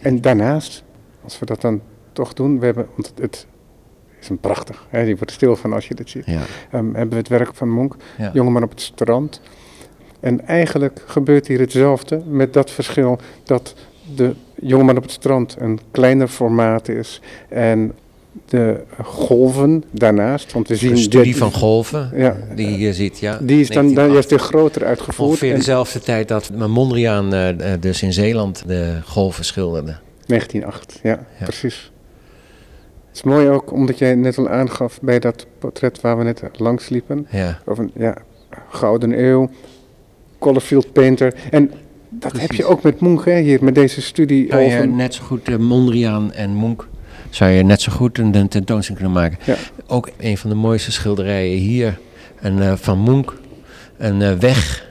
En 0.03 0.21
daarnaast, 0.21 0.83
als 1.25 1.39
we 1.39 1.47
dat 1.47 1.61
dan 1.61 1.81
toch 2.13 2.33
doen, 2.33 2.59
we 2.59 2.65
hebben, 2.65 2.87
want 2.95 3.13
het 3.21 3.47
is 4.21 4.29
een 4.29 4.39
prachtig, 4.39 4.87
hè, 4.89 5.01
je 5.01 5.17
wordt 5.17 5.33
stil 5.33 5.57
van 5.57 5.73
als 5.73 5.89
je 5.89 5.95
dit 5.95 6.11
ziet. 6.11 6.27
Ja, 6.27 6.43
Ehm, 6.71 6.85
hebben 6.85 7.09
we 7.09 7.17
het 7.17 7.29
werk 7.29 7.55
van 7.55 7.69
Monk, 7.69 7.97
ja. 8.19 8.31
Jongeman 8.33 8.63
op 8.63 8.71
het 8.71 8.81
strand. 8.81 9.41
En 10.21 10.47
eigenlijk 10.47 11.03
gebeurt 11.07 11.47
hier 11.47 11.59
hetzelfde 11.61 12.23
met 12.27 12.53
dat 12.53 12.71
verschil 12.71 13.19
dat 13.45 13.75
de 14.17 14.35
jongeman 14.55 14.97
op 14.97 15.03
het 15.03 15.13
strand 15.13 15.57
een 15.59 15.81
kleiner 15.91 16.29
formaat 16.29 16.89
is 16.89 17.21
en 17.49 17.93
de 18.45 18.81
golven 19.03 19.85
daarnaast, 19.91 20.53
want 20.53 20.69
we 20.69 20.77
zien 20.77 20.91
Een 20.91 20.99
studie 20.99 21.37
van 21.37 21.53
golven, 21.53 22.11
Ja. 22.15 22.37
die 22.55 22.71
je 22.71 22.77
hier 22.77 22.95
ziet, 22.95 23.19
ja. 23.19 23.39
die 23.43 23.61
is 23.61 23.69
dan, 23.69 23.77
dan 23.77 23.95
1908. 23.95 24.13
juist 24.13 24.31
weer 24.31 24.39
groter 24.61 24.85
uitgevoerd. 24.85 25.29
Ongeveer 25.29 25.51
En- 25.53 25.57
dezelfde 25.59 26.01
tijd 26.01 26.29
dat 26.29 26.51
Mondriaan 26.69 27.33
eh, 27.35 27.73
eh, 27.73 27.81
dus 27.81 28.03
in 28.03 28.13
Zeeland 28.13 28.63
de 28.67 28.99
golven 29.05 29.45
schilderde. 29.45 29.97
1908, 30.27 31.01
ja, 31.03 31.27
Ja. 31.39 31.45
precies. 31.45 31.93
Het 33.09 33.17
is 33.17 33.23
mooi 33.23 33.49
ook 33.49 33.73
omdat 33.73 33.99
jij 33.99 34.15
net 34.15 34.39
al 34.39 34.49
aangaf 34.49 34.99
bij 35.01 35.19
dat 35.19 35.47
portret 35.59 36.01
waar 36.01 36.19
we 36.19 36.25
net 36.25 36.43
langs 36.57 36.89
liepen. 36.89 37.27
Ja, 37.31 37.59
Over 37.65 37.85
een 37.85 37.91
ja, 37.95 38.17
Gouden 38.69 39.25
Eeuw, 39.25 39.51
Colorfield 40.39 40.93
Painter. 40.93 41.35
En 41.51 41.71
dat 42.09 42.41
heb 42.41 42.53
je 42.53 42.65
ook 42.65 42.83
met 42.83 43.01
Munch 43.01 43.25
hè, 43.25 43.39
hier, 43.41 43.65
met 43.65 43.75
deze 43.75 44.03
studie 44.03 44.47
je 44.47 44.53
over... 44.53 44.89
net 44.89 45.15
zo 45.15 45.23
goed 45.25 45.49
eh, 45.49 45.57
Mondriaan 45.57 46.33
en 46.33 46.59
Munch 46.61 46.87
zou 47.31 47.51
je 47.51 47.63
net 47.63 47.81
zo 47.81 47.93
goed 47.93 48.19
een, 48.19 48.33
tentoonstelling 48.33 48.87
kunnen 49.05 49.13
maken. 49.13 49.39
Ja. 49.45 49.57
Ook 49.87 50.11
een 50.19 50.39
van 50.39 50.51
de 50.51 50.57
mooiste 50.57 50.93
schilderijen 50.93 51.59
hier, 51.59 51.99
een, 52.41 52.63
eh, 52.63 52.73
van 52.77 53.03
Munch, 53.03 53.33
een 53.97 54.23
eh, 54.23 54.33
weg, 54.33 54.89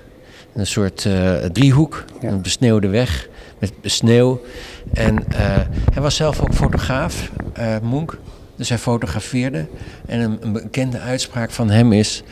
een 0.54 0.68
soort 0.68 1.06
eh, 1.06 1.34
driehoek, 1.34 2.06
Ja. 2.22 2.30
een 2.30 2.42
besneeuwde 2.42 2.88
weg 2.88 3.30
met 3.60 3.74
sneeuw. 3.82 4.42
En 4.94 5.24
hij 5.94 6.02
was 6.02 6.16
zelf 6.16 6.42
ook 6.42 6.54
fotograaf, 6.54 7.32
Munch, 7.84 8.18
dus 8.56 8.70
hij 8.70 8.78
fotografeerde. 8.78 9.68
En 10.06 10.20
een, 10.20 10.38
een 10.42 10.52
bekende 10.52 11.00
uitspraak 11.00 11.52
van 11.52 11.70
hem 11.70 11.94
is 11.94 12.24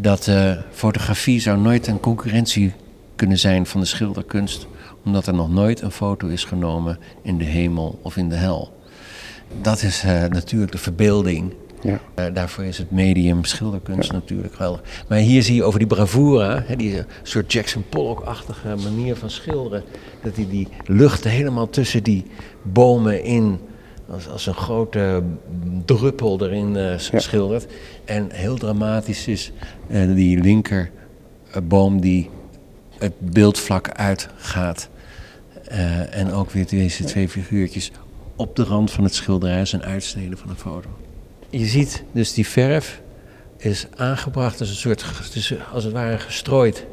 dat 0.00 0.30
fotografie 0.72 1.40
zou 1.40 1.58
nooit 1.58 1.86
een 1.86 2.00
concurrentie 2.00 2.72
kunnen 3.16 3.38
zijn 3.38 3.66
van 3.66 3.80
de 3.80 3.86
schilderkunst, 3.86 4.66
omdat 5.04 5.26
er 5.26 5.34
nog 5.34 5.50
nooit 5.50 5.80
een 5.80 5.90
foto 5.90 6.26
is 6.26 6.44
genomen 6.44 6.98
in 7.22 7.38
de 7.38 7.44
hemel 7.44 7.98
of 8.02 8.16
in 8.16 8.28
de 8.28 8.34
hel. 8.34 8.77
Dat 9.62 9.82
is 9.82 10.02
eh, 10.04 10.24
natuurlijk 10.24 10.72
de 10.72 10.78
verbeelding. 10.78 11.52
Ja. 11.82 12.00
Eh, 12.14 12.24
daarvoor 12.34 12.64
is 12.64 12.78
het 12.78 12.90
medium 12.90 13.44
schilderkunst 13.44 14.12
natuurlijk 14.12 14.54
geweldig. 14.54 14.80
Maar 15.08 15.18
hier 15.18 15.42
zie 15.42 15.54
je 15.54 15.64
over 15.64 15.78
die 15.78 15.88
bravura, 15.88 16.62
hè, 16.66 16.76
die 16.76 16.98
eh, 16.98 17.04
soort 17.22 17.52
Jackson 17.52 17.84
Pollock-achtige 17.88 18.74
manier 18.82 19.16
van 19.16 19.30
schilderen, 19.30 19.82
dat 20.22 20.36
hij 20.36 20.46
die 20.50 20.68
lucht 20.86 21.24
helemaal 21.24 21.68
tussen 21.70 22.02
die 22.02 22.24
bomen 22.62 23.22
in, 23.24 23.58
als, 24.10 24.28
als 24.28 24.46
een 24.46 24.54
grote 24.54 25.22
druppel 25.84 26.42
erin 26.42 26.74
Ja. 26.74 26.98
schildert. 26.98 27.66
En 28.04 28.28
heel 28.32 28.56
dramatisch 28.56 29.26
is 29.28 29.52
eh, 29.88 30.14
die 30.14 30.40
linker 30.40 30.90
eh, 31.52 31.62
boom 31.62 32.00
die 32.00 32.30
het 32.98 33.12
beeldvlak 33.20 33.90
uitgaat. 33.90 34.88
En 36.10 36.32
ook 36.32 36.50
weer 36.50 36.66
deze 36.66 37.04
twee 37.04 37.28
figuurtjes 37.28 37.90
op 38.38 38.56
de 38.56 38.64
rand 38.64 38.90
van 38.90 39.04
het 39.04 39.14
schilderij 39.14 39.64
zijn 39.64 39.82
uitsneden 39.82 40.38
van 40.38 40.50
een 40.50 40.56
foto. 40.56 40.88
Je 41.50 41.66
ziet 41.66 42.04
dus 42.12 42.34
die 42.34 42.46
verf 42.46 43.00
is 43.56 43.86
aangebracht 43.96 44.60
als 44.60 44.68
een 44.68 44.76
soort, 44.76 45.04
als 45.72 45.84
het 45.84 45.92
ware 45.92 46.18
gestrooid. 46.18 46.86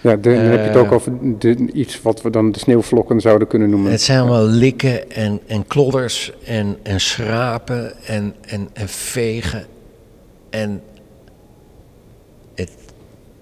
Ja, 0.00 0.16
dan 0.16 0.32
heb 0.32 0.52
je 0.52 0.58
het 0.58 0.76
ook 0.76 0.86
Eh, 0.86 0.92
over 0.92 1.38
de, 1.38 1.72
iets 1.72 2.02
wat 2.02 2.22
we 2.22 2.30
dan 2.30 2.52
de 2.52 2.58
sneeuwvlokken 2.58 3.20
zouden 3.20 3.48
kunnen 3.48 3.70
noemen. 3.70 3.90
Het 3.90 4.02
zijn 4.02 4.18
allemaal 4.18 4.46
likken 4.46 5.10
en, 5.10 5.40
en 5.46 5.66
klodders 5.66 6.32
en, 6.44 6.76
en 6.82 7.00
schrapen 7.00 8.04
en, 8.06 8.34
en, 8.40 8.68
en 8.72 8.88
vegen. 8.88 9.66
En 10.50 10.82
het 12.54 12.70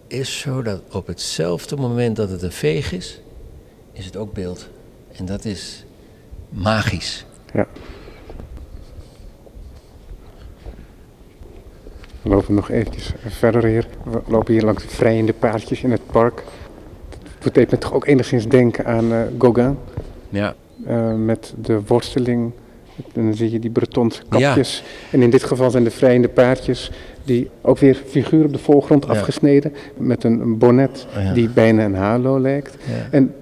is 0.06 0.38
zo 0.38 0.62
dat 0.62 0.82
op 0.90 1.06
hetzelfde 1.06 1.76
moment 1.76 2.16
dat 2.16 2.30
het 2.30 2.42
een 2.42 2.52
veeg 2.52 2.92
is, 2.92 3.20
is 3.92 4.04
het 4.04 4.16
ook 4.16 4.32
beeld. 4.32 4.68
En 5.12 5.24
dat 5.24 5.44
is 5.44 5.84
magisch. 6.52 7.26
Ja. 7.52 7.66
We 12.22 12.28
lopen 12.28 12.54
nog 12.54 12.70
eventjes 12.70 13.12
verder 13.26 13.64
hier. 13.64 13.86
We 14.04 14.20
lopen 14.26 14.52
hier 14.52 14.62
langs 14.64 14.84
vrijende 14.84 15.32
paadjes 15.32 15.82
in 15.82 15.90
het 15.90 16.06
park. 16.06 16.42
Het 17.38 17.54
deed 17.54 17.70
me 17.70 17.78
toch 17.78 17.92
ook 17.94 18.06
enigszins 18.06 18.48
denken 18.48 18.84
aan 18.86 19.12
eh, 19.12 19.18
Gauguin. 19.38 19.78
Ja, 20.28 20.54
eh, 20.86 21.14
met 21.14 21.54
de 21.62 21.80
worsteling. 21.86 22.52
En 23.14 23.24
dan 23.24 23.34
zie 23.34 23.50
je 23.50 23.58
die 23.58 23.70
Bretonse 23.70 24.22
Ja. 24.30 24.38
kapjes. 24.46 24.82
En 25.10 25.22
in 25.22 25.30
dit 25.30 25.42
geval 25.42 25.70
zijn 25.70 25.84
de 25.84 25.90
vrijende 25.90 26.28
paardjes 26.28 26.90
die 27.24 27.50
ook 27.60 27.78
weer 27.78 27.94
figuur 28.06 28.44
op 28.44 28.52
de 28.52 28.58
voorgrond 28.58 29.04
Ja. 29.04 29.10
afgesneden. 29.10 29.72
Met 29.96 30.24
een, 30.24 30.58
bonnet 30.58 31.06
Ja. 31.14 31.32
die 31.32 31.48
bijna 31.48 31.84
een 31.84 31.94
halo 31.94 32.40
lijkt. 32.40 32.76
ja. 32.86 33.08
En 33.10 33.34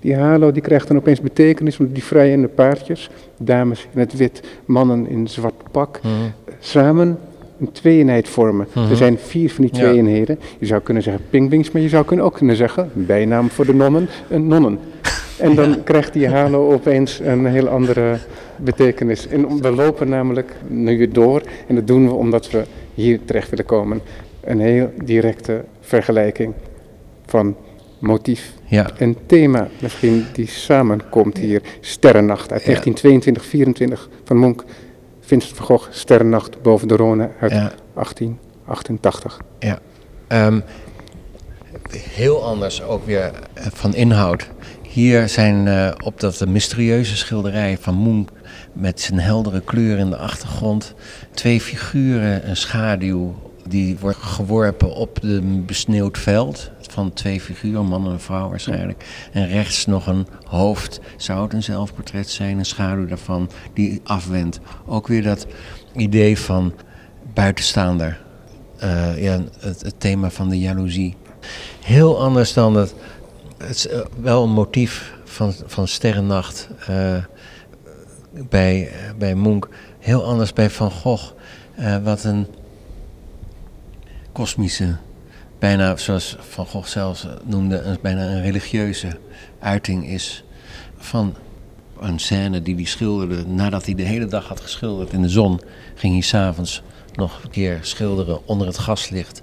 die 0.00 0.16
halo 0.16 0.52
die 0.52 0.62
krijgt 0.62 0.88
dan 0.88 0.96
opeens 0.96 1.20
betekenis, 1.20 1.76
want 1.76 1.94
die 1.94 2.04
vrijende 2.04 2.48
paardjes, 2.48 3.10
dames 3.36 3.86
in 3.92 4.00
het 4.00 4.16
wit, 4.16 4.42
mannen 4.64 5.08
in 5.08 5.28
zwart 5.28 5.54
pak, 5.70 6.00
Mhm. 6.02 6.12
samen 6.58 7.18
een 7.60 7.72
tweeënheid 7.72 8.28
vormen. 8.28 8.66
Mhm. 8.74 8.90
Er 8.90 8.96
zijn 8.96 9.18
vier 9.18 9.50
van 9.50 9.64
die 9.64 9.72
tweeënheden. 9.72 10.38
Je 10.58 10.66
zou 10.66 10.80
kunnen 10.80 11.02
zeggen 11.02 11.22
pingwings, 11.30 11.70
maar 11.70 11.82
je 11.82 11.88
zou 11.88 12.04
kunnen 12.04 12.24
ook 12.24 12.34
kunnen 12.34 12.56
zeggen, 12.56 12.90
bijnaam 12.92 13.50
voor 13.50 13.66
de 13.66 13.74
nonnen, 13.74 14.08
een 14.28 14.46
nonnen. 14.46 14.78
En 15.38 15.54
dan 15.54 15.82
krijgt 15.84 16.12
die 16.12 16.28
halo 16.28 16.72
opeens 16.72 17.18
een 17.18 17.46
heel 17.46 17.68
andere 17.68 18.18
betekenis. 18.56 19.28
En 19.28 19.60
we 19.62 19.70
lopen 19.70 20.08
namelijk 20.08 20.52
nu 20.66 21.08
door 21.08 21.42
en 21.66 21.74
dat 21.74 21.86
doen 21.86 22.06
we 22.06 22.14
omdat 22.14 22.50
we 22.50 22.62
hier 22.94 23.18
terecht 23.24 23.50
willen 23.50 23.64
komen. 23.64 24.00
Een 24.40 24.60
heel 24.60 24.92
directe 25.04 25.64
vergelijking 25.80 26.52
van 27.26 27.56
motief 27.98 28.52
ja. 28.64 28.90
en 28.98 29.16
thema 29.26 29.68
misschien 29.80 30.26
die 30.32 30.46
samenkomt 30.48 31.38
hier. 31.38 31.62
Sterrennacht 31.80 32.52
uit 32.52 32.60
Ja. 32.60 32.66
1922, 32.66 33.44
24 33.44 34.08
van 34.24 34.36
Monk. 34.36 34.64
Vincent 35.20 35.56
van 35.56 35.66
Gogh, 35.66 35.88
Sterrennacht 35.90 36.62
boven 36.62 36.88
de 36.88 36.94
Rhône 36.94 37.40
uit 37.40 37.52
ja. 37.52 37.72
1888. 37.94 39.40
Ehm, 40.28 40.60
heel 41.90 42.44
anders 42.44 42.82
ook 42.82 43.06
weer 43.06 43.32
eh, 43.54 43.66
van 43.72 43.94
inhoud. 43.94 44.48
Hier 44.82 45.28
zijn 45.28 45.68
eh, 45.68 45.92
op 46.04 46.20
dat 46.20 46.46
mysterieuze 46.46 47.16
schilderij 47.16 47.78
van 47.80 48.02
Munch 48.02 48.28
met 48.72 49.00
zijn 49.00 49.18
heldere 49.18 49.60
kleur 49.60 49.98
in 49.98 50.10
de 50.10 50.16
achtergrond 50.16 50.94
twee 51.34 51.60
figuren, 51.60 52.48
een 52.48 52.56
schaduw 52.56 53.34
die 53.68 53.98
wordt 53.98 54.18
geworpen 54.18 54.94
op 54.94 55.22
een 55.22 55.64
besneeuwd 55.66 56.18
veld 56.18 56.70
van 56.80 57.12
twee 57.12 57.40
figuren, 57.40 57.86
man 57.86 58.10
en 58.10 58.20
vrouw 58.20 58.48
waarschijnlijk. 58.48 59.28
En 59.32 59.48
rechts 59.48 59.86
nog 59.86 60.06
een 60.06 60.26
hoofd, 60.44 61.00
zou 61.16 61.42
het 61.42 61.52
een 61.52 61.62
zelfportret 61.62 62.30
zijn, 62.30 62.58
een 62.58 62.64
schaduw 62.64 63.06
daarvan 63.06 63.50
die 63.72 64.00
afwendt. 64.04 64.60
Ook 64.86 65.06
weer 65.06 65.22
dat 65.22 65.46
idee 65.96 66.38
van 66.38 66.72
buitenstaander. 67.34 68.20
Eh, 68.78 69.22
ja, 69.22 69.40
het, 69.60 69.94
thema 69.98 70.30
van 70.30 70.48
de 70.48 70.58
jaloezie. 70.58 71.16
Heel 71.82 72.20
anders 72.20 72.52
dan 72.52 72.74
het. 72.74 72.94
Het 73.58 73.76
is 73.76 73.88
eh, 73.88 74.00
wel 74.20 74.42
een 74.42 74.52
motief 74.52 75.14
van, 75.24 75.54
van 75.66 75.88
Sterrennacht 75.88 76.68
eh, 76.86 77.24
bij, 78.48 78.90
bij 79.18 79.34
Munch. 79.34 79.68
Heel 79.98 80.24
anders 80.24 80.52
bij 80.52 80.70
Van 80.70 80.90
Gogh. 80.90 81.32
wat 82.02 82.24
een 82.24 82.46
kosmische, 84.38 84.96
bijna 85.58 85.96
zoals 85.96 86.36
Van 86.38 86.66
Gogh 86.66 86.88
zelfs 86.88 87.26
noemde, 87.44 87.80
een, 87.80 87.98
bijna 88.02 88.22
een 88.22 88.42
religieuze 88.42 89.18
uiting 89.58 90.08
is 90.08 90.44
van 90.96 91.34
een 92.00 92.18
scène 92.18 92.62
die 92.62 92.74
hij 92.74 92.84
schilderde 92.84 93.46
nadat 93.46 93.84
hij 93.84 93.94
de 93.94 94.02
hele 94.02 94.26
dag 94.26 94.48
had 94.48 94.60
geschilderd 94.60 95.12
in 95.12 95.22
de 95.22 95.28
zon. 95.28 95.60
Ging 95.94 96.12
hij 96.12 96.22
s'avonds 96.22 96.82
nog 97.14 97.42
een 97.42 97.50
keer 97.50 97.78
schilderen 97.80 98.46
onder 98.46 98.66
het 98.66 98.78
gaslicht 98.78 99.42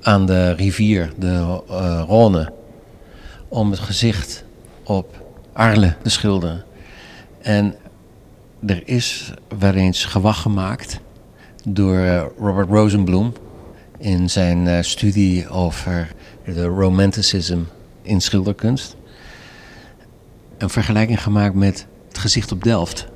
aan 0.00 0.26
de 0.26 0.52
rivier, 0.52 1.12
de 1.18 1.62
eh 1.68 2.04
Rhône, 2.06 2.52
om 3.48 3.70
het 3.70 3.80
gezicht 3.80 4.44
op 4.84 5.22
Arles 5.52 5.92
te 6.02 6.10
schilderen. 6.10 6.64
En 7.42 7.74
er 8.66 8.82
is 8.84 9.32
wel 9.58 9.74
eens 9.74 10.04
gewacht 10.04 10.40
gemaakt 10.40 11.00
door 11.64 11.96
eh, 11.96 12.24
Robert 12.38 12.68
Rosenblum 12.68 13.32
in 13.98 14.30
zijn 14.30 14.66
eh, 14.68 14.82
studie 14.82 15.48
over 15.48 16.12
de 16.44 16.64
romanticism 16.64 17.58
in 18.02 18.20
schilderkunst. 18.20 18.96
Een 20.58 20.70
vergelijking 20.70 21.22
gemaakt 21.22 21.54
met 21.54 21.86
het 22.08 22.18
gezicht 22.18 22.52
op 22.52 22.62
Delft. 22.64 23.06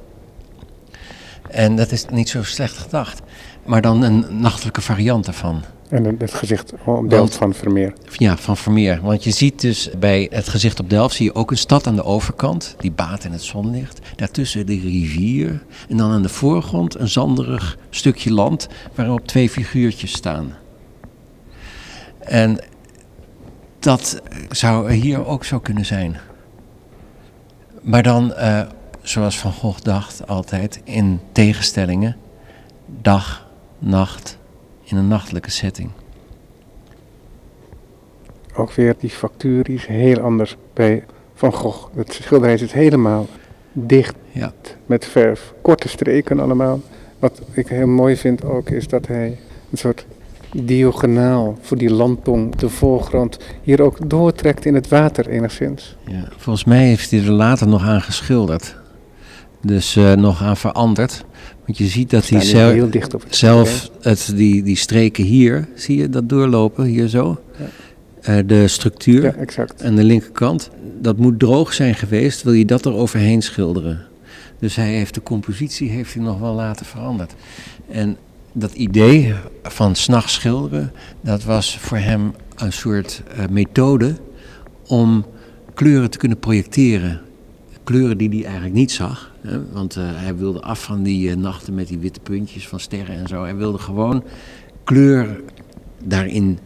En 1.50 1.76
dat 1.76 1.92
is 1.92 2.04
niet 2.10 2.28
zo 2.28 2.42
slecht 2.42 2.76
gedacht, 2.78 3.20
maar 3.66 3.82
dan 3.82 4.02
een 4.02 4.24
nachtelijke 4.40 4.80
variant 4.80 5.24
daarvan. 5.24 5.62
En 5.88 6.04
het- 6.04 6.34
gezicht 6.34 6.72
op 6.84 7.10
Delft 7.10 7.34
van 7.34 7.54
Vermeer. 7.54 7.92
Ja, 8.16 8.36
van 8.36 8.56
Vermeer. 8.56 9.00
Want 9.02 9.24
je 9.24 9.30
ziet 9.30 9.60
dus 9.60 9.90
bij 9.98 10.28
het 10.30 10.48
gezicht 10.48 10.80
op 10.80 10.90
Delft 10.90 11.14
zie 11.14 11.24
je 11.26 11.34
ook 11.34 11.50
een 11.50 11.56
stad 11.58 11.86
aan 11.86 11.94
de 11.96 12.04
overkant, 12.04 12.74
die 12.78 12.90
baat 12.92 13.24
in 13.24 13.32
het 13.32 13.42
zonlicht. 13.42 13.98
Daartussen 14.16 14.66
de 14.66 14.80
rivier. 14.80 15.62
En 15.88 15.96
dan 15.96 16.10
aan 16.10 16.22
de 16.22 16.28
voorgrond 16.28 16.98
een 16.98 17.08
zanderig 17.08 17.78
stukje 17.90 18.32
land 18.32 18.68
waarop 18.94 19.26
twee 19.26 19.50
figuurtjes 19.50 20.12
staan. 20.12 20.52
En 22.28 22.58
dat 23.78 24.22
zou 24.50 24.92
hier 24.92 25.26
ook 25.26 25.44
zo 25.44 25.58
kunnen 25.58 25.84
zijn. 25.84 26.16
Maar 27.80 28.02
dan, 28.02 28.34
eh, 28.34 28.60
zoals 29.02 29.38
Van 29.38 29.52
Gogh 29.52 29.80
dacht 29.82 30.26
altijd, 30.26 30.80
in 30.84 31.20
tegenstellingen. 31.32 32.16
Dag, 32.86 33.46
nacht, 33.78 34.38
in 34.84 34.96
een 34.96 35.08
nachtelijke 35.08 35.50
setting. 35.50 35.90
Ook 38.54 38.72
weer 38.72 38.94
die 38.98 39.10
factuur 39.10 39.70
is 39.70 39.86
heel 39.86 40.20
anders 40.20 40.56
bij 40.74 41.04
Van 41.34 41.52
Gogh. 41.52 41.88
Het 41.96 42.12
schilderij 42.12 42.56
zit 42.56 42.72
helemaal 42.72 43.26
dicht 43.72 44.14
Ja. 44.32 44.52
met 44.86 45.04
verf. 45.06 45.54
Korte 45.62 45.88
streken 45.88 46.40
allemaal. 46.40 46.80
Wat 47.18 47.40
ik 47.52 47.68
heel 47.68 47.86
mooi 47.86 48.16
vind 48.16 48.44
ook 48.44 48.70
is 48.70 48.88
dat 48.88 49.06
hij 49.06 49.38
een 49.70 49.78
soort 49.78 50.06
diagonaal 50.52 51.58
voor 51.60 51.78
die 51.78 51.90
landtong 51.90 52.46
op 52.46 52.58
de 52.58 52.68
voorgrond 52.68 53.38
hier 53.62 53.82
ook 53.82 54.10
doortrekt 54.10 54.64
in 54.64 54.74
het 54.74 54.88
water 54.88 55.28
enigszins. 55.28 55.96
Ja, 56.06 56.28
volgens 56.36 56.64
mij 56.64 56.86
heeft 56.86 57.10
hij 57.10 57.20
er 57.20 57.30
later 57.30 57.68
nog 57.68 57.82
aan 57.82 58.02
geschilderd. 58.02 58.76
Dus 59.62 59.96
eh, 59.96 60.12
nog 60.12 60.42
aan 60.42 60.56
veranderd. 60.56 61.24
Want 61.64 61.78
je 61.78 61.86
ziet 61.86 62.10
dat 62.10 62.28
hij 62.28 62.40
zelf, 62.40 62.72
heel 62.72 62.90
dicht 62.90 63.14
op 63.14 63.22
het 63.22 63.36
zelf 63.36 63.90
het, 64.00 64.32
die, 64.34 64.62
die 64.62 64.76
streken 64.76 65.24
hier, 65.24 65.68
zie 65.74 65.96
je 65.96 66.08
dat 66.08 66.28
doorlopen, 66.28 66.84
hier 66.84 67.08
zo. 67.08 67.40
Ja. 67.58 67.64
Eh, 68.20 68.46
de 68.46 68.68
structuur 68.68 69.22
Ja, 69.22 69.34
exact. 69.34 69.82
aan 69.82 69.94
de 69.94 70.04
linkerkant. 70.04 70.70
Dat 71.00 71.16
moet 71.16 71.38
droog 71.38 71.72
zijn 71.72 71.94
geweest, 71.94 72.42
wil 72.42 72.52
je 72.52 72.64
dat 72.64 72.84
er 72.84 72.94
overheen 72.94 73.42
schilderen. 73.42 74.06
Dus 74.58 74.76
hij 74.76 74.92
heeft 74.92 75.14
de 75.14 75.22
compositie 75.22 75.90
heeft 75.90 76.14
hij 76.14 76.22
nog 76.22 76.38
wel 76.38 76.54
laten 76.54 76.86
veranderd. 76.86 77.34
En 77.90 78.16
dat 78.58 78.72
idee 78.72 79.34
van 79.62 79.94
s'nachts 79.94 80.32
schilderen, 80.32 80.92
dat 81.20 81.44
was 81.44 81.78
voor 81.78 81.98
hem 81.98 82.34
een 82.56 82.72
soort 82.72 83.22
eh, 83.36 83.46
methode 83.50 84.16
om 84.86 85.24
kleuren 85.74 86.10
te 86.10 86.18
kunnen 86.18 86.38
projecteren. 86.38 87.20
Kleuren 87.84 88.18
die 88.18 88.28
hij 88.28 88.44
eigenlijk 88.44 88.74
niet 88.74 88.92
zag. 88.92 89.32
Hè? 89.40 89.72
Want 89.72 89.96
eh, 89.96 90.02
hij 90.06 90.36
wilde 90.36 90.60
af 90.60 90.82
van 90.82 91.02
die 91.02 91.30
eh, 91.30 91.36
nachten 91.36 91.74
met 91.74 91.88
die 91.88 91.98
witte 91.98 92.20
puntjes 92.20 92.68
van 92.68 92.80
sterren 92.80 93.16
en 93.16 93.26
zo. 93.26 93.42
Hij 93.42 93.56
wilde 93.56 93.78
gewoon 93.78 94.24
kleur 94.84 95.40
daarin 96.04 96.58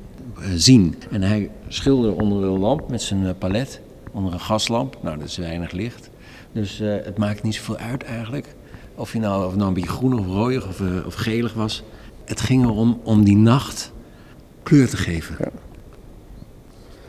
zien. 0.55 0.95
En 1.11 1.23
hij 1.23 1.51
schilderde 1.69 2.23
onder 2.23 2.43
een 2.43 2.59
lamp 2.59 2.89
met 2.89 3.03
zijn 3.03 3.39
palet, 3.39 3.81
onder 4.13 4.33
een 4.33 4.41
gaslamp. 4.41 4.99
Nou, 5.03 5.19
dat 5.19 5.29
is 5.29 5.37
weinig 5.37 5.73
licht. 5.73 6.11
Dus 6.53 6.79
het 6.79 7.19
maakt 7.19 7.43
niet 7.43 7.55
zoveel 7.55 7.77
uit 7.77 8.03
eigenlijk. 8.03 8.55
Of, 9.03 9.13
je 9.13 9.19
nou, 9.19 9.47
of 9.47 9.55
nou 9.55 9.69
een 9.69 9.75
beetje 9.75 9.91
groenig 9.91 10.19
of 10.19 10.27
rooiig 10.27 10.69
of, 10.69 10.81
eh, 10.81 11.07
of 11.07 11.15
gelig 11.15 11.55
was. 11.55 11.83
Het 12.25 12.41
ging 12.41 12.65
erom 12.65 13.01
om 13.03 13.25
die 13.25 13.37
nacht 13.37 13.93
kleur 14.63 14.89
te 14.89 14.97
geven. 14.97 15.37
Ja. 15.39 15.51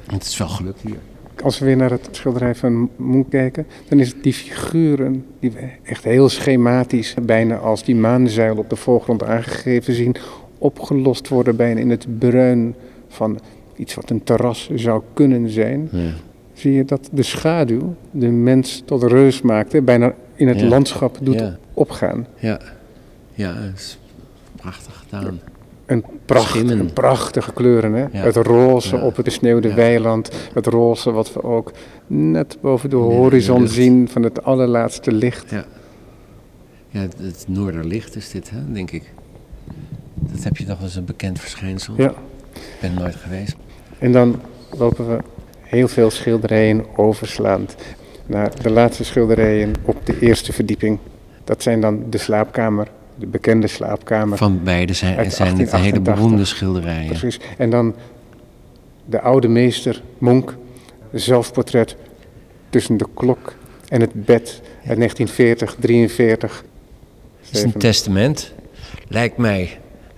En 0.06 0.14
het 0.14 0.24
is 0.24 0.38
wel 0.38 0.48
gelukt 0.48 0.82
hier. 0.82 0.98
Als 1.44 1.60
we 1.60 1.66
weer 1.66 1.78
naar 1.78 1.92
het 1.92 2.08
schilderij 2.12 2.56
van 2.56 2.90
Munch 2.96 3.30
kijken, 3.30 3.68
dan 3.90 4.00
is 4.00 4.08
het 4.08 4.24
die 4.24 4.34
figuren 4.34 5.26
die 5.40 5.52
we 5.52 5.70
echt 5.84 6.04
heel 6.04 6.30
schematisch, 6.30 7.16
bijna 7.22 7.58
als 7.58 7.84
die 7.84 7.96
maanzuil 7.96 8.58
op 8.58 8.70
de 8.70 8.76
voorgrond 8.76 9.24
aangegeven 9.24 9.94
zien, 9.94 10.16
opgelost 10.58 11.28
worden 11.28 11.56
bijna 11.56 11.80
in 11.80 11.90
het 11.90 12.20
bruin 12.20 12.76
van 13.08 13.40
iets 13.76 13.94
wat 13.94 14.10
een 14.10 14.24
terras 14.24 14.70
zou 14.76 15.02
kunnen 15.14 15.50
zijn, 15.50 15.90
Ja. 15.92 16.12
Zie 16.64 16.74
je 16.74 16.86
dat 16.86 17.10
de 17.12 17.24
schaduw 17.24 17.96
de 18.12 18.28
mens 18.28 18.82
tot 18.86 19.04
reus 19.04 19.42
maakte, 19.42 19.82
bijna 19.82 20.14
in 20.36 20.48
het 20.48 20.60
Ja. 20.60 20.66
landschap 20.68 21.18
doet 21.22 21.40
Ja. 21.40 21.58
opgaan. 21.74 22.28
Ja, 22.40 22.60
ja, 23.34 23.54
dat 23.54 23.74
is 23.76 23.98
prachtig 24.56 24.96
gedaan. 25.10 25.40
Een, 25.86 26.04
pracht, 26.26 26.56
een 26.56 26.94
prachtige 26.94 27.54
kleuren, 27.54 27.94
hè? 27.94 28.02
Ja. 28.02 28.24
Het 28.24 28.36
roze 28.36 28.98
op 28.98 29.16
het 29.16 29.26
besneeuwde 29.26 29.74
weiland, 29.74 30.32
het 30.54 30.66
roze 30.68 31.12
wat 31.12 31.34
we 31.34 31.44
ook 31.44 31.72
net 32.08 32.58
boven 32.62 32.90
de 32.90 32.96
horizon 32.96 33.68
zien 33.68 34.10
van 34.10 34.24
het 34.24 34.44
allerlaatste 34.44 35.12
licht. 35.12 35.50
Ja. 35.50 35.66
Ja, 36.90 37.00
het, 37.00 37.16
het 37.18 37.46
Noorderlicht 37.48 38.16
is 38.16 38.30
dit, 38.32 38.50
hè, 38.50 38.72
denk 38.72 38.92
ik. 38.92 39.14
Dat 40.16 40.44
heb 40.44 40.58
je 40.58 40.66
toch 40.66 40.82
als 40.82 40.96
een 40.96 41.06
bekend 41.06 41.40
verschijnsel. 41.40 41.94
Ja. 41.98 42.10
Ik 42.54 42.78
ben 42.82 42.94
nooit 42.94 43.16
geweest. 43.16 43.56
En 44.00 44.12
dan 44.12 44.40
lopen 44.78 45.08
we 45.08 45.18
heel 45.74 45.88
veel 45.88 46.10
schilderijen 46.10 46.86
overslaand 46.96 47.76
naar 48.26 48.62
de 48.62 48.70
laatste 48.70 49.04
schilderijen 49.04 49.74
op 49.86 50.06
de 50.06 50.20
eerste 50.20 50.54
verdieping. 50.54 51.00
Dat 51.44 51.64
zijn 51.64 51.82
dan 51.82 52.04
de 52.10 52.18
slaapkamer, 52.18 52.88
de 53.16 53.28
bekende 53.28 53.68
slaapkamer. 53.68 54.38
Van 54.38 54.64
beide 54.64 54.94
zijn, 54.94 55.14
zijn 55.14 55.28
het 55.28 55.38
hele 55.38 55.70
1888. 55.70 56.14
beroemde 56.14 56.46
schilderijen. 56.46 57.08
Precies. 57.08 57.40
En 57.58 57.70
dan 57.70 57.96
de 59.06 59.22
oude 59.22 59.48
meester, 59.48 60.02
Monk, 60.18 60.56
zelfportret 61.12 61.96
tussen 62.70 62.98
de 62.98 63.06
klok 63.14 63.54
en 63.88 64.02
het 64.02 64.26
bed 64.26 64.62
uit 64.88 64.98
1940, 64.98 65.76
43. 65.80 66.64
Het 67.42 67.56
is 67.56 67.64
een 67.64 67.78
testament, 67.78 68.54
lijkt 69.08 69.38
mij. 69.38 69.78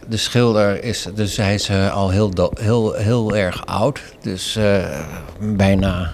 De 0.10 0.18
schilder 0.18 0.84
is, 0.84 1.08
dus 1.16 1.38
hij 1.38 1.54
is 1.54 1.70
eh, 1.70 1.94
al 1.94 2.10
heel, 2.10 2.32
heel, 2.60 2.94
heel 2.94 3.36
erg 3.36 3.66
oud. 3.66 4.02
Dus 4.22 4.56
eh, 4.56 5.00
bijna, 5.40 6.12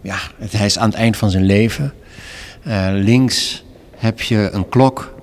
ja, 0.00 0.16
het, 0.38 0.52
hij 0.52 0.66
is 0.66 0.78
aan 0.78 0.88
het 0.88 0.98
eind 0.98 1.16
van 1.16 1.30
zijn 1.30 1.44
leven. 1.44 1.92
Eh, 2.62 2.88
links 2.92 3.64
heb 3.96 4.20
je 4.20 4.48
een 4.52 4.68
klok, 4.68 5.14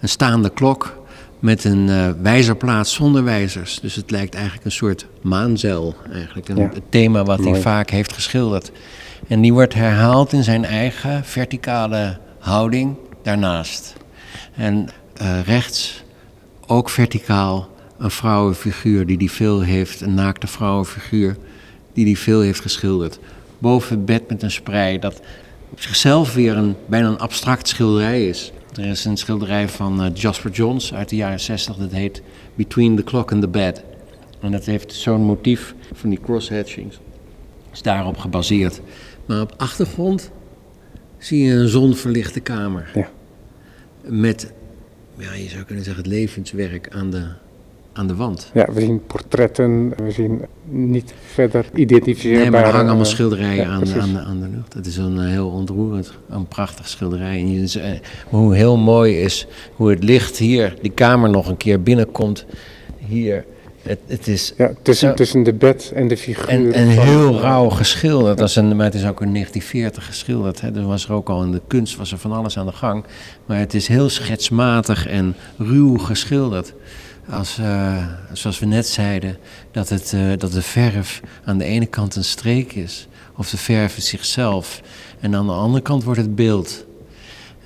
een 0.00 0.08
staande 0.08 0.50
klok 0.50 1.04
met 1.38 1.64
een 1.64 1.88
eh, 1.88 2.10
wijzerplaat 2.22 2.88
zonder 2.88 3.24
wijzers. 3.24 3.80
Dus 3.80 3.94
het 3.94 4.10
lijkt 4.10 4.34
eigenlijk 4.34 4.64
een 4.64 4.72
soort 4.72 5.06
maanzeil, 5.20 5.94
eigenlijk. 6.12 6.48
Een, 6.48 6.56
Ja. 6.56 6.68
Het 6.72 6.90
thema 6.90 7.24
wat 7.24 7.44
hij 7.44 7.60
vaak 7.60 7.90
heeft 7.90 8.12
geschilderd. 8.12 8.72
En 9.28 9.40
die 9.40 9.52
wordt 9.52 9.74
herhaald 9.74 10.32
in 10.32 10.44
zijn 10.44 10.64
eigen 10.64 11.24
verticale 11.24 12.18
houding 12.38 12.96
daarnaast. 13.22 13.94
En 14.56 14.88
rechts, 15.44 16.04
ook 16.66 16.90
verticaal, 16.90 17.68
een 17.98 18.10
vrouwenfiguur 18.10 19.06
die 19.06 19.18
die 19.18 19.30
veel 19.30 19.60
heeft, 19.60 20.00
een 20.00 20.14
naakte 20.14 20.46
vrouwenfiguur 20.46 21.36
die 21.92 22.04
die 22.04 22.18
veel 22.18 22.40
heeft 22.40 22.60
geschilderd. 22.60 23.18
Boven 23.58 23.96
het 23.96 24.06
bed 24.06 24.28
met 24.28 24.42
een 24.42 24.50
sprei, 24.50 24.98
dat 24.98 25.20
op 25.70 25.80
zichzelf 25.80 26.34
weer 26.34 26.56
een, 26.56 26.74
bijna 26.86 27.08
een 27.08 27.18
abstract 27.18 27.68
schilderij 27.68 28.28
is. 28.28 28.52
Er 28.74 28.86
is 28.86 29.04
een 29.04 29.16
schilderij 29.16 29.68
van 29.68 30.02
eh, 30.02 30.14
Jasper 30.14 30.50
Johns 30.50 30.94
uit 30.94 31.08
de 31.08 31.16
jaren 31.16 31.40
60, 31.40 31.76
dat 31.76 31.92
heet 31.92 32.22
Between 32.54 32.96
the 32.96 33.04
Clock 33.04 33.32
and 33.32 33.40
the 33.40 33.48
Bed. 33.48 33.82
En 34.40 34.52
dat 34.52 34.64
heeft 34.64 34.92
zo'n 34.92 35.22
motief 35.22 35.74
van 35.92 36.10
die 36.10 36.20
crosshatchings. 36.20 36.98
Is 37.72 37.82
daarop 37.82 38.18
gebaseerd. 38.18 38.80
Maar 39.26 39.40
op 39.40 39.54
achtergrond 39.56 40.30
zie 41.18 41.44
je 41.44 41.52
een 41.52 41.68
zonverlichte 41.68 42.40
kamer. 42.40 42.90
Ja. 42.94 43.08
Met, 44.02 44.52
ja, 45.18 45.32
je 45.32 45.48
zou 45.48 45.64
kunnen 45.64 45.84
zeggen, 45.84 46.02
het 46.02 46.12
levenswerk 46.12 46.88
aan 46.90 47.10
de, 47.10 47.24
aan 47.92 48.06
de 48.06 48.14
wand. 48.14 48.50
Ja, 48.54 48.72
we 48.72 48.80
zien 48.80 49.06
portretten, 49.06 49.88
we 50.04 50.10
zien 50.10 50.44
niet 50.64 51.14
verder 51.26 51.66
identificeerbare... 51.74 52.42
Nee, 52.42 52.50
maar 52.50 52.64
er 52.64 52.70
hangen 52.70 52.86
allemaal 52.86 53.04
schilderijen 53.04 53.56
ja, 53.56 53.70
aan, 53.70 54.00
aan, 54.00 54.12
de, 54.12 54.20
aan 54.20 54.40
de 54.40 54.48
lucht. 54.48 54.74
Het 54.74 54.86
is 54.86 54.96
een 54.96 55.18
eh, 55.18 55.26
heel 55.26 55.48
ontroerend, 55.48 56.12
een 56.28 56.46
prachtig 56.46 56.88
schilderij. 56.88 57.38
En 57.38 57.82
eh, 57.82 57.98
hoe 58.28 58.54
heel 58.54 58.76
mooi 58.76 59.20
is 59.20 59.46
hoe 59.74 59.90
het 59.90 60.04
licht 60.04 60.36
hier, 60.36 60.74
die 60.82 60.90
kamer 60.90 61.30
nog 61.30 61.48
een 61.48 61.56
keer 61.56 61.82
binnenkomt. 61.82 62.46
Hier, 62.98 63.44
het, 63.86 63.98
het 64.06 64.28
is 64.28 64.52
Ja, 64.56 64.72
tussen, 64.82 65.08
Zo. 65.08 65.14
tussen 65.14 65.42
de 65.42 65.52
bed 65.52 65.92
en 65.94 66.08
de 66.08 66.16
figuur. 66.16 66.48
en, 66.48 66.72
en 66.72 66.88
heel 66.88 67.40
rauw 67.40 67.68
geschilderd. 67.68 68.38
Dat 68.38 68.48
is 68.48 68.56
een, 68.56 68.76
maar 68.76 68.84
het 68.84 68.94
is 68.94 69.06
ook 69.06 69.20
in 69.20 69.32
1940 69.32 70.06
geschilderd. 70.06 70.60
Hè. 70.60 70.74
Er 70.74 70.86
was 70.86 71.04
er 71.04 71.12
ook 71.12 71.28
al 71.28 71.42
in 71.42 71.52
de 71.52 71.60
kunst 71.66 71.96
was 71.96 72.12
er 72.12 72.18
van 72.18 72.32
alles 72.32 72.58
aan 72.58 72.66
de 72.66 72.72
gang. 72.72 73.04
Maar 73.46 73.58
het 73.58 73.74
is 73.74 73.88
heel 73.88 74.08
schetsmatig 74.08 75.06
en 75.06 75.34
ruw 75.58 75.98
geschilderd. 75.98 76.72
Als, 77.30 77.58
eh, 77.58 78.06
zoals 78.32 78.58
we 78.58 78.66
net 78.66 78.86
zeiden, 78.86 79.36
dat, 79.70 79.88
het, 79.88 80.12
eh, 80.12 80.20
dat 80.38 80.52
de 80.52 80.62
verf 80.62 81.20
aan 81.44 81.58
de 81.58 81.64
ene 81.64 81.86
kant 81.86 82.16
een 82.16 82.24
streek 82.24 82.72
is. 82.72 83.08
Of 83.36 83.50
de 83.50 83.56
verf 83.56 83.96
is 83.96 84.08
zichzelf. 84.08 84.80
En 85.20 85.34
aan 85.34 85.46
de 85.46 85.52
andere 85.52 85.82
kant 85.82 86.04
wordt 86.04 86.20
het 86.20 86.34
beeld. 86.34 86.85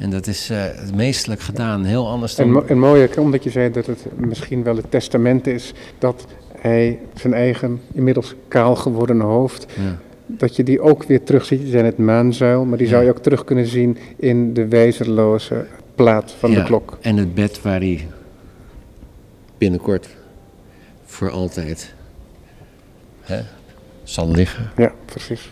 En 0.01 0.11
dat 0.11 0.27
is 0.27 0.51
eh, 0.51 0.65
meestelijk 0.95 1.41
gedaan. 1.41 1.85
Heel 1.85 2.09
anders 2.09 2.35
dan... 2.35 2.47
En, 2.47 2.53
mo- 2.53 2.65
en 2.67 2.79
mooi 2.79 3.09
omdat 3.19 3.45
je 3.45 3.51
zei 3.51 3.71
dat 3.71 3.87
het 3.87 4.07
misschien 4.17 4.63
wel 4.63 4.77
het 4.77 4.91
testament 4.91 5.47
is 5.47 5.73
dat 5.99 6.27
hij 6.59 6.99
zijn 7.15 7.35
eigen 7.35 7.81
inmiddels 7.93 8.35
kaal 8.49 8.77
geworden 8.77 9.21
hoofd, 9.21 9.67
ja. 9.77 9.99
dat 10.27 10.57
je 10.57 10.63
die 10.63 10.81
ook 10.81 11.05
weer 11.05 11.23
terugziet. 11.23 11.61
Die 11.61 11.71
zijn 11.71 11.85
het 11.85 11.99
maanzuil, 11.99 12.65
maar 12.65 12.79
die 12.79 12.87
Ja. 12.87 12.93
zou 12.93 13.05
je 13.05 13.11
ook 13.11 13.19
terug 13.23 13.45
kunnen 13.45 13.67
zien 13.67 13.99
in 14.17 14.55
de 14.55 14.69
wijzerloze 14.69 15.67
plaat 15.95 16.31
van 16.39 16.51
de 16.51 16.63
klok. 16.63 16.99
En 17.01 17.17
het 17.17 17.35
bed 17.35 17.63
waar 17.63 17.81
hij 17.81 18.07
binnenkort 19.59 20.09
voor 21.05 21.31
altijd 21.31 21.95
hè, 23.21 23.41
zal 24.03 24.31
liggen. 24.31 24.71
Ja, 24.77 24.93
precies. 25.05 25.51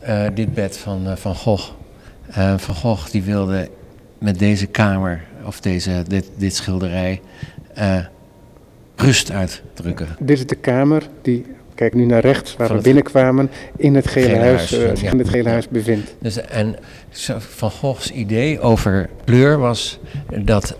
Eh, 0.00 0.26
dit 0.34 0.54
bed 0.54 0.76
van 0.76 1.06
eh, 1.06 1.16
Van 1.16 1.34
Gogh. 1.34 1.70
Eh, 2.34 2.54
van 2.56 2.74
Gogh 2.74 3.10
die 3.10 3.22
wilde 3.22 3.68
met 4.18 4.38
deze 4.38 4.66
kamer, 4.66 5.24
of 5.46 5.60
deze, 5.60 6.04
dit, 6.06 6.30
dit 6.36 6.54
schilderij, 6.54 7.20
eh, 7.74 7.98
rust 8.96 9.30
uitdrukken. 9.30 10.08
Dit 10.18 10.38
is 10.38 10.46
de 10.46 10.54
kamer 10.54 11.02
die, 11.22 11.46
kijk 11.74 11.94
nu 11.94 12.04
naar 12.04 12.20
rechts, 12.20 12.56
waar 12.56 12.66
Van 12.66 12.76
we 12.76 12.82
binnenkwamen, 12.82 13.50
in 13.76 13.94
het 13.94 14.06
gele 14.06 14.26
Gele 14.26 14.38
huis, 14.38 14.70
Huis, 14.70 14.72
eh, 14.72 15.02
ja. 15.02 15.10
in 15.10 15.18
het 15.18 15.28
gele 15.28 15.48
huis 15.48 15.68
bevindt. 15.68 16.14
Dus, 16.20 16.36
en 16.40 16.76
Van 17.38 17.70
Goghs 17.70 18.10
idee 18.10 18.60
over 18.60 19.10
kleur 19.24 19.58
was 19.58 19.98
dat. 20.44 20.76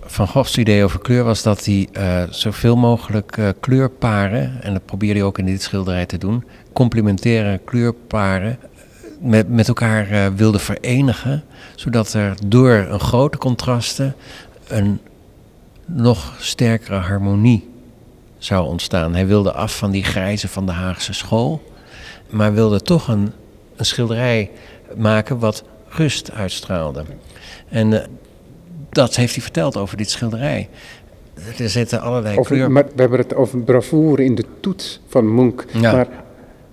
Van 0.00 0.28
Goghs 0.28 0.58
idee 0.58 0.84
over 0.84 1.00
kleur 1.00 1.24
was 1.24 1.42
dat 1.42 1.64
hij 1.64 1.88
zoveel 2.30 2.76
mogelijk 2.76 3.38
kleurparen, 3.60 4.62
en 4.62 4.72
dat 4.72 4.84
probeerde 4.84 5.18
hij 5.18 5.28
ook 5.28 5.38
in 5.38 5.46
dit 5.46 5.62
schilderij 5.62 6.06
te 6.06 6.18
doen, 6.18 6.44
complementaire 6.72 7.60
kleurparen 7.64 8.58
met, 9.18 9.48
met 9.48 9.68
elkaar 9.68 10.10
eh, 10.10 10.26
wilde 10.36 10.58
verenigen, 10.58 11.44
zodat 11.74 12.12
er 12.12 12.34
door 12.46 12.72
een 12.72 13.00
grote 13.00 13.38
contrasten 13.38 14.14
een 14.68 15.00
nog 15.84 16.34
sterkere 16.38 16.96
harmonie 16.96 17.68
zou 18.38 18.66
ontstaan. 18.66 19.14
Hij 19.14 19.26
wilde 19.26 19.52
af 19.52 19.76
van 19.76 19.90
die 19.90 20.04
grijze 20.04 20.48
van 20.48 20.66
de 20.66 20.72
Haagse 20.72 21.12
school, 21.12 21.62
maar 22.30 22.54
wilde 22.54 22.82
toch 22.82 23.08
een, 23.08 23.32
een 23.76 23.84
schilderij 23.84 24.50
maken 24.96 25.38
wat 25.38 25.64
rust 25.88 26.32
uitstraalde. 26.32 27.04
En 27.68 28.02
eh, 28.02 28.08
dat 28.90 29.16
heeft 29.16 29.34
hij 29.34 29.42
verteld 29.42 29.76
over 29.76 29.96
dit 29.96 30.10
schilderij. 30.10 30.68
Er 31.58 31.70
zitten 31.70 32.00
allerlei 32.00 32.38
Over, 32.38 32.56
kleur... 32.56 32.70
maar 32.70 32.84
we 32.84 33.00
hebben 33.00 33.18
het 33.18 33.34
over 33.34 33.58
bravoure 33.58 34.24
in 34.24 34.34
de 34.34 34.44
toets 34.60 35.00
van. 35.06 35.54
Ja. 35.72 35.92
Maar 35.92 36.06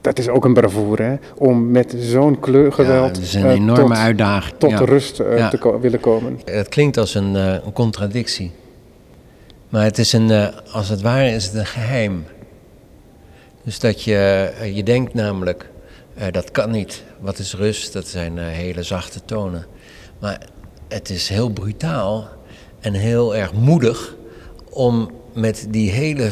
dat 0.05 0.19
is 0.19 0.27
ook 0.29 0.45
een 0.45 0.53
bravoure, 0.53 1.03
hè? 1.03 1.15
Om 1.37 1.71
met 1.71 1.95
zo'n 1.99 2.39
kleurgeweld 2.39 3.15
Ja, 3.17 3.21
is 3.21 3.33
een 3.33 3.45
eh, 3.45 3.51
enorme 3.51 3.83
tot, 3.87 3.97
uitdaging. 3.97 4.55
tot 4.57 4.69
ja. 4.69 4.77
rust 4.77 5.19
eh, 5.19 5.37
Ja. 5.37 5.49
te 5.49 5.57
ko- 5.57 5.79
willen 5.79 5.99
komen. 5.99 6.39
Het 6.45 6.69
klinkt 6.69 6.97
als 6.97 7.15
een, 7.15 7.35
eh, 7.35 7.53
een 7.65 7.73
contradictie. 7.73 8.51
Maar 9.69 9.83
het 9.83 9.97
is 9.97 10.13
een, 10.13 10.51
als 10.71 10.89
het 10.89 11.01
ware 11.01 11.29
is 11.29 11.45
het 11.45 11.53
een 11.53 11.65
geheim. 11.65 12.23
Dus 13.63 13.79
dat 13.79 14.03
je, 14.03 14.51
je 14.73 14.83
denkt 14.83 15.13
namelijk, 15.13 15.69
dat 16.31 16.51
kan 16.51 16.71
niet. 16.71 17.03
Wat 17.19 17.37
is 17.39 17.53
rust? 17.53 17.93
Dat 17.93 18.07
zijn 18.07 18.37
hele 18.37 18.83
zachte 18.83 19.19
tonen. 19.25 19.65
Maar 20.19 20.41
het 20.87 21.09
is 21.09 21.29
heel 21.29 21.49
brutaal 21.49 22.27
en 22.79 22.93
heel 22.93 23.35
erg 23.35 23.53
moedig 23.53 24.15
om 24.69 25.09
met 25.33 25.67
die 25.69 25.91
hele 25.91 26.29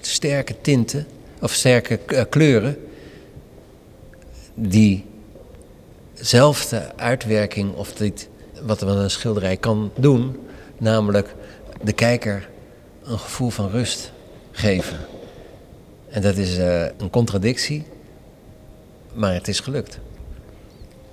sterke 0.00 0.54
tinten, 0.60 1.06
of 1.40 1.52
sterke 1.52 1.98
kleuren, 2.28 2.76
diezelfde 4.54 6.92
uitwerking 6.96 7.74
of 7.74 7.92
dit, 7.92 8.28
wat 8.62 8.80
er 8.80 8.86
met 8.86 8.96
een 8.96 9.10
schilderij 9.10 9.56
kan 9.56 9.90
doen, 9.94 10.36
namelijk 10.78 11.34
de 11.82 11.92
kijker 11.92 12.48
een 13.02 13.18
gevoel 13.18 13.50
van 13.50 13.70
rust 13.70 14.12
geven. 14.50 14.98
En 16.08 16.22
dat 16.22 16.36
is 16.36 16.58
eh, 16.58 16.80
een 16.80 17.10
contradictie, 17.10 17.84
maar 19.14 19.34
het 19.34 19.48
is 19.48 19.60
gelukt. 19.60 19.98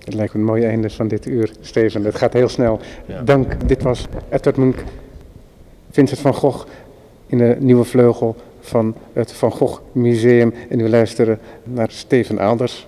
Het 0.04 0.14
lijkt 0.14 0.34
me 0.34 0.40
een 0.40 0.46
mooi 0.46 0.64
einde 0.64 0.90
van 0.90 1.08
dit 1.08 1.26
uur, 1.26 1.52
Steven. 1.62 2.04
Het 2.04 2.16
gaat 2.16 2.34
heel 2.34 2.50
snel. 2.50 2.80
Ja. 3.06 3.22
Dank. 3.22 3.68
Dit 3.68 3.82
was 3.82 4.06
Edward 4.30 4.58
Munch, 4.58 4.84
Vincent 5.92 6.20
van 6.20 6.34
Gogh 6.34 6.68
in 7.26 7.38
de 7.38 7.56
Nieuwe 7.60 7.84
Vleugel 7.84 8.36
van 8.60 8.96
het 9.14 9.32
Van 9.32 9.52
Gogh 9.52 9.82
Museum. 9.92 10.54
En 10.70 10.80
u 10.80 10.90
luisteren 10.90 11.40
naar 11.64 11.92
Steven 11.92 12.40
Aalders. 12.40 12.88